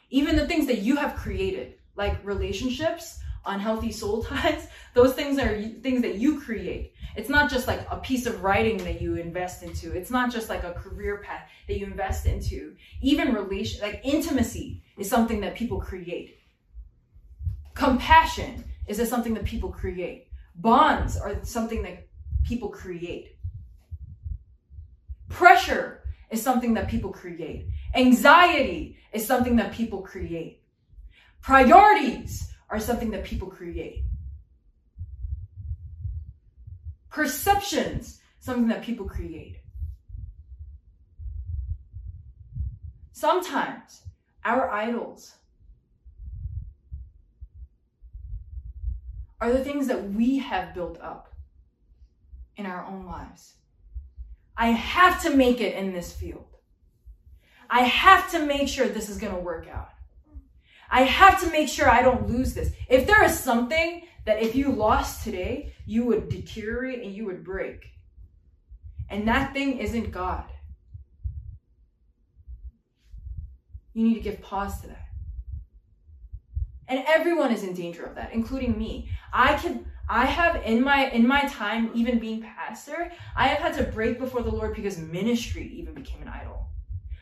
even 0.10 0.36
the 0.36 0.48
things 0.48 0.66
that 0.66 0.80
you 0.80 0.96
have 0.96 1.16
created, 1.16 1.76
like 1.96 2.26
relationships, 2.26 3.20
unhealthy 3.46 3.92
soul 3.92 4.24
ties, 4.30 4.68
those 4.96 5.14
things 5.14 5.38
are 5.38 5.62
things 5.84 6.02
that 6.02 6.16
you 6.16 6.42
create. 6.42 6.96
It's 7.16 7.30
not 7.30 7.52
just 7.52 7.68
like 7.68 7.86
a 7.92 7.98
piece 7.98 8.26
of 8.26 8.42
writing 8.42 8.78
that 8.80 9.00
you 9.00 9.16
invest 9.18 9.62
into. 9.62 9.96
It's 9.96 10.10
not 10.10 10.32
just 10.32 10.50
like 10.50 10.64
a 10.64 10.74
career 10.74 11.18
path 11.18 11.48
that 11.68 11.78
you 11.78 11.86
invest 11.86 12.26
into. 12.26 12.76
Even 13.00 13.32
relation, 13.32 13.80
like 13.84 14.02
intimacy 14.04 14.82
is 14.98 15.08
something 15.08 15.40
that 15.42 15.54
people 15.54 15.80
create. 15.80 16.40
Compassion 17.76 18.64
is 18.88 19.08
something 19.08 19.36
that 19.36 19.46
people 19.46 19.70
create. 19.70 20.30
Bonds 20.56 21.16
are 21.16 21.38
something 21.44 21.84
that 21.84 22.09
people 22.46 22.70
create. 22.70 23.36
Pressure 25.30 26.02
is 26.30 26.42
something 26.42 26.74
that 26.74 26.88
people 26.88 27.12
create. 27.12 27.68
Anxiety 27.96 28.98
is 29.14 29.26
something 29.26 29.56
that 29.58 29.72
people 29.72 30.02
create. 30.02 30.62
Priorities 31.42 32.52
are 32.70 32.80
something 32.80 33.12
that 33.12 33.24
people 33.24 33.48
create. 33.48 34.04
Perceptions, 37.10 38.20
something 38.40 38.68
that 38.68 38.84
people 38.84 39.06
create. 39.06 39.58
Sometimes 43.12 44.04
our 44.46 44.70
idols 44.70 45.34
are 49.42 49.52
the 49.52 49.64
things 49.64 49.88
that 49.88 50.12
we 50.12 50.38
have 50.38 50.74
built 50.74 51.00
up. 51.02 51.29
In 52.60 52.66
our 52.66 52.86
own 52.86 53.06
lives. 53.06 53.54
I 54.56 54.68
have 54.68 55.22
to 55.24 55.36
make 55.36 55.62
it 55.62 55.76
in 55.76 55.94
this 55.94 56.12
field. 56.12 56.46
I 57.70 57.82
have 57.82 58.30
to 58.32 58.46
make 58.46 58.68
sure 58.68 58.88
this 58.88 59.10
is 59.10 59.18
going 59.18 59.34
to 59.34 59.40
work 59.40 59.68
out. 59.68 59.90
I 60.92 61.04
have 61.04 61.40
to 61.42 61.52
make 61.52 61.70
sure 61.70 61.90
I 61.90 62.02
don't 62.02 62.28
lose 62.28 62.54
this. 62.54 62.72
If 62.90 63.08
there 63.08 63.24
is 63.24 63.40
something 63.40 64.08
that 64.26 64.42
if 64.42 64.56
you 64.56 64.72
lost 64.72 65.24
today, 65.24 65.74
you 65.86 66.04
would 66.06 66.30
deteriorate 66.30 67.04
and 67.04 67.14
you 67.14 67.26
would 67.26 67.44
break, 67.44 67.92
and 69.10 69.28
that 69.28 69.54
thing 69.54 69.80
isn't 69.80 70.12
God, 70.12 70.46
you 73.94 74.04
need 74.04 74.16
to 74.16 74.20
give 74.20 74.42
pause 74.42 74.82
to 74.82 74.88
that. 74.88 75.06
And 76.88 77.04
everyone 77.08 77.52
is 77.52 77.64
in 77.64 77.74
danger 77.74 78.04
of 78.04 78.16
that, 78.16 78.34
including 78.34 78.78
me. 78.78 79.10
I 79.32 79.54
can 79.56 79.86
I 80.12 80.26
have 80.26 80.64
in 80.66 80.84
my 80.84 81.10
in 81.12 81.28
my 81.28 81.42
time 81.42 81.92
even 81.94 82.18
being 82.18 82.42
pastor, 82.42 83.12
I 83.36 83.48
have 83.48 83.60
had 83.60 83.76
to 83.76 83.84
break 83.92 84.18
before 84.18 84.42
the 84.42 84.50
Lord 84.50 84.76
because 84.76 84.98
ministry 84.98 85.72
even 85.76 85.94
became 85.94 86.24
an 86.24 86.28
idol. 86.28 86.66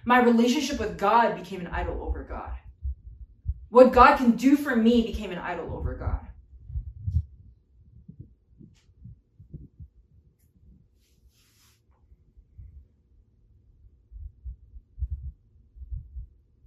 My 0.06 0.22
relationship 0.22 0.80
with 0.80 0.98
God 0.98 1.36
became 1.36 1.60
an 1.60 1.68
idol 1.68 2.02
over 2.02 2.24
God. 2.24 2.54
What 3.70 3.92
God 3.92 4.16
can 4.16 4.32
do 4.32 4.56
for 4.56 4.74
me 4.74 5.06
became 5.06 5.32
an 5.32 5.38
idol 5.38 5.76
over 5.76 5.96
God. 5.96 6.26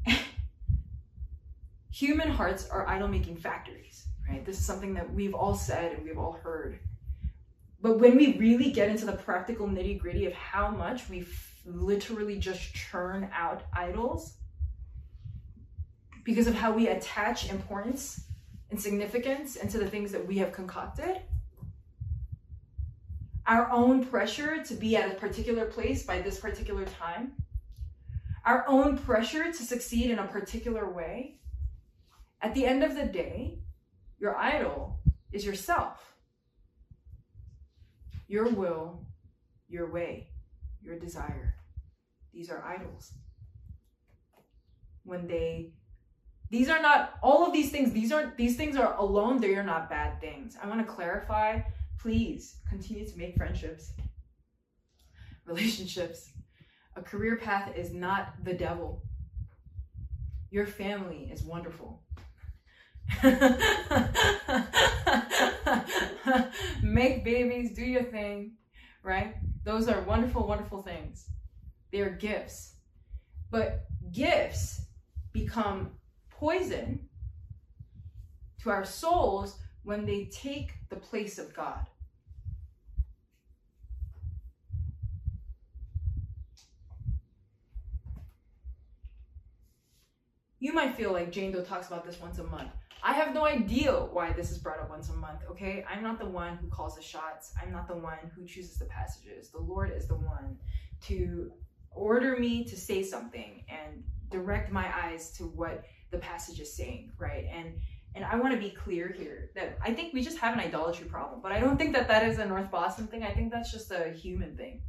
Human 1.92 2.28
hearts 2.30 2.68
are 2.68 2.86
idol 2.86 3.08
making 3.08 3.36
factories, 3.38 3.89
right? 4.30 4.44
This 4.44 4.58
is 4.58 4.64
something 4.64 4.94
that 4.94 5.12
we've 5.12 5.34
all 5.34 5.54
said 5.54 5.92
and 5.92 6.04
we've 6.04 6.18
all 6.18 6.38
heard. 6.42 6.78
But 7.82 7.98
when 7.98 8.16
we 8.16 8.36
really 8.38 8.70
get 8.70 8.88
into 8.88 9.06
the 9.06 9.12
practical 9.12 9.66
nitty 9.66 9.98
gritty 9.98 10.26
of 10.26 10.32
how 10.34 10.70
much 10.70 11.08
we 11.08 11.26
literally 11.64 12.38
just 12.38 12.74
churn 12.74 13.28
out 13.34 13.62
idols 13.72 14.34
because 16.24 16.46
of 16.46 16.54
how 16.54 16.72
we 16.72 16.88
attach 16.88 17.50
importance 17.50 18.24
and 18.70 18.80
significance 18.80 19.56
into 19.56 19.78
the 19.78 19.86
things 19.86 20.12
that 20.12 20.26
we 20.26 20.38
have 20.38 20.52
concocted. 20.52 21.20
Our 23.46 23.70
own 23.70 24.04
pressure 24.04 24.62
to 24.62 24.74
be 24.74 24.96
at 24.96 25.10
a 25.10 25.14
particular 25.14 25.66
place 25.66 26.04
by 26.04 26.20
this 26.20 26.38
particular 26.38 26.84
time. 26.84 27.32
Our 28.44 28.64
own 28.68 28.96
pressure 28.96 29.44
to 29.44 29.62
succeed 29.62 30.10
in 30.10 30.18
a 30.18 30.26
particular 30.26 30.88
way. 30.88 31.40
At 32.42 32.54
the 32.54 32.64
end 32.64 32.84
of 32.84 32.94
the 32.94 33.04
day, 33.04 33.58
your 34.20 34.36
idol 34.36 35.00
is 35.32 35.44
yourself, 35.44 36.14
your 38.28 38.48
will, 38.50 39.06
your 39.68 39.90
way 39.90 40.30
your 40.82 40.98
desire. 40.98 41.54
These 42.32 42.50
are 42.50 42.64
idols. 42.64 43.12
When 45.04 45.26
they 45.26 45.72
these 46.50 46.68
are 46.68 46.82
not 46.82 47.14
all 47.22 47.46
of 47.46 47.52
these 47.52 47.70
things, 47.70 47.92
these 47.92 48.12
aren't 48.12 48.36
these 48.36 48.56
things 48.56 48.76
are 48.76 48.96
alone, 48.96 49.40
they 49.40 49.54
are 49.54 49.62
not 49.62 49.90
bad 49.90 50.20
things. 50.20 50.56
I 50.62 50.68
want 50.68 50.80
to 50.80 50.92
clarify, 50.92 51.60
please 51.98 52.56
continue 52.68 53.06
to 53.06 53.18
make 53.18 53.36
friendships, 53.36 53.92
relationships. 55.44 56.30
A 56.96 57.02
career 57.02 57.36
path 57.36 57.72
is 57.76 57.92
not 57.92 58.34
the 58.44 58.52
devil. 58.52 59.02
Your 60.50 60.66
family 60.66 61.30
is 61.32 61.42
wonderful. 61.42 62.02
Make 66.82 67.24
babies, 67.24 67.74
do 67.74 67.82
your 67.82 68.04
thing, 68.04 68.52
right? 69.02 69.36
Those 69.64 69.88
are 69.88 70.00
wonderful, 70.02 70.46
wonderful 70.46 70.82
things. 70.82 71.26
They 71.92 72.00
are 72.00 72.10
gifts. 72.10 72.74
But 73.50 73.86
gifts 74.12 74.82
become 75.32 75.90
poison 76.30 77.08
to 78.62 78.70
our 78.70 78.84
souls 78.84 79.58
when 79.82 80.04
they 80.06 80.26
take 80.26 80.74
the 80.88 80.96
place 80.96 81.38
of 81.38 81.54
God. 81.54 81.86
You 90.58 90.74
might 90.74 90.94
feel 90.94 91.12
like 91.12 91.32
Jane 91.32 91.52
Doe 91.52 91.62
talks 91.62 91.86
about 91.86 92.04
this 92.04 92.20
once 92.20 92.38
a 92.38 92.44
month. 92.44 92.70
I 93.02 93.14
have 93.14 93.34
no 93.34 93.46
idea 93.46 93.92
why 93.92 94.32
this 94.32 94.50
is 94.50 94.58
brought 94.58 94.80
up 94.80 94.90
once 94.90 95.08
a 95.08 95.14
month, 95.14 95.40
okay? 95.50 95.84
I'm 95.88 96.02
not 96.02 96.18
the 96.18 96.26
one 96.26 96.56
who 96.56 96.68
calls 96.68 96.96
the 96.96 97.02
shots. 97.02 97.52
I'm 97.60 97.72
not 97.72 97.88
the 97.88 97.96
one 97.96 98.18
who 98.34 98.44
chooses 98.44 98.78
the 98.78 98.84
passages. 98.86 99.50
The 99.50 99.60
Lord 99.60 99.92
is 99.94 100.06
the 100.06 100.16
one 100.16 100.58
to 101.06 101.52
order 101.90 102.36
me 102.36 102.64
to 102.64 102.76
say 102.76 103.02
something 103.02 103.64
and 103.68 104.04
direct 104.30 104.70
my 104.70 104.86
eyes 105.04 105.32
to 105.32 105.44
what 105.44 105.84
the 106.10 106.18
passage 106.18 106.60
is 106.60 106.74
saying, 106.74 107.12
right? 107.18 107.46
And 107.52 107.74
and 108.16 108.24
I 108.24 108.34
want 108.36 108.52
to 108.52 108.58
be 108.58 108.70
clear 108.70 109.14
here 109.16 109.50
that 109.54 109.78
I 109.84 109.94
think 109.94 110.12
we 110.12 110.20
just 110.20 110.38
have 110.38 110.52
an 110.52 110.58
idolatry 110.58 111.06
problem, 111.06 111.40
but 111.40 111.52
I 111.52 111.60
don't 111.60 111.76
think 111.76 111.92
that 111.94 112.08
that 112.08 112.28
is 112.28 112.40
a 112.40 112.44
North 112.44 112.68
Boston 112.68 113.06
thing. 113.06 113.22
I 113.22 113.32
think 113.32 113.52
that's 113.52 113.70
just 113.70 113.92
a 113.92 114.10
human 114.10 114.56
thing. 114.56 114.82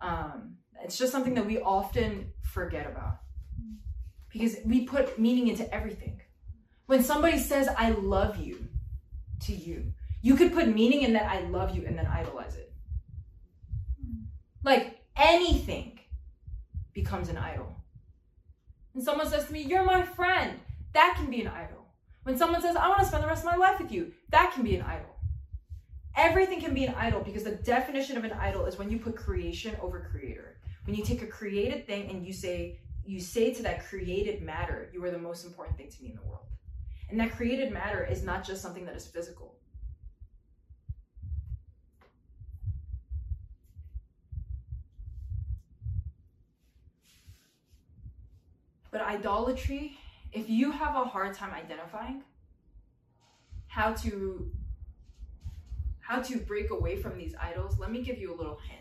Um, 0.00 0.54
it's 0.84 0.96
just 0.96 1.10
something 1.10 1.34
that 1.34 1.44
we 1.44 1.60
often 1.60 2.30
forget 2.42 2.86
about 2.86 3.18
because 4.32 4.56
we 4.64 4.86
put 4.86 5.18
meaning 5.18 5.48
into 5.48 5.72
everything 5.74 6.19
when 6.90 7.04
somebody 7.04 7.38
says, 7.38 7.68
I 7.78 7.90
love 7.90 8.38
you 8.38 8.66
to 9.44 9.52
you, 9.52 9.92
you 10.22 10.34
could 10.34 10.52
put 10.52 10.66
meaning 10.66 11.02
in 11.02 11.12
that 11.12 11.30
I 11.30 11.42
love 11.42 11.72
you 11.72 11.86
and 11.86 11.96
then 11.96 12.08
idolize 12.08 12.56
it. 12.56 12.72
Like 14.64 14.98
anything 15.16 16.00
becomes 16.92 17.28
an 17.28 17.36
idol. 17.36 17.76
When 18.92 19.04
someone 19.04 19.28
says 19.28 19.46
to 19.46 19.52
me, 19.52 19.62
You're 19.62 19.84
my 19.84 20.02
friend, 20.02 20.58
that 20.92 21.14
can 21.16 21.30
be 21.30 21.40
an 21.40 21.46
idol. 21.46 21.86
When 22.24 22.36
someone 22.36 22.60
says, 22.60 22.74
I 22.74 22.88
want 22.88 22.98
to 22.98 23.06
spend 23.06 23.22
the 23.22 23.28
rest 23.28 23.44
of 23.44 23.52
my 23.52 23.56
life 23.56 23.78
with 23.78 23.92
you, 23.92 24.10
that 24.30 24.50
can 24.52 24.64
be 24.64 24.74
an 24.74 24.82
idol. 24.82 25.14
Everything 26.16 26.60
can 26.60 26.74
be 26.74 26.86
an 26.86 26.94
idol 26.96 27.20
because 27.20 27.44
the 27.44 27.52
definition 27.52 28.16
of 28.16 28.24
an 28.24 28.32
idol 28.32 28.66
is 28.66 28.78
when 28.78 28.90
you 28.90 28.98
put 28.98 29.14
creation 29.14 29.76
over 29.80 30.08
creator. 30.10 30.58
When 30.86 30.96
you 30.96 31.04
take 31.04 31.22
a 31.22 31.28
created 31.28 31.86
thing 31.86 32.10
and 32.10 32.26
you 32.26 32.32
say, 32.32 32.80
you 33.04 33.20
say 33.20 33.54
to 33.54 33.62
that 33.62 33.86
created 33.86 34.42
matter, 34.42 34.90
you 34.92 35.04
are 35.04 35.12
the 35.12 35.18
most 35.18 35.46
important 35.46 35.76
thing 35.76 35.88
to 35.88 36.02
me 36.02 36.08
in 36.10 36.16
the 36.16 36.22
world. 36.22 36.49
And 37.10 37.18
that 37.18 37.32
created 37.32 37.72
matter 37.72 38.04
is 38.04 38.22
not 38.22 38.44
just 38.44 38.62
something 38.62 38.84
that 38.84 38.94
is 38.94 39.06
physical. 39.06 39.56
But 48.92 49.02
idolatry, 49.02 49.98
if 50.32 50.48
you 50.48 50.70
have 50.70 50.94
a 50.94 51.04
hard 51.04 51.34
time 51.34 51.52
identifying 51.52 52.22
how 53.66 53.92
to 53.94 54.50
how 56.00 56.20
to 56.20 56.38
break 56.38 56.70
away 56.70 56.96
from 56.96 57.16
these 57.16 57.34
idols, 57.40 57.78
let 57.78 57.92
me 57.92 58.02
give 58.02 58.18
you 58.18 58.34
a 58.34 58.36
little 58.36 58.58
hint. 58.68 58.80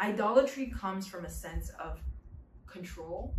Idolatry 0.00 0.66
comes 0.66 1.08
from 1.08 1.24
a 1.24 1.30
sense 1.30 1.70
of 1.70 2.00
control 2.66 3.34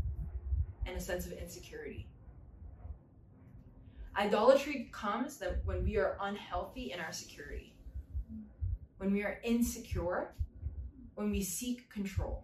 and 0.86 0.98
a 0.98 1.00
sense 1.00 1.26
of 1.26 1.32
insecurity. 1.32 2.11
Idolatry 4.18 4.90
comes 4.92 5.38
that 5.38 5.62
when 5.66 5.84
we 5.84 5.98
are 5.98 6.18
unhealthy 6.22 6.92
in 6.92 7.00
our 7.00 7.14
security, 7.14 7.74
when 8.98 9.14
we 9.14 9.24
are 9.24 9.40
insecure, 9.44 10.34
when 11.16 11.32
we 11.32 11.42
seek 11.42 11.90
control. 11.90 12.44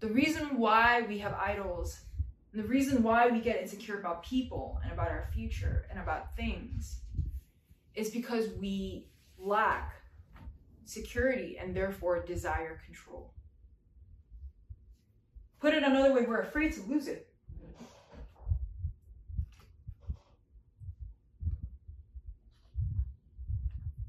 The 0.00 0.08
reason 0.08 0.58
why 0.58 1.02
we 1.02 1.18
have 1.18 1.34
idols, 1.34 2.00
and 2.52 2.62
the 2.62 2.68
reason 2.68 3.02
why 3.02 3.28
we 3.28 3.40
get 3.40 3.60
insecure 3.60 3.98
about 3.98 4.24
people 4.24 4.80
and 4.82 4.92
about 4.92 5.08
our 5.08 5.28
future 5.34 5.86
and 5.90 5.98
about 5.98 6.34
things, 6.36 7.00
is 7.94 8.10
because 8.10 8.48
we 8.60 9.08
lack 9.38 9.94
security 10.84 11.58
and 11.58 11.74
therefore 11.74 12.24
desire 12.24 12.80
control. 12.84 13.32
Put 15.60 15.74
it 15.74 15.82
another 15.82 16.14
way, 16.14 16.24
we're 16.26 16.40
afraid 16.40 16.72
to 16.74 16.82
lose 16.82 17.08
it. 17.08 17.25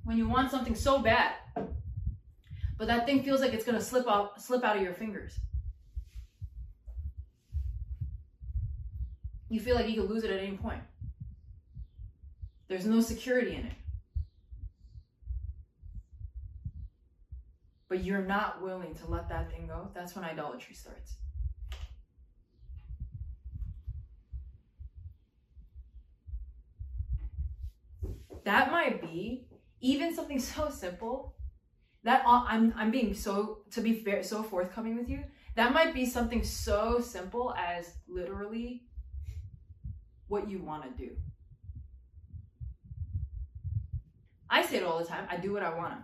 When 0.07 0.17
you 0.17 0.25
want 0.25 0.49
something 0.49 0.73
so 0.73 0.99
bad, 0.99 1.33
but 2.77 2.87
that 2.87 3.05
thing 3.05 3.23
feels 3.23 3.41
like 3.41 3.51
it's 3.51 3.65
gonna 3.65 3.81
slip 3.81 4.07
out, 4.07 4.41
slip 4.41 4.63
out 4.63 4.77
of 4.77 4.81
your 4.81 4.93
fingers. 4.93 5.37
You 9.49 9.59
feel 9.59 9.75
like 9.75 9.89
you 9.89 9.99
could 9.99 10.09
lose 10.09 10.23
it 10.23 10.31
at 10.31 10.39
any 10.39 10.55
point. 10.55 10.79
There's 12.69 12.85
no 12.85 13.01
security 13.01 13.55
in 13.55 13.65
it. 13.65 13.73
But 17.89 18.05
you're 18.05 18.23
not 18.23 18.61
willing 18.61 18.95
to 18.95 19.11
let 19.11 19.27
that 19.27 19.51
thing 19.51 19.67
go. 19.67 19.89
That's 19.93 20.15
when 20.15 20.23
idolatry 20.23 20.73
starts. 20.73 21.15
that 28.45 28.71
might 28.71 29.01
be 29.01 29.45
even 29.81 30.15
something 30.15 30.39
so 30.55 30.69
simple 30.69 31.35
that 32.03 32.23
I'm 32.25 32.73
I'm 32.77 32.91
being 32.91 33.13
so 33.13 33.59
to 33.71 33.81
be 33.81 33.93
fair 33.93 34.23
so 34.23 34.43
forthcoming 34.43 34.97
with 34.97 35.09
you. 35.09 35.23
That 35.55 35.73
might 35.73 35.93
be 35.93 36.05
something 36.05 36.43
so 36.43 36.99
simple 36.99 37.53
as 37.57 37.91
literally 38.07 38.83
what 40.27 40.49
you 40.49 40.61
want 40.61 40.83
to 40.83 41.05
do. 41.05 41.15
I 44.49 44.61
say 44.61 44.77
it 44.77 44.83
all 44.83 44.99
the 44.99 45.05
time. 45.05 45.27
I 45.29 45.37
do 45.37 45.51
what 45.51 45.63
I 45.63 45.75
want 45.75 45.93
to. 45.93 46.03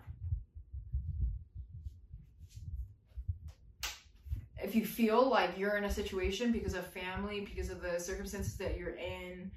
If 4.64 4.76
you 4.76 4.86
feel 4.86 5.30
like 5.30 5.58
you're 5.58 5.78
in 5.78 5.84
a 5.84 5.92
situation 5.92 6.52
because 6.52 6.74
of 6.74 6.88
family, 6.88 7.42
because 7.42 7.70
of 7.70 7.82
the 7.82 8.00
circumstances 8.00 8.58
that 8.58 8.78
you're 8.78 8.96
in, 8.96 9.52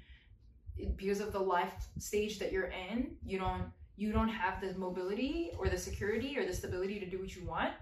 because 0.95 1.21
of 1.21 1.31
the 1.31 1.39
life 1.39 1.73
stage 1.97 2.39
that 2.39 2.51
you're 2.51 2.71
in, 2.91 3.15
you 3.25 3.39
don't 3.39 3.63
you 3.97 4.11
don't 4.11 4.29
have 4.29 4.61
the 4.61 4.77
mobility 4.77 5.51
or 5.57 5.67
the 5.69 5.77
security 5.77 6.37
or 6.37 6.45
the 6.45 6.53
stability 6.53 6.99
to 6.99 7.09
do 7.09 7.19
what 7.19 7.35
you 7.35 7.43
want. 7.43 7.73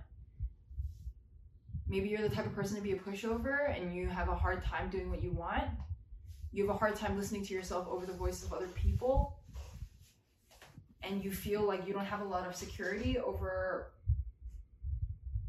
Maybe 1.88 2.08
you're 2.08 2.22
the 2.22 2.34
type 2.34 2.46
of 2.46 2.56
person 2.56 2.78
to 2.78 2.82
be 2.82 2.94
a 2.94 2.96
pushover 2.96 3.78
and 3.78 3.94
you 3.94 4.08
have 4.08 4.30
a 4.30 4.36
hard 4.36 4.64
time 4.64 4.90
doing 4.90 5.12
what 5.12 5.22
you 5.22 5.32
want. 5.32 5.66
You 6.54 6.66
have 6.66 6.74
a 6.74 6.78
hard 6.78 6.96
time 6.96 7.18
listening 7.18 7.44
to 7.46 7.54
yourself 7.54 7.86
over 7.90 8.06
the 8.06 8.14
voices 8.14 8.46
of 8.46 8.54
other 8.54 8.70
people. 8.70 9.40
And 11.04 11.24
you 11.24 11.32
feel 11.32 11.62
like 11.62 11.86
you 11.86 11.94
don't 11.94 12.06
have 12.06 12.22
a 12.22 12.26
lot 12.26 12.48
of 12.48 12.56
security 12.56 13.20
over 13.20 13.92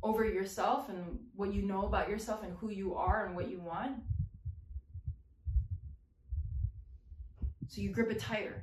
over 0.03 0.25
yourself 0.25 0.89
and 0.89 1.19
what 1.35 1.55
you 1.55 1.63
know 1.63 1.87
about 1.87 2.09
yourself 2.09 2.43
and 2.43 2.57
who 2.59 2.71
you 2.71 2.95
are 2.95 3.27
and 3.27 3.35
what 3.35 3.49
you 3.49 3.61
want. 3.61 3.97
So 7.69 7.81
you 7.81 7.91
grip 7.91 8.11
it 8.11 8.19
tighter. 8.19 8.63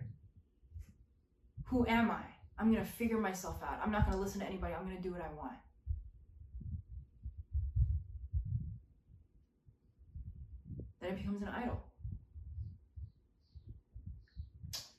Who 1.66 1.86
am 1.88 2.12
I? 2.12 2.24
I'm 2.58 2.72
going 2.72 2.84
to 2.84 2.92
figure 2.92 3.20
myself 3.20 3.62
out. 3.64 3.80
I'm 3.84 3.92
not 3.92 4.06
going 4.06 4.16
to 4.18 4.22
listen 4.22 4.40
to 4.42 4.46
anybody. 4.46 4.74
I'm 4.74 4.86
going 4.86 4.98
to 4.98 5.02
do 5.02 5.12
what 5.12 5.22
I 5.22 5.34
want. 5.36 5.54
Then 11.02 11.12
it 11.12 11.18
becomes 11.18 11.42
an 11.42 11.50
idol. 11.50 11.84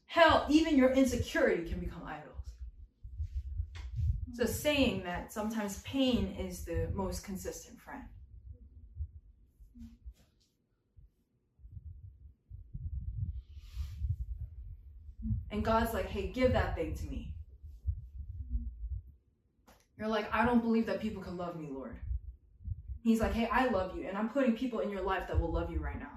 Hell, 0.06 0.46
even 0.48 0.76
your 0.76 0.90
insecurity 0.90 1.68
can 1.68 1.80
become 1.80 2.02
idols. 2.06 2.34
So 4.34 4.44
saying 4.44 5.04
that 5.04 5.32
sometimes 5.32 5.80
pain 5.82 6.36
is 6.38 6.64
the 6.64 6.88
most 6.92 7.24
consistent 7.24 7.80
friend. 7.80 8.02
And 15.55 15.64
God's 15.64 15.94
like, 15.94 16.11
hey, 16.11 16.26
give 16.26 16.52
that 16.55 16.74
thing 16.74 16.96
to 16.96 17.07
me. 17.07 17.32
You're 19.96 20.09
like, 20.09 20.26
I 20.34 20.44
don't 20.44 20.61
believe 20.61 20.86
that 20.86 21.00
people 21.00 21.22
can 21.22 21.36
love 21.36 21.55
me, 21.55 21.68
Lord. 21.70 21.96
He's 23.05 23.20
like, 23.20 23.32
hey, 23.32 23.48
I 23.52 23.68
love 23.68 23.96
you, 23.96 24.09
and 24.09 24.18
I'm 24.18 24.30
putting 24.30 24.57
people 24.57 24.80
in 24.80 24.90
your 24.90 25.02
life 25.02 25.28
that 25.28 25.38
will 25.38 25.52
love 25.52 25.70
you 25.70 25.78
right 25.78 25.96
now. 25.96 26.11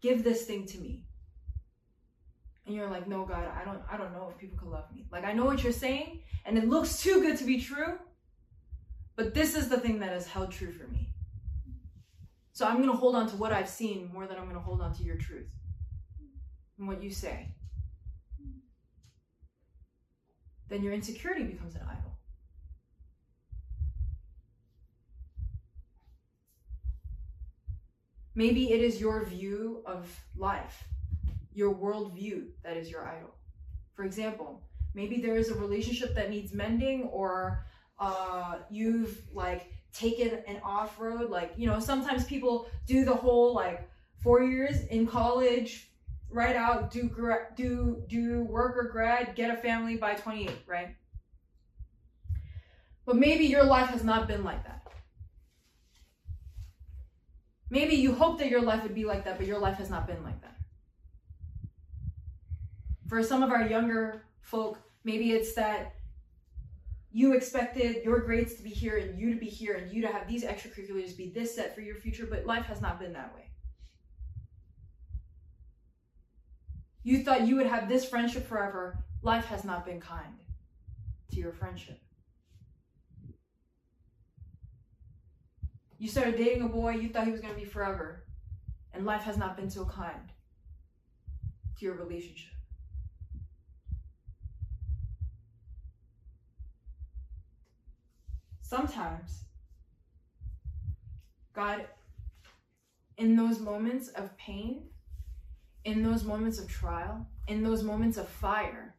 Give 0.00 0.22
this 0.22 0.44
thing 0.44 0.64
to 0.66 0.78
me. 0.78 1.06
And 2.66 2.76
you're 2.76 2.88
like, 2.88 3.08
no, 3.08 3.24
God, 3.24 3.50
I 3.60 3.64
don't 3.64 3.82
I 3.90 3.96
don't 3.96 4.12
know 4.12 4.28
if 4.30 4.38
people 4.38 4.58
can 4.58 4.70
love 4.70 4.84
me. 4.94 5.06
Like 5.10 5.24
I 5.24 5.32
know 5.32 5.44
what 5.44 5.64
you're 5.64 5.72
saying, 5.72 6.20
and 6.46 6.56
it 6.56 6.68
looks 6.68 7.02
too 7.02 7.20
good 7.20 7.36
to 7.38 7.44
be 7.44 7.60
true. 7.60 7.98
But 9.16 9.34
this 9.34 9.56
is 9.56 9.68
the 9.68 9.80
thing 9.80 9.98
that 9.98 10.10
has 10.10 10.28
held 10.28 10.52
true 10.52 10.70
for 10.70 10.86
me. 10.86 11.08
So 12.52 12.64
I'm 12.64 12.78
gonna 12.78 12.92
hold 12.92 13.16
on 13.16 13.28
to 13.30 13.36
what 13.36 13.52
I've 13.52 13.68
seen 13.68 14.08
more 14.12 14.28
than 14.28 14.38
I'm 14.38 14.46
gonna 14.46 14.60
hold 14.60 14.80
on 14.82 14.94
to 14.94 15.02
your 15.02 15.16
truth 15.16 15.50
and 16.80 16.88
what 16.88 17.02
you 17.02 17.10
say, 17.10 17.46
then 20.68 20.82
your 20.82 20.94
insecurity 20.94 21.44
becomes 21.44 21.74
an 21.74 21.82
idol. 21.82 22.16
Maybe 28.34 28.72
it 28.72 28.80
is 28.80 28.98
your 28.98 29.24
view 29.26 29.82
of 29.84 30.08
life, 30.36 30.84
your 31.52 31.74
worldview 31.74 32.46
that 32.64 32.76
is 32.78 32.90
your 32.90 33.06
idol. 33.06 33.34
For 33.94 34.04
example, 34.04 34.62
maybe 34.94 35.20
there 35.20 35.36
is 35.36 35.50
a 35.50 35.54
relationship 35.54 36.14
that 36.14 36.30
needs 36.30 36.54
mending, 36.54 37.02
or 37.12 37.66
uh, 37.98 38.54
you've 38.70 39.20
like 39.34 39.70
taken 39.92 40.42
an 40.46 40.60
off 40.64 40.98
road. 40.98 41.28
Like, 41.28 41.52
you 41.56 41.66
know, 41.66 41.78
sometimes 41.78 42.24
people 42.24 42.70
do 42.86 43.04
the 43.04 43.14
whole 43.14 43.52
like 43.54 43.90
four 44.22 44.42
years 44.42 44.86
in 44.86 45.06
college, 45.06 45.89
right 46.30 46.56
out, 46.56 46.90
do 46.90 47.10
do 47.56 48.02
do 48.08 48.42
work 48.42 48.76
or 48.76 48.88
grad, 48.90 49.34
get 49.34 49.50
a 49.50 49.56
family 49.56 49.96
by 49.96 50.14
28, 50.14 50.50
right? 50.66 50.96
But 53.04 53.16
maybe 53.16 53.44
your 53.44 53.64
life 53.64 53.88
has 53.88 54.04
not 54.04 54.28
been 54.28 54.44
like 54.44 54.64
that. 54.64 54.86
Maybe 57.68 57.94
you 57.94 58.12
hope 58.12 58.38
that 58.38 58.48
your 58.48 58.62
life 58.62 58.82
would 58.82 58.94
be 58.94 59.04
like 59.04 59.24
that, 59.24 59.38
but 59.38 59.46
your 59.46 59.58
life 59.58 59.78
has 59.78 59.90
not 59.90 60.06
been 60.06 60.22
like 60.24 60.40
that. 60.42 60.56
For 63.08 63.22
some 63.22 63.42
of 63.42 63.50
our 63.50 63.66
younger 63.66 64.24
folk, 64.40 64.78
maybe 65.04 65.32
it's 65.32 65.54
that 65.54 65.94
you 67.12 67.32
expected 67.34 68.04
your 68.04 68.20
grades 68.20 68.54
to 68.54 68.62
be 68.62 68.70
here 68.70 68.98
and 68.98 69.18
you 69.18 69.32
to 69.32 69.40
be 69.40 69.46
here 69.46 69.74
and 69.74 69.92
you 69.92 70.02
to 70.02 70.08
have 70.08 70.28
these 70.28 70.44
extracurriculars 70.44 71.16
be 71.16 71.30
this 71.30 71.54
set 71.54 71.74
for 71.74 71.80
your 71.80 71.96
future, 71.96 72.26
but 72.28 72.46
life 72.46 72.66
has 72.66 72.80
not 72.80 73.00
been 73.00 73.12
that 73.12 73.34
way. 73.34 73.50
You 77.02 77.22
thought 77.24 77.46
you 77.46 77.56
would 77.56 77.66
have 77.66 77.88
this 77.88 78.04
friendship 78.04 78.46
forever. 78.46 79.04
Life 79.22 79.46
has 79.46 79.64
not 79.64 79.86
been 79.86 80.00
kind 80.00 80.34
to 81.32 81.36
your 81.36 81.52
friendship. 81.52 82.00
You 85.98 86.08
started 86.08 86.36
dating 86.36 86.62
a 86.62 86.68
boy, 86.68 86.92
you 86.92 87.08
thought 87.08 87.26
he 87.26 87.32
was 87.32 87.40
going 87.40 87.54
to 87.54 87.60
be 87.60 87.66
forever. 87.66 88.24
And 88.92 89.04
life 89.04 89.22
has 89.22 89.36
not 89.36 89.56
been 89.56 89.70
so 89.70 89.84
kind 89.84 90.32
to 91.78 91.84
your 91.84 91.94
relationship. 91.94 92.52
Sometimes, 98.62 99.44
God, 101.54 101.86
in 103.16 103.36
those 103.36 103.58
moments 103.58 104.08
of 104.08 104.36
pain, 104.36 104.89
in 105.84 106.02
those 106.02 106.24
moments 106.24 106.58
of 106.58 106.68
trial, 106.68 107.26
in 107.48 107.62
those 107.62 107.82
moments 107.82 108.18
of 108.18 108.28
fire, 108.28 108.94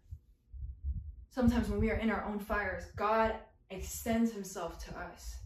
sometimes 1.30 1.70
when 1.70 1.80
we 1.80 1.90
are 1.92 1.96
in 1.96 2.10
our 2.10 2.26
own 2.26 2.40
fires, 2.40 2.86
God 2.96 3.36
extends 3.70 4.32
himself 4.32 4.84
to 4.86 4.98
us 4.98 5.38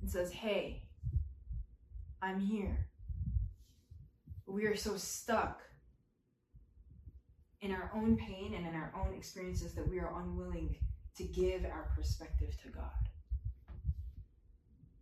and 0.00 0.10
says, 0.10 0.32
Hey, 0.32 0.82
I'm 2.22 2.40
here. 2.40 2.86
We 4.46 4.66
are 4.66 4.76
so 4.76 4.96
stuck 4.96 5.60
in 7.60 7.72
our 7.72 7.90
own 7.94 8.16
pain 8.16 8.54
and 8.54 8.66
in 8.66 8.74
our 8.74 8.92
own 8.94 9.14
experiences 9.14 9.74
that 9.74 9.88
we 9.88 9.98
are 9.98 10.12
unwilling 10.20 10.76
to 11.16 11.24
give 11.24 11.64
our 11.64 11.90
perspective 11.96 12.54
to 12.62 12.68
God. 12.68 12.84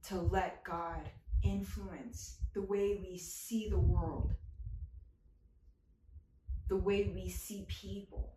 To 0.08 0.20
let 0.20 0.62
God 0.62 1.08
influence 1.42 2.38
the 2.54 2.62
way 2.62 3.00
we 3.02 3.18
see 3.18 3.68
the 3.68 3.78
world 3.78 4.34
the 6.72 6.78
way 6.78 7.12
we 7.14 7.28
see 7.28 7.66
people, 7.68 8.32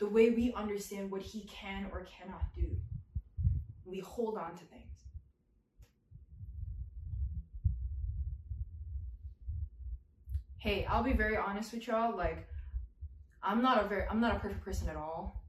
the 0.00 0.08
way 0.08 0.30
we 0.30 0.52
understand 0.56 1.08
what 1.08 1.22
he 1.22 1.42
can 1.42 1.86
or 1.92 2.04
cannot 2.18 2.42
do. 2.52 2.66
We 3.84 4.00
hold 4.00 4.36
on 4.36 4.56
to 4.56 4.64
things. 4.64 5.04
Hey, 10.58 10.84
I'll 10.84 11.04
be 11.04 11.12
very 11.12 11.36
honest 11.36 11.72
with 11.72 11.86
y'all. 11.86 12.16
Like, 12.16 12.48
I'm 13.40 13.62
not 13.62 13.84
a 13.84 13.86
very, 13.86 14.02
I'm 14.10 14.20
not 14.20 14.34
a 14.34 14.40
perfect 14.40 14.64
person 14.64 14.88
at 14.88 14.96
all. 14.96 15.44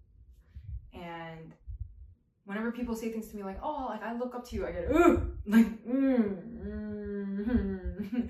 And 0.93 1.53
whenever 2.45 2.71
people 2.71 2.95
say 2.95 3.11
things 3.11 3.27
to 3.29 3.35
me 3.35 3.43
like, 3.43 3.59
"Oh, 3.61 3.87
like 3.89 4.03
I 4.03 4.13
look 4.13 4.35
up 4.35 4.47
to 4.49 4.55
you," 4.55 4.65
I 4.65 4.71
get, 4.71 4.91
"Ooh," 4.91 5.31
like, 5.45 5.85
mm, 5.85 6.51
mm. 7.45 7.81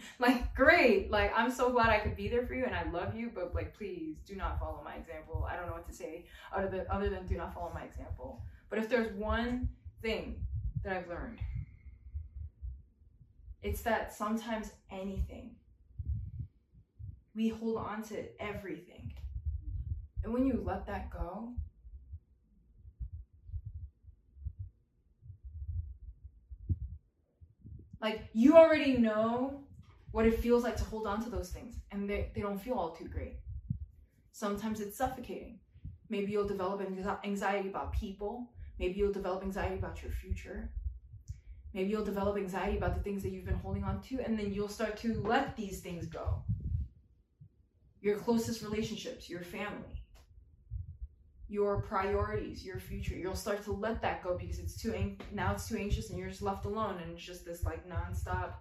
like 0.19 0.53
great, 0.55 1.11
like 1.11 1.31
I'm 1.35 1.51
so 1.51 1.71
glad 1.71 1.89
I 1.89 1.99
could 1.99 2.15
be 2.15 2.27
there 2.27 2.45
for 2.45 2.53
you, 2.53 2.65
and 2.65 2.75
I 2.75 2.89
love 2.89 3.15
you, 3.15 3.31
but 3.33 3.55
like, 3.55 3.75
please 3.75 4.17
do 4.25 4.35
not 4.35 4.59
follow 4.59 4.81
my 4.83 4.95
example. 4.95 5.47
I 5.49 5.55
don't 5.55 5.67
know 5.67 5.73
what 5.73 5.87
to 5.87 5.93
say 5.93 6.25
other 6.55 6.67
than 6.67 6.85
other 6.89 7.09
than 7.09 7.25
do 7.25 7.35
not 7.35 7.53
follow 7.53 7.71
my 7.73 7.83
example. 7.83 8.43
But 8.69 8.79
if 8.79 8.89
there's 8.89 9.11
one 9.13 9.69
thing 10.01 10.45
that 10.83 10.95
I've 10.95 11.07
learned, 11.07 11.39
it's 13.61 13.81
that 13.81 14.13
sometimes 14.13 14.71
anything 14.89 15.55
we 17.35 17.49
hold 17.49 17.77
on 17.77 18.03
to 18.03 18.25
everything, 18.41 19.13
and 20.23 20.33
when 20.33 20.45
you 20.45 20.61
let 20.65 20.85
that 20.87 21.09
go 21.09 21.53
Like 28.01 28.23
you 28.33 28.57
already 28.57 28.97
know 28.97 29.61
what 30.11 30.25
it 30.25 30.39
feels 30.39 30.63
like 30.63 30.75
to 30.77 30.83
hold 30.83 31.07
on 31.07 31.23
to 31.23 31.29
those 31.29 31.49
things, 31.49 31.75
and 31.91 32.09
they, 32.09 32.31
they 32.33 32.41
don't 32.41 32.59
feel 32.59 32.73
all 32.73 32.91
too 32.91 33.07
great. 33.07 33.35
Sometimes 34.31 34.81
it's 34.81 34.97
suffocating. 34.97 35.59
Maybe 36.09 36.31
you'll 36.31 36.47
develop 36.47 36.81
anxiety 37.23 37.69
about 37.69 37.93
people. 37.93 38.49
Maybe 38.79 38.95
you'll 38.95 39.13
develop 39.13 39.43
anxiety 39.43 39.75
about 39.75 40.01
your 40.01 40.11
future. 40.11 40.71
Maybe 41.73 41.89
you'll 41.89 42.03
develop 42.03 42.35
anxiety 42.37 42.77
about 42.77 42.95
the 42.95 43.01
things 43.01 43.23
that 43.23 43.31
you've 43.31 43.45
been 43.45 43.55
holding 43.55 43.83
on 43.83 44.01
to, 44.03 44.19
and 44.19 44.37
then 44.37 44.53
you'll 44.53 44.67
start 44.67 44.97
to 44.97 45.21
let 45.21 45.55
these 45.55 45.79
things 45.79 46.07
go. 46.07 46.43
Your 48.01 48.17
closest 48.17 48.61
relationships, 48.63 49.29
your 49.29 49.41
family, 49.43 50.00
your 51.51 51.81
priorities, 51.81 52.63
your 52.63 52.79
future. 52.79 53.13
You'll 53.13 53.35
start 53.35 53.61
to 53.65 53.73
let 53.73 54.01
that 54.01 54.23
go 54.23 54.37
because 54.37 54.57
it's 54.57 54.81
too 54.81 55.17
now 55.33 55.51
it's 55.51 55.67
too 55.67 55.75
anxious 55.75 56.09
and 56.09 56.17
you're 56.17 56.29
just 56.29 56.41
left 56.41 56.63
alone 56.63 56.97
and 57.03 57.11
it's 57.11 57.21
just 57.21 57.43
this 57.43 57.65
like 57.65 57.85
nonstop 57.89 58.53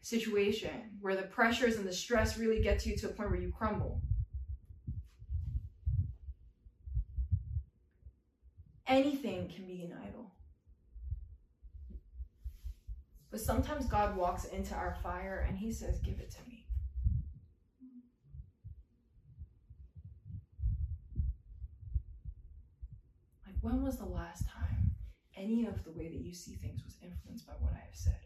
situation 0.00 0.70
where 1.02 1.14
the 1.14 1.24
pressures 1.24 1.76
and 1.76 1.86
the 1.86 1.92
stress 1.92 2.38
really 2.38 2.62
get 2.62 2.78
to 2.78 2.88
you 2.88 2.96
to 2.96 3.10
a 3.10 3.12
point 3.12 3.30
where 3.30 3.38
you 3.38 3.52
crumble. 3.52 4.00
Anything 8.86 9.50
can 9.54 9.66
be 9.66 9.82
an 9.82 9.94
idol. 10.06 10.32
But 13.30 13.40
sometimes 13.40 13.84
God 13.84 14.16
walks 14.16 14.44
into 14.46 14.74
our 14.74 14.96
fire 15.02 15.44
and 15.46 15.58
he 15.58 15.72
says, 15.72 15.98
Give 15.98 16.20
it 16.20 16.30
to 16.30 16.38
me. 16.48 16.53
When 23.64 23.82
was 23.82 23.96
the 23.96 24.04
last 24.04 24.46
time 24.46 24.90
any 25.34 25.64
of 25.64 25.84
the 25.84 25.90
way 25.92 26.08
that 26.08 26.20
you 26.20 26.34
see 26.34 26.52
things 26.52 26.84
was 26.84 26.98
influenced 27.02 27.46
by 27.46 27.54
what 27.60 27.72
I 27.72 27.78
have 27.78 27.94
said? 27.94 28.20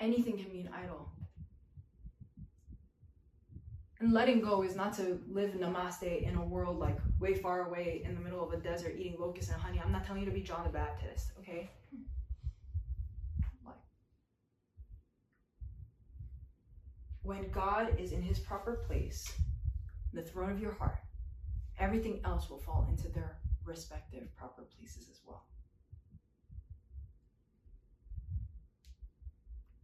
Anything 0.00 0.38
can 0.38 0.50
be 0.50 0.60
an 0.60 0.70
idol. 0.72 0.97
And 4.00 4.12
letting 4.12 4.40
go 4.40 4.62
is 4.62 4.76
not 4.76 4.92
to 4.94 5.20
live 5.28 5.54
namaste 5.54 6.22
in 6.22 6.36
a 6.36 6.44
world 6.44 6.78
like 6.78 6.98
way 7.18 7.34
far 7.34 7.66
away 7.66 8.02
in 8.04 8.14
the 8.14 8.20
middle 8.20 8.44
of 8.46 8.52
a 8.52 8.56
desert 8.56 8.94
eating 8.96 9.16
locusts 9.18 9.50
and 9.50 9.60
honey. 9.60 9.80
I'm 9.84 9.90
not 9.90 10.06
telling 10.06 10.22
you 10.22 10.28
to 10.28 10.34
be 10.34 10.40
John 10.40 10.62
the 10.62 10.70
Baptist, 10.70 11.32
okay? 11.40 11.68
Like, 13.66 13.74
when 17.22 17.50
God 17.50 17.98
is 17.98 18.12
in 18.12 18.22
his 18.22 18.38
proper 18.38 18.84
place, 18.86 19.32
the 20.12 20.22
throne 20.22 20.52
of 20.52 20.60
your 20.60 20.74
heart, 20.74 21.00
everything 21.80 22.20
else 22.24 22.48
will 22.48 22.58
fall 22.58 22.86
into 22.88 23.08
their 23.08 23.38
respective 23.64 24.34
proper 24.36 24.62
places 24.78 25.08
as 25.10 25.20
well. 25.26 25.42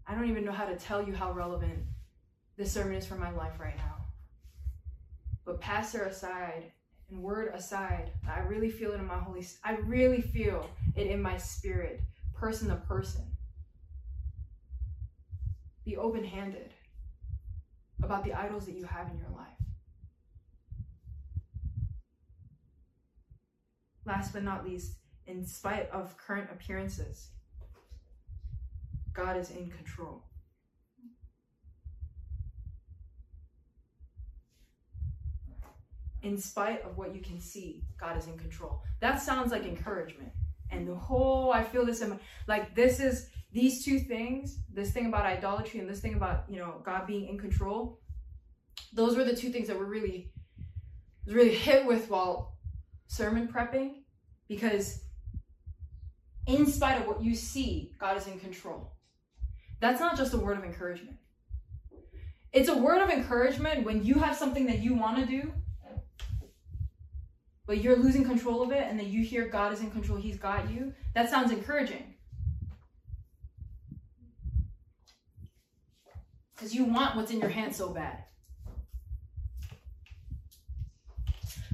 I 0.07 0.15
don't 0.15 0.29
even 0.29 0.45
know 0.45 0.53
how 0.53 0.67
to 0.67 0.77
tell 0.77 1.03
you 1.03 1.15
how 1.15 1.33
relevant 1.33 1.81
this 2.57 2.73
sermon 2.73 2.95
is 2.95 3.07
for 3.07 3.17
my 3.17 3.31
life 3.31 3.59
right 3.59 3.77
now. 3.77 3.97
But 5.45 5.61
pastor 5.61 6.05
aside 6.05 6.73
and 7.11 7.23
word 7.23 7.53
aside, 7.55 8.13
I 8.29 8.41
really 8.41 8.71
feel 8.71 8.93
it 8.93 9.01
in 9.01 9.07
my 9.07 9.19
holy 9.19 9.47
I 9.63 9.77
really 9.77 10.21
feel 10.21 10.69
it 10.97 11.07
in 11.07 11.21
my 11.21 11.37
spirit, 11.37 12.01
person 12.35 12.69
to 12.69 12.77
person. 12.77 13.25
Be 15.85 15.97
open-handed 15.97 16.73
about 18.03 18.25
the 18.25 18.33
idols 18.33 18.67
that 18.67 18.77
you 18.77 18.85
have 18.85 19.11
in 19.11 19.19
your 19.19 19.31
life. 19.37 19.49
Last 24.07 24.33
but 24.33 24.43
not 24.43 24.65
least, 24.65 24.97
in 25.27 25.47
spite 25.47 25.91
of 25.91 26.17
current 26.17 26.49
appearances, 26.53 27.31
God 29.13 29.37
is 29.37 29.51
in 29.51 29.71
control. 29.71 30.23
In 36.25 36.39
spite 36.39 36.83
of 36.85 36.97
what 36.97 37.15
you 37.15 37.21
can 37.21 37.41
see, 37.41 37.85
God 38.01 38.17
is 38.17 38.27
in 38.27 38.39
control. 38.39 38.83
That 39.01 39.21
sounds 39.21 39.53
like 39.53 39.65
encouragement. 39.65 40.31
And 40.71 40.89
the 40.89 40.95
whole, 40.95 41.53
I 41.53 41.63
feel 41.63 41.85
this, 41.85 42.01
in 42.01 42.11
my, 42.11 42.19
like 42.49 42.75
this 42.75 42.99
is, 42.99 43.29
these 43.53 43.85
two 43.85 44.01
things, 44.01 44.59
this 44.73 44.91
thing 44.91 45.07
about 45.07 45.27
idolatry 45.27 45.79
and 45.79 45.89
this 45.89 46.01
thing 46.01 46.15
about, 46.15 46.45
you 46.49 46.59
know, 46.59 46.81
God 46.85 47.07
being 47.07 47.29
in 47.29 47.39
control, 47.39 48.01
those 48.93 49.17
were 49.17 49.23
the 49.23 49.37
two 49.37 49.51
things 49.51 49.69
that 49.69 49.79
were 49.79 49.85
really, 49.85 50.33
really 51.27 51.55
hit 51.55 51.87
with 51.87 52.11
while 52.11 52.57
sermon 53.07 53.47
prepping 53.47 54.03
because 54.49 55.05
in 56.47 56.67
spite 56.67 57.01
of 57.01 57.07
what 57.07 57.23
you 57.23 57.35
see, 57.35 57.93
God 58.01 58.17
is 58.17 58.27
in 58.27 58.41
control. 58.41 58.93
That's 59.81 60.01
not 60.01 60.17
just 60.17 60.35
a 60.35 60.39
word 60.39 60.59
of 60.59 60.65
encouragement. 60.65 61.17
It's 62.53 62.69
a 62.69 62.77
word 62.77 63.03
of 63.03 63.11
encouragement 63.11 63.85
when 63.85 64.05
you 64.05 64.15
have 64.15 64.37
something 64.37 64.67
that 64.67 64.81
you 64.81 64.95
want 64.95 65.19
to 65.19 65.27
do 65.27 65.53
but 67.67 67.83
you're 67.83 67.97
losing 67.97 68.25
control 68.25 68.63
of 68.63 68.73
it 68.73 68.85
and 68.89 68.99
then 68.99 69.11
you 69.11 69.23
hear 69.23 69.49
God 69.49 69.73
is 69.73 69.81
in 69.81 69.91
control, 69.91 70.19
He's 70.19 70.39
got 70.39 70.71
you, 70.71 70.93
that 71.15 71.31
sounds 71.31 71.51
encouraging. 71.51 72.15
Because 76.55 76.75
you 76.75 76.85
want 76.85 77.17
what's 77.17 77.31
in 77.31 77.41
your 77.41 77.49
hand 77.49 77.75
so 77.75 77.91
bad. 77.91 78.25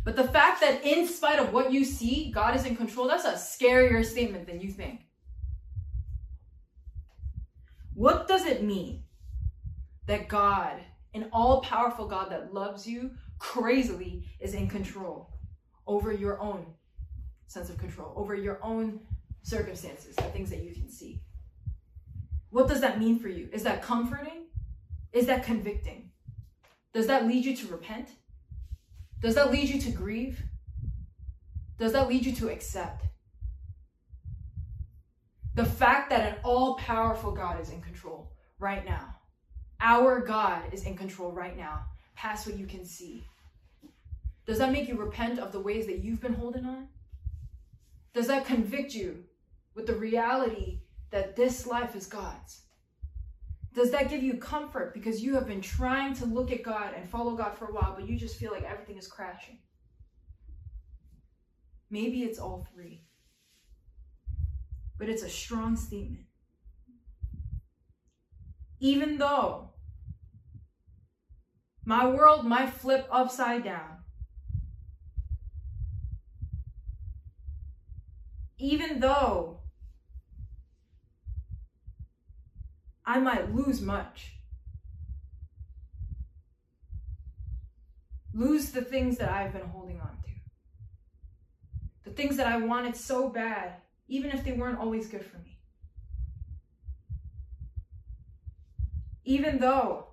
But 0.05 0.17
the 0.17 0.25
fact 0.25 0.61
that, 0.63 0.83
in 0.85 1.07
spite 1.07 1.39
of 1.39 1.53
what 1.53 1.73
you 1.73 1.85
see, 1.85 2.31
God 2.31 2.57
is 2.57 2.65
in 2.65 2.75
control, 2.75 3.07
that's 3.07 3.27
a 3.27 3.33
scarier 3.33 4.05
statement 4.05 4.47
than 4.47 4.61
you 4.61 4.71
think. 4.71 5.03
What 7.95 8.27
does 8.27 8.47
it 8.47 8.65
mean 8.65 9.03
that 10.07 10.29
God, 10.29 10.81
an 11.13 11.29
all 11.33 11.61
powerful 11.61 12.07
God 12.07 12.31
that 12.33 12.55
loves 12.55 12.87
you 12.87 13.11
crazily, 13.39 14.25
is 14.41 14.55
in 14.55 14.69
control? 14.69 15.30
Over 15.91 16.13
your 16.13 16.41
own 16.41 16.65
sense 17.49 17.69
of 17.69 17.77
control, 17.77 18.13
over 18.15 18.33
your 18.33 18.61
own 18.63 19.01
circumstances, 19.43 20.15
the 20.15 20.23
things 20.23 20.49
that 20.49 20.63
you 20.63 20.73
can 20.73 20.89
see. 20.89 21.21
What 22.51 22.69
does 22.69 22.81
that 22.81 23.01
mean 23.01 23.19
for 23.19 23.29
you? 23.29 23.49
Is 23.53 23.65
that 23.65 23.83
comforting? 23.83 24.45
Is 25.13 25.27
that 25.27 25.43
convicting? 25.43 26.11
Does 26.95 27.09
that 27.09 27.27
lead 27.27 27.45
you 27.45 27.57
to 27.57 27.67
repent? 27.67 28.09
Does 29.21 29.35
that 29.35 29.51
lead 29.51 29.69
you 29.69 29.81
to 29.81 29.91
grieve? 29.91 30.41
Does 31.77 31.93
that 31.93 32.09
lead 32.09 32.25
you 32.25 32.33
to 32.37 32.49
accept? 32.49 33.07
The 35.57 35.65
fact 35.65 36.11
that 36.11 36.21
an 36.21 36.37
all 36.45 36.77
powerful 36.77 37.33
God 37.33 37.61
is 37.61 37.71
in 37.71 37.81
control 37.81 38.31
right 38.61 38.85
now. 38.85 39.17
Our 39.81 40.21
God 40.21 40.73
is 40.73 40.85
in 40.85 40.97
control 40.97 41.33
right 41.33 41.57
now, 41.57 41.85
past 42.15 42.47
what 42.47 42.57
you 42.57 42.67
can 42.67 42.85
see. 42.85 43.27
Does 44.51 44.59
that 44.59 44.73
make 44.73 44.89
you 44.89 44.97
repent 44.97 45.39
of 45.39 45.53
the 45.53 45.61
ways 45.61 45.87
that 45.87 46.03
you've 46.03 46.21
been 46.21 46.35
holding 46.35 46.67
on? 46.67 46.89
Does 48.13 48.27
that 48.27 48.47
convict 48.47 48.93
you 48.93 49.23
with 49.77 49.87
the 49.87 49.95
reality 49.95 50.81
that 51.13 51.37
this 51.37 51.69
life 51.69 51.95
is 51.95 52.09
God's? 52.09 52.63
Does 53.75 53.93
that 53.93 54.11
give 54.11 54.25
you 54.25 54.39
comfort 54.39 54.93
because 54.93 55.23
you 55.23 55.35
have 55.35 55.47
been 55.47 55.61
trying 55.61 56.15
to 56.15 56.27
look 56.27 56.51
at 56.51 56.65
God 56.65 56.95
and 56.97 57.09
follow 57.09 57.37
God 57.37 57.55
for 57.57 57.67
a 57.67 57.73
while, 57.73 57.95
but 57.97 58.09
you 58.09 58.19
just 58.19 58.39
feel 58.39 58.51
like 58.51 58.65
everything 58.65 58.97
is 58.97 59.07
crashing? 59.07 59.59
Maybe 61.89 62.25
it's 62.25 62.41
all 62.41 62.67
three. 62.75 63.05
But 64.99 65.09
it's 65.09 65.23
a 65.23 65.31
strong 65.31 65.77
statement. 65.77 66.25
Even 68.81 69.17
though 69.17 69.75
my 71.85 72.05
world 72.09 72.45
might 72.45 72.71
flip 72.71 73.07
upside 73.13 73.63
down, 73.63 74.00
even 78.61 79.01
though 79.01 79.59
I 83.07 83.19
might 83.19 83.55
lose 83.55 83.81
much, 83.81 84.33
lose 88.35 88.71
the 88.71 88.83
things 88.83 89.17
that 89.19 89.31
I've 89.31 89.53
been 89.53 89.63
holding 89.63 90.01
on 90.01 90.11
to, 90.25 90.31
the 92.05 92.15
things 92.15 92.37
that 92.37 92.47
I 92.47 92.59
wanted 92.59 92.95
so 92.95 93.31
bad, 93.31 93.77
even 94.09 94.31
if 94.31 94.45
they 94.45 94.53
weren't 94.53 94.79
always 94.79 95.07
good 95.07 95.25
for 95.25 95.39
me. 95.39 95.59
Even 99.25 99.59
though 99.59 100.09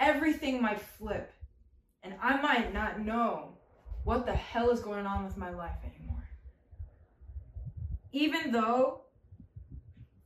everything 0.00 0.62
might 0.62 0.80
flip 0.80 1.32
and 2.02 2.14
I 2.22 2.40
might 2.40 2.72
not 2.72 3.00
know 3.00 3.58
what 4.04 4.24
the 4.24 4.32
hell 4.32 4.70
is 4.70 4.80
going 4.80 5.06
on 5.06 5.24
with 5.24 5.36
my 5.36 5.50
life 5.50 5.76
anymore 5.84 5.97
even 8.12 8.52
though 8.52 9.02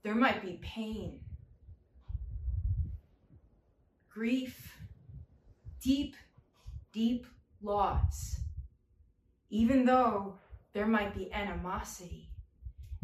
there 0.02 0.14
might 0.14 0.42
be 0.42 0.58
pain, 0.62 1.20
grief, 4.08 4.76
deep, 5.80 6.16
deep 6.92 7.26
loss. 7.60 8.40
Even 9.50 9.84
though 9.84 10.38
there 10.72 10.86
might 10.86 11.14
be 11.14 11.32
animosity 11.32 12.30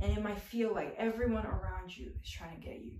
and 0.01 0.17
it 0.17 0.23
might 0.23 0.41
feel 0.41 0.73
like 0.73 0.95
everyone 0.97 1.47
around 1.47 1.97
you 1.97 2.13
is 2.23 2.31
trying 2.31 2.61
to 2.61 2.67
get 2.67 2.81
you. 2.81 2.93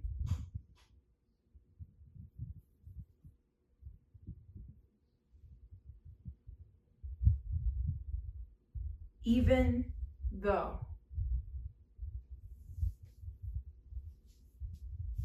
Even 9.25 9.85
though 10.33 10.88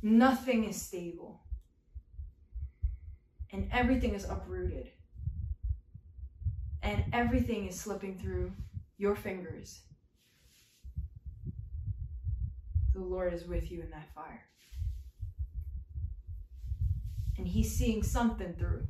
nothing 0.04 0.66
is 0.66 0.80
stable 0.80 1.40
and 3.54 3.70
everything 3.72 4.14
is 4.14 4.26
uprooted 4.26 4.90
and 6.82 7.06
everything 7.14 7.68
is 7.68 7.80
slipping 7.80 8.20
through 8.20 8.52
your 8.98 9.16
fingers, 9.16 9.82
the 12.94 13.00
Lord 13.00 13.34
is 13.34 13.48
with 13.48 13.72
you 13.72 13.82
in 13.82 13.90
that 13.92 14.14
fire. 14.14 14.42
And 17.38 17.48
He's 17.48 17.76
seeing 17.76 18.04
something 18.04 18.54
through. 18.54 18.86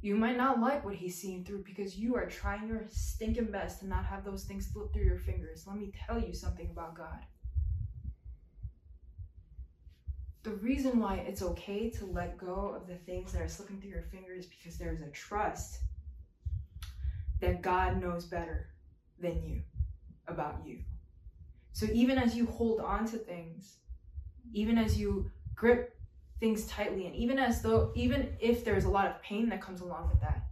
You 0.00 0.14
might 0.14 0.36
not 0.36 0.60
like 0.60 0.84
what 0.84 0.94
He's 0.94 1.20
seeing 1.20 1.44
through 1.44 1.64
because 1.64 1.98
you 1.98 2.14
are 2.14 2.26
trying 2.26 2.68
your 2.68 2.84
stinking 2.88 3.50
best 3.50 3.80
to 3.80 3.88
not 3.88 4.06
have 4.06 4.24
those 4.24 4.44
things 4.44 4.70
slip 4.72 4.92
through 4.92 5.04
your 5.04 5.18
fingers. 5.18 5.64
Let 5.66 5.76
me 5.76 5.92
tell 6.06 6.20
you 6.20 6.32
something 6.32 6.70
about 6.70 6.96
God. 6.96 7.18
The 10.44 10.50
reason 10.50 11.00
why 11.00 11.16
it's 11.26 11.40
okay 11.40 11.88
to 11.88 12.04
let 12.04 12.36
go 12.36 12.76
of 12.76 12.86
the 12.86 12.96
things 12.96 13.32
that 13.32 13.40
are 13.40 13.48
slipping 13.48 13.80
through 13.80 13.90
your 13.90 14.04
fingers 14.12 14.44
is 14.44 14.50
because 14.50 14.76
there's 14.76 15.00
a 15.00 15.08
trust 15.08 15.78
that 17.40 17.62
God 17.62 18.00
knows 18.00 18.26
better 18.26 18.68
than 19.18 19.42
you 19.42 19.62
about 20.28 20.60
you. 20.66 20.80
So 21.72 21.86
even 21.94 22.18
as 22.18 22.36
you 22.36 22.44
hold 22.44 22.80
on 22.80 23.06
to 23.06 23.16
things, 23.16 23.78
even 24.52 24.76
as 24.76 24.98
you 24.98 25.30
grip 25.54 25.96
things 26.40 26.66
tightly, 26.66 27.06
and 27.06 27.16
even 27.16 27.38
as 27.38 27.62
though, 27.62 27.90
even 27.94 28.36
if 28.38 28.66
there's 28.66 28.84
a 28.84 28.90
lot 28.90 29.06
of 29.06 29.22
pain 29.22 29.48
that 29.48 29.62
comes 29.62 29.80
along 29.80 30.10
with 30.10 30.20
that, 30.20 30.44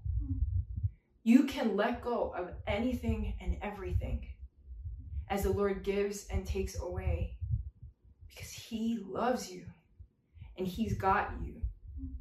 you 1.22 1.45
can 1.45 1.76
let 1.76 2.03
go 2.03 2.32
of 2.34 2.49
anything 2.66 3.34
and 3.43 3.59
everything 3.61 4.26
as 5.28 5.43
the 5.43 5.53
Lord 5.53 5.84
gives 5.84 6.26
and 6.28 6.47
takes 6.47 6.80
away 6.80 7.36
because 8.28 8.51
He 8.51 8.99
loves 9.07 9.53
you 9.53 9.66
and 10.62 10.70
He's 10.70 10.94
got 10.94 11.32
you 11.42 11.60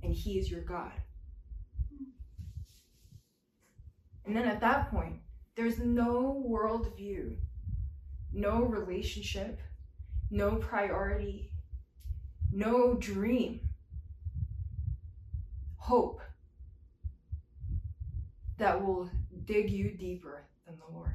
and 0.01 0.11
He 0.11 0.39
is 0.39 0.49
your 0.49 0.61
God. 0.61 0.91
And 4.25 4.35
then 4.35 4.45
at 4.45 4.61
that 4.61 4.89
point, 4.89 5.17
there's 5.55 5.77
no 5.77 6.43
worldview, 6.49 7.35
no 8.33 8.63
relationship, 8.63 9.59
no 10.31 10.55
priority, 10.55 11.51
no 12.51 12.95
dream, 12.95 13.59
hope 15.75 16.21
that 18.57 18.83
will 18.83 19.07
dig 19.45 19.69
you 19.69 19.91
deeper 19.91 20.47
than 20.65 20.77
the 20.79 20.91
Lord. 20.91 21.13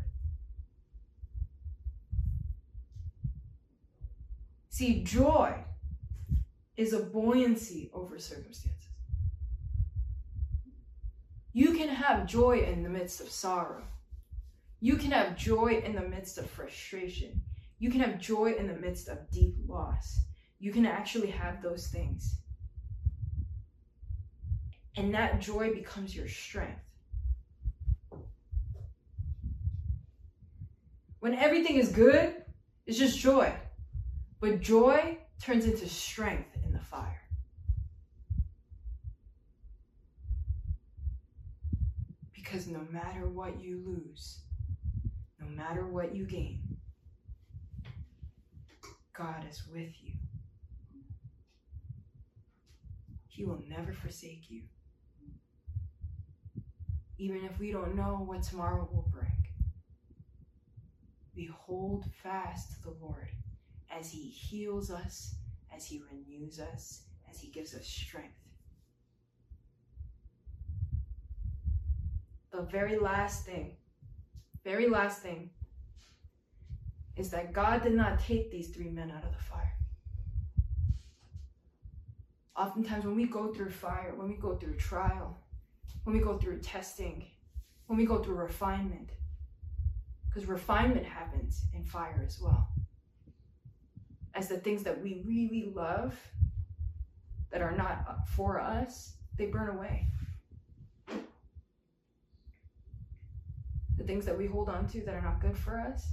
See, 4.68 5.02
joy 5.02 5.64
is 6.76 6.92
a 6.92 7.00
buoyancy 7.00 7.90
over 7.92 8.18
circumstances. 8.18 8.72
You 11.52 11.72
can 11.72 11.88
have 11.88 12.26
joy 12.26 12.60
in 12.60 12.82
the 12.82 12.88
midst 12.90 13.20
of 13.20 13.30
sorrow. 13.30 13.82
You 14.80 14.96
can 14.96 15.10
have 15.10 15.36
joy 15.38 15.82
in 15.84 15.94
the 15.94 16.02
midst 16.02 16.36
of 16.36 16.50
frustration. 16.50 17.40
You 17.78 17.90
can 17.90 18.00
have 18.00 18.20
joy 18.20 18.52
in 18.58 18.66
the 18.66 18.74
midst 18.74 19.08
of 19.08 19.30
deep 19.30 19.56
loss. 19.66 20.20
You 20.58 20.72
can 20.72 20.84
actually 20.84 21.30
have 21.30 21.62
those 21.62 21.86
things. 21.88 22.36
And 24.96 25.14
that 25.14 25.40
joy 25.40 25.72
becomes 25.72 26.14
your 26.14 26.28
strength. 26.28 26.80
When 31.20 31.34
everything 31.34 31.76
is 31.76 31.88
good, 31.88 32.34
it's 32.86 32.98
just 32.98 33.18
joy. 33.18 33.52
But 34.40 34.60
joy 34.60 35.18
turns 35.40 35.64
into 35.64 35.88
strength 35.88 36.55
the 36.76 36.84
fire. 36.84 37.22
Because 42.34 42.66
no 42.66 42.80
matter 42.90 43.28
what 43.28 43.60
you 43.60 43.82
lose, 43.84 44.40
no 45.40 45.46
matter 45.48 45.86
what 45.86 46.14
you 46.14 46.24
gain, 46.24 46.60
God 49.16 49.44
is 49.50 49.62
with 49.72 49.92
you. 50.02 50.12
He 53.28 53.44
will 53.44 53.62
never 53.68 53.92
forsake 53.92 54.50
you. 54.50 54.62
Even 57.18 57.44
if 57.44 57.58
we 57.58 57.72
don't 57.72 57.96
know 57.96 58.22
what 58.24 58.42
tomorrow 58.42 58.88
will 58.92 59.08
bring, 59.10 59.32
we 61.34 61.50
hold 61.52 62.04
fast 62.22 62.72
to 62.72 62.82
the 62.82 62.96
Lord 63.00 63.28
as 63.90 64.10
He 64.10 64.28
heals 64.28 64.90
us, 64.90 65.34
as 65.76 65.84
He 65.84 66.02
renews 66.10 66.58
us, 66.58 67.02
as 67.30 67.38
He 67.38 67.48
gives 67.48 67.74
us 67.74 67.86
strength. 67.86 68.34
The 72.50 72.62
very 72.62 72.98
last 72.98 73.44
thing, 73.44 73.76
very 74.64 74.88
last 74.88 75.20
thing, 75.20 75.50
is 77.16 77.30
that 77.30 77.52
God 77.52 77.82
did 77.82 77.94
not 77.94 78.18
take 78.18 78.50
these 78.50 78.68
three 78.68 78.88
men 78.88 79.10
out 79.10 79.24
of 79.24 79.32
the 79.32 79.42
fire. 79.42 79.74
Oftentimes, 82.56 83.04
when 83.04 83.16
we 83.16 83.26
go 83.26 83.52
through 83.52 83.70
fire, 83.70 84.14
when 84.16 84.28
we 84.28 84.36
go 84.36 84.56
through 84.56 84.76
trial, 84.76 85.36
when 86.04 86.16
we 86.16 86.22
go 86.22 86.38
through 86.38 86.60
testing, 86.60 87.26
when 87.86 87.98
we 87.98 88.06
go 88.06 88.22
through 88.22 88.36
refinement, 88.36 89.10
because 90.28 90.48
refinement 90.48 91.04
happens 91.04 91.64
in 91.74 91.84
fire 91.84 92.22
as 92.26 92.40
well 92.40 92.68
as 94.36 94.48
the 94.48 94.58
things 94.58 94.82
that 94.82 95.02
we 95.02 95.22
really 95.24 95.72
love 95.74 96.14
that 97.50 97.62
are 97.62 97.74
not 97.74 98.28
for 98.28 98.60
us, 98.60 99.14
they 99.38 99.46
burn 99.46 99.74
away. 99.74 100.06
The 103.96 104.04
things 104.04 104.26
that 104.26 104.36
we 104.36 104.46
hold 104.46 104.68
on 104.68 104.86
to 104.88 105.00
that 105.00 105.14
are 105.14 105.22
not 105.22 105.40
good 105.40 105.56
for 105.56 105.80
us, 105.80 106.06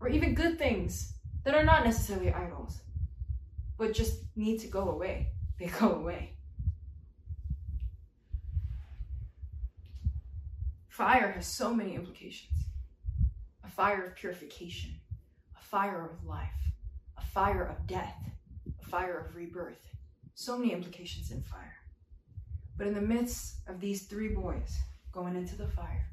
or 0.00 0.08
even 0.08 0.34
good 0.34 0.58
things 0.58 1.12
that 1.44 1.54
are 1.54 1.64
not 1.64 1.84
necessarily 1.84 2.32
idols, 2.32 2.80
but 3.78 3.94
just 3.94 4.24
need 4.34 4.58
to 4.58 4.66
go 4.66 4.90
away, 4.90 5.28
they 5.60 5.66
go 5.66 5.94
away. 5.94 6.34
Fire 10.88 11.30
has 11.30 11.46
so 11.46 11.72
many 11.72 11.94
implications. 11.94 12.50
A 13.64 13.70
fire 13.70 14.06
of 14.06 14.16
purification, 14.16 14.90
fire 15.70 16.10
of 16.10 16.26
life, 16.26 16.48
a 17.16 17.22
fire 17.22 17.64
of 17.64 17.86
death, 17.86 18.16
a 18.80 18.88
fire 18.88 19.18
of 19.18 19.36
rebirth. 19.36 19.86
So 20.34 20.56
many 20.56 20.72
implications 20.72 21.30
in 21.30 21.42
fire. 21.42 21.76
But 22.76 22.86
in 22.86 22.94
the 22.94 23.00
midst 23.00 23.56
of 23.66 23.80
these 23.80 24.06
three 24.06 24.28
boys 24.28 24.78
going 25.12 25.36
into 25.36 25.56
the 25.56 25.66
fire, 25.66 26.06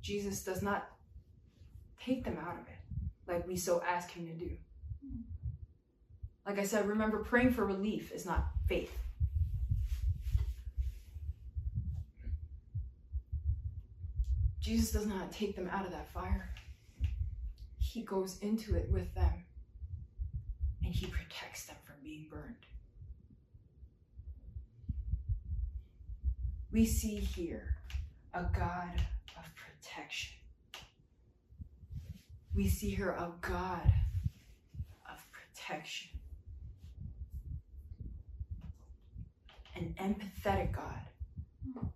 Jesus 0.00 0.42
does 0.42 0.62
not 0.62 0.88
take 2.00 2.24
them 2.24 2.38
out 2.40 2.54
of 2.54 2.66
it 2.68 2.76
like 3.26 3.46
we 3.46 3.56
so 3.56 3.82
ask 3.86 4.10
him 4.10 4.26
to 4.26 4.32
do. 4.32 4.50
Like 6.46 6.58
I 6.58 6.64
said, 6.64 6.86
remember, 6.86 7.24
praying 7.24 7.52
for 7.52 7.66
relief 7.66 8.12
is 8.12 8.24
not 8.24 8.46
faith. 8.68 8.96
Jesus 14.60 14.92
does 14.92 15.06
not 15.06 15.32
take 15.32 15.56
them 15.56 15.68
out 15.72 15.84
of 15.84 15.92
that 15.92 16.12
fire 16.12 16.50
he 17.96 18.02
goes 18.02 18.38
into 18.40 18.76
it 18.76 18.90
with 18.90 19.14
them 19.14 19.32
and 20.84 20.94
he 20.94 21.06
protects 21.06 21.64
them 21.64 21.76
from 21.86 21.94
being 22.04 22.26
burned. 22.30 22.66
We 26.70 26.84
see 26.84 27.16
here 27.16 27.76
a 28.34 28.42
God 28.42 29.00
of 29.38 29.44
protection. 29.56 30.36
We 32.54 32.68
see 32.68 32.90
here 32.90 33.12
a 33.12 33.32
God 33.40 33.90
of 35.10 35.18
protection. 35.32 36.10
An 39.74 39.94
empathetic 39.98 40.72
God 40.72 41.88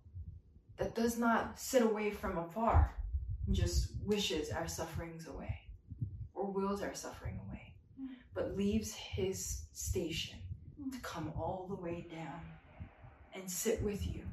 that 0.77 0.95
does 0.95 1.19
not 1.19 1.59
sit 1.59 1.83
away 1.83 2.09
from 2.09 2.39
afar 2.39 2.97
and 3.45 3.55
just 3.55 3.91
wishes 4.03 4.49
our 4.49 4.67
sufferings 4.67 5.27
away 5.27 5.60
or 6.41 6.51
wills 6.51 6.81
our 6.81 6.95
suffering 6.95 7.39
away, 7.47 7.73
mm. 8.01 8.07
but 8.33 8.57
leaves 8.57 8.93
his 8.93 9.61
station 9.73 10.39
mm. 10.81 10.91
to 10.91 10.99
come 11.01 11.31
all 11.37 11.67
the 11.69 11.75
way 11.75 12.07
down 12.09 12.41
and 13.33 13.49
sit 13.49 13.81
with 13.83 14.05
you 14.05 14.23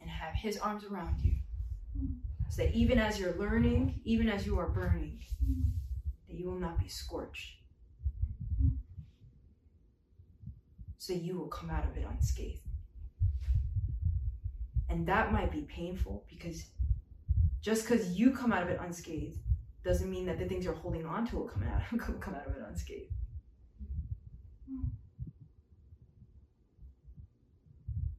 and 0.00 0.08
have 0.08 0.34
his 0.34 0.56
arms 0.58 0.84
around 0.84 1.20
you. 1.22 1.32
Mm. 1.98 2.14
So 2.50 2.62
that 2.62 2.74
even 2.74 2.98
as 2.98 3.18
you're 3.18 3.34
learning, 3.34 4.00
even 4.04 4.28
as 4.28 4.46
you 4.46 4.58
are 4.58 4.68
burning, 4.68 5.18
that 6.28 6.38
you 6.38 6.46
will 6.46 6.60
not 6.60 6.78
be 6.78 6.88
scorched. 6.88 7.56
So 10.98 11.12
you 11.12 11.36
will 11.38 11.48
come 11.48 11.70
out 11.70 11.84
of 11.84 11.96
it 11.96 12.06
unscathed. 12.08 12.60
And 14.88 15.06
that 15.06 15.32
might 15.32 15.50
be 15.52 15.62
painful 15.62 16.24
because 16.30 16.64
just 17.60 17.82
because 17.82 18.12
you 18.18 18.30
come 18.30 18.52
out 18.52 18.62
of 18.62 18.68
it 18.68 18.78
unscathed 18.80 19.38
doesn't 19.88 20.10
mean 20.10 20.26
that 20.26 20.38
the 20.38 20.44
things 20.44 20.66
you're 20.66 20.74
holding 20.74 21.06
on 21.06 21.26
to 21.26 21.36
will 21.36 21.48
come 21.48 21.62
out 21.62 21.80
come 22.20 22.34
out 22.34 22.46
of 22.46 22.52
it 22.54 22.62
unscathed. 22.68 23.10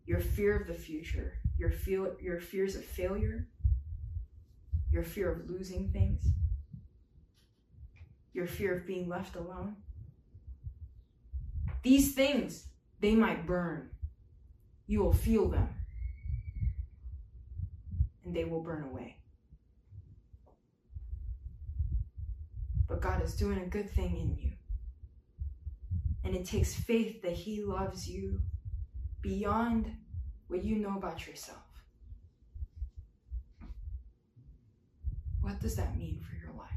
Your 0.08 0.20
fear 0.20 0.60
of 0.60 0.66
the 0.66 0.74
future, 0.74 1.34
your 1.60 1.70
feel 1.70 2.16
your 2.20 2.40
fears 2.40 2.76
of 2.76 2.84
failure, 2.84 3.48
your 4.92 5.04
fear 5.04 5.32
of 5.32 5.48
losing 5.48 5.92
things, 5.92 6.24
your 8.34 8.48
fear 8.48 8.76
of 8.76 8.88
being 8.88 9.08
left 9.08 9.36
alone. 9.36 9.76
These 11.84 12.16
things, 12.16 12.66
they 13.00 13.14
might 13.14 13.46
burn. 13.46 13.92
You 14.88 15.04
will 15.04 15.14
feel 15.14 15.48
them. 15.48 15.70
And 18.26 18.36
they 18.36 18.44
will 18.44 18.64
burn 18.64 18.86
away. 18.86 19.19
But 22.90 23.02
God 23.02 23.24
is 23.24 23.36
doing 23.36 23.60
a 23.60 23.66
good 23.66 23.90
thing 23.92 24.18
in 24.18 24.36
you. 24.36 24.52
And 26.24 26.36
it 26.36 26.46
takes 26.46 26.74
faith 26.74 27.22
that 27.22 27.34
He 27.34 27.64
loves 27.64 28.10
you 28.10 28.42
beyond 29.22 29.96
what 30.48 30.64
you 30.64 30.76
know 30.76 30.98
about 30.98 31.28
yourself. 31.28 31.58
What 35.42 35.62
does 35.62 35.76
that 35.76 35.98
mean 35.98 36.20
for 36.20 36.36
your 36.36 36.54
life? 36.58 36.68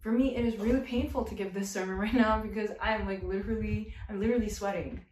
For 0.00 0.12
me, 0.12 0.36
it 0.36 0.44
is 0.44 0.56
really 0.58 0.80
painful 0.80 1.24
to 1.24 1.34
give 1.34 1.52
this 1.52 1.70
sermon 1.70 1.96
right 1.98 2.14
now 2.14 2.40
because 2.40 2.70
I'm 2.80 3.06
like 3.06 3.22
literally, 3.24 3.92
I'm 4.08 4.20
literally 4.20 4.48
sweating. 4.48 5.04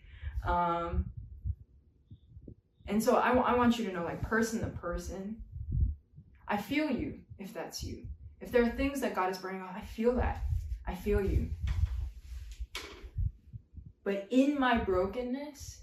Um, 0.47 1.07
and 2.87 3.03
so 3.03 3.17
I, 3.17 3.55
want 3.55 3.79
you 3.79 3.87
to 3.87 3.93
know, 3.93 4.05
like, 4.05 4.23
person 4.23 4.61
to 4.61 4.67
person, 4.67 5.37
I 6.49 6.57
feel 6.57 6.91
you 6.91 7.21
if 7.39 7.55
that's 7.55 7.83
you. 7.83 8.07
If 8.41 8.51
there 8.51 8.65
are 8.65 8.71
things 8.71 9.01
that 9.01 9.15
God 9.15 9.31
is 9.31 9.39
bringing 9.39 9.63
up, 9.63 9.75
I 9.75 9.81
feel 9.81 10.17
that. 10.17 10.45
I 10.87 10.95
feel 10.95 11.21
you. 11.21 11.51
But 14.05 14.27
in 14.31 14.59
my 14.59 14.79
brokenness 14.79 15.83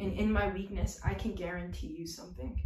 and 0.00 0.14
in 0.14 0.32
my 0.32 0.48
weakness, 0.48 0.98
I 1.04 1.14
can 1.14 1.34
guarantee 1.34 1.88
you 1.98 2.06
something. 2.06 2.60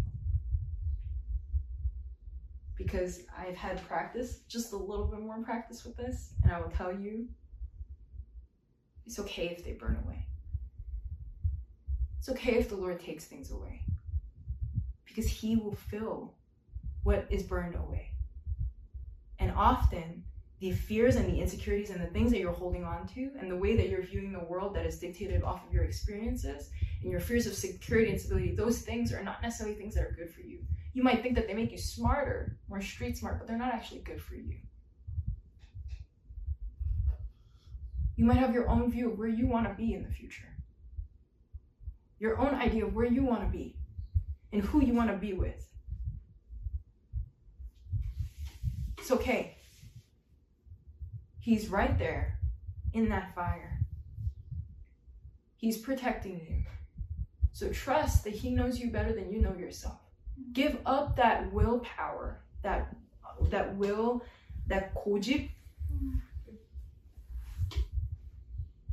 Because 2.77 3.23
I've 3.37 3.57
had 3.57 3.85
practice, 3.87 4.41
just 4.49 4.73
a 4.73 4.77
little 4.77 5.07
bit 5.07 5.21
more 5.21 5.43
practice 5.43 5.85
with 5.85 5.97
this, 5.97 6.35
and 6.43 6.53
I 6.53 6.61
will 6.61 6.71
tell 6.71 6.93
you 6.93 7.29
it's 9.07 9.19
okay 9.19 9.49
if 9.49 9.65
they 9.65 9.73
burn 9.73 10.01
away. 10.05 10.27
It's 12.23 12.29
okay 12.29 12.55
if 12.55 12.69
the 12.69 12.77
Lord 12.77 13.01
takes 13.01 13.25
things 13.25 13.51
away 13.51 13.81
because 15.05 15.27
He 15.29 15.57
will 15.57 15.75
fill 15.75 16.35
what 17.03 17.27
is 17.31 17.43
burned 17.43 17.75
away. 17.75 18.13
And 19.41 19.51
often, 19.51 20.23
the 20.61 20.71
fears 20.71 21.17
and 21.17 21.27
the 21.27 21.41
insecurities 21.41 21.91
and 21.91 22.01
the 22.01 22.07
things 22.07 22.31
that 22.31 22.39
you're 22.39 22.53
holding 22.53 22.85
on 22.85 23.09
to, 23.09 23.33
and 23.41 23.51
the 23.51 23.57
way 23.57 23.75
that 23.75 23.89
you're 23.89 24.05
viewing 24.05 24.33
the 24.33 24.45
world 24.45 24.73
that 24.77 24.87
is 24.87 25.01
dictated 25.01 25.43
off 25.43 25.67
of 25.67 25.75
your 25.75 25.83
experiences 25.83 26.71
and 27.03 27.11
your 27.11 27.19
fears 27.19 27.49
of 27.49 27.55
security 27.55 28.13
and 28.13 28.21
stability, 28.21 28.55
those 28.55 28.83
things 28.83 29.13
are 29.13 29.25
not 29.25 29.43
necessarily 29.43 29.75
things 29.75 29.97
that 29.97 30.05
are 30.05 30.15
good 30.17 30.33
for 30.33 30.43
you. 30.43 30.61
You 30.95 31.03
might 31.03 31.25
think 31.25 31.35
that 31.35 31.49
they 31.49 31.55
make 31.55 31.73
you 31.73 31.79
smarter, 31.79 32.57
more 32.69 32.81
street 32.81 33.19
smart, 33.19 33.41
but 33.41 33.49
they're 33.49 33.59
not 33.59 33.75
actually 33.75 34.03
good 34.03 34.23
for 34.23 34.37
you. 34.37 34.59
You 38.15 38.25
might 38.25 38.37
have 38.37 38.55
your 38.55 38.69
own 38.69 38.93
view 38.93 39.11
of 39.11 39.19
where 39.19 39.27
you 39.27 39.49
want 39.49 39.67
to 39.67 39.75
be 39.75 39.95
in 39.95 40.05
the 40.05 40.11
future 40.13 40.52
your 42.23 42.39
own 42.39 42.55
idea 42.55 42.87
of 42.87 42.95
where 42.95 43.05
you 43.05 43.25
want 43.25 43.43
to 43.43 43.49
be 43.49 43.75
and 44.53 44.63
who 44.63 44.81
you 44.81 44.95
want 44.95 45.11
to 45.11 45.17
be 45.17 45.33
with. 45.33 45.69
It's 48.97 49.11
okay. 49.11 49.57
He's 51.41 51.69
right 51.69 51.99
there 51.99 52.39
in 52.93 53.09
that 53.09 53.35
fire. 53.35 53.81
He's 55.57 55.79
protecting 55.79 56.41
you. 56.49 56.63
So 57.51 57.71
trust 57.71 58.23
that 58.23 58.35
he 58.35 58.51
knows 58.51 58.79
you 58.79 58.91
better 58.93 59.13
than 59.13 59.33
you 59.33 59.41
know 59.41 59.57
yourself. 59.57 59.99
Give 60.53 60.79
up 60.87 61.17
that 61.17 61.53
willpower, 61.53 62.41
that 62.63 62.95
that 63.51 63.75
will, 63.77 64.23
that 64.69 64.95
고 64.95 65.19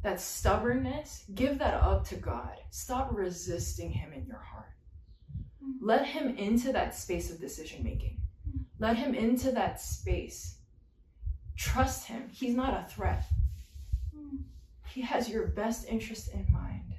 that 0.03 0.21
stubbornness, 0.21 1.25
give 1.33 1.59
that 1.59 1.75
up 1.75 2.07
to 2.07 2.15
God. 2.15 2.55
Stop 2.69 3.09
resisting 3.11 3.91
Him 3.91 4.13
in 4.13 4.25
your 4.25 4.39
heart. 4.39 4.73
Mm-hmm. 5.63 5.85
Let 5.85 6.05
Him 6.05 6.35
into 6.37 6.71
that 6.71 6.95
space 6.95 7.29
of 7.31 7.39
decision 7.39 7.83
making. 7.83 8.17
Mm-hmm. 8.47 8.83
Let 8.83 8.95
Him 8.95 9.13
into 9.13 9.51
that 9.51 9.81
space. 9.81 10.57
Trust 11.57 12.07
Him. 12.07 12.29
He's 12.31 12.55
not 12.55 12.73
a 12.73 12.87
threat. 12.89 13.25
Mm-hmm. 14.15 14.37
He 14.87 15.01
has 15.01 15.29
your 15.29 15.47
best 15.47 15.87
interest 15.89 16.33
in 16.33 16.47
mind. 16.51 16.93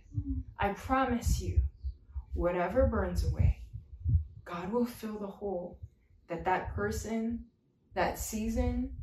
I 0.59 0.75
promise 0.75 1.41
you, 1.41 1.63
whatever 2.35 2.87
burns 2.87 3.25
away, 3.25 3.61
God 4.45 4.71
will 4.71 4.85
fill 4.85 5.19
the 5.19 5.27
hole 5.27 5.79
that 6.29 6.45
that 6.45 6.75
person, 6.75 7.47
that 7.95 8.19
season, 8.19 8.95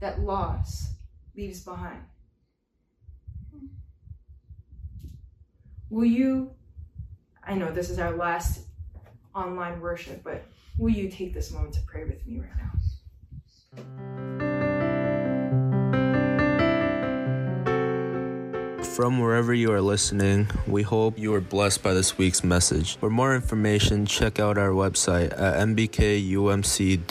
that 0.00 0.20
loss 0.20 0.92
leaves 1.34 1.64
behind. 1.64 2.02
Will 5.88 6.04
you, 6.04 6.50
I 7.44 7.54
know 7.54 7.70
this 7.70 7.90
is 7.90 8.00
our 8.00 8.16
last 8.16 8.62
online 9.34 9.80
worship, 9.80 10.24
but 10.24 10.44
will 10.78 10.90
you 10.90 11.08
take 11.08 11.32
this 11.32 11.52
moment 11.52 11.74
to 11.74 11.80
pray 11.86 12.04
with 12.04 12.26
me 12.26 12.40
right 12.40 12.50
now? 12.56 12.72
From 18.82 19.20
wherever 19.20 19.52
you 19.54 19.70
are 19.72 19.82
listening, 19.82 20.48
we 20.66 20.82
hope 20.82 21.18
you 21.18 21.34
are 21.34 21.40
blessed 21.40 21.82
by 21.82 21.92
this 21.92 22.16
week's 22.18 22.42
message. 22.42 22.96
For 22.96 23.10
more 23.10 23.34
information, 23.34 24.06
check 24.06 24.40
out 24.40 24.56
our 24.58 24.70
website 24.70 25.32
at 25.38 25.54
nbkumc.com. 25.68 27.06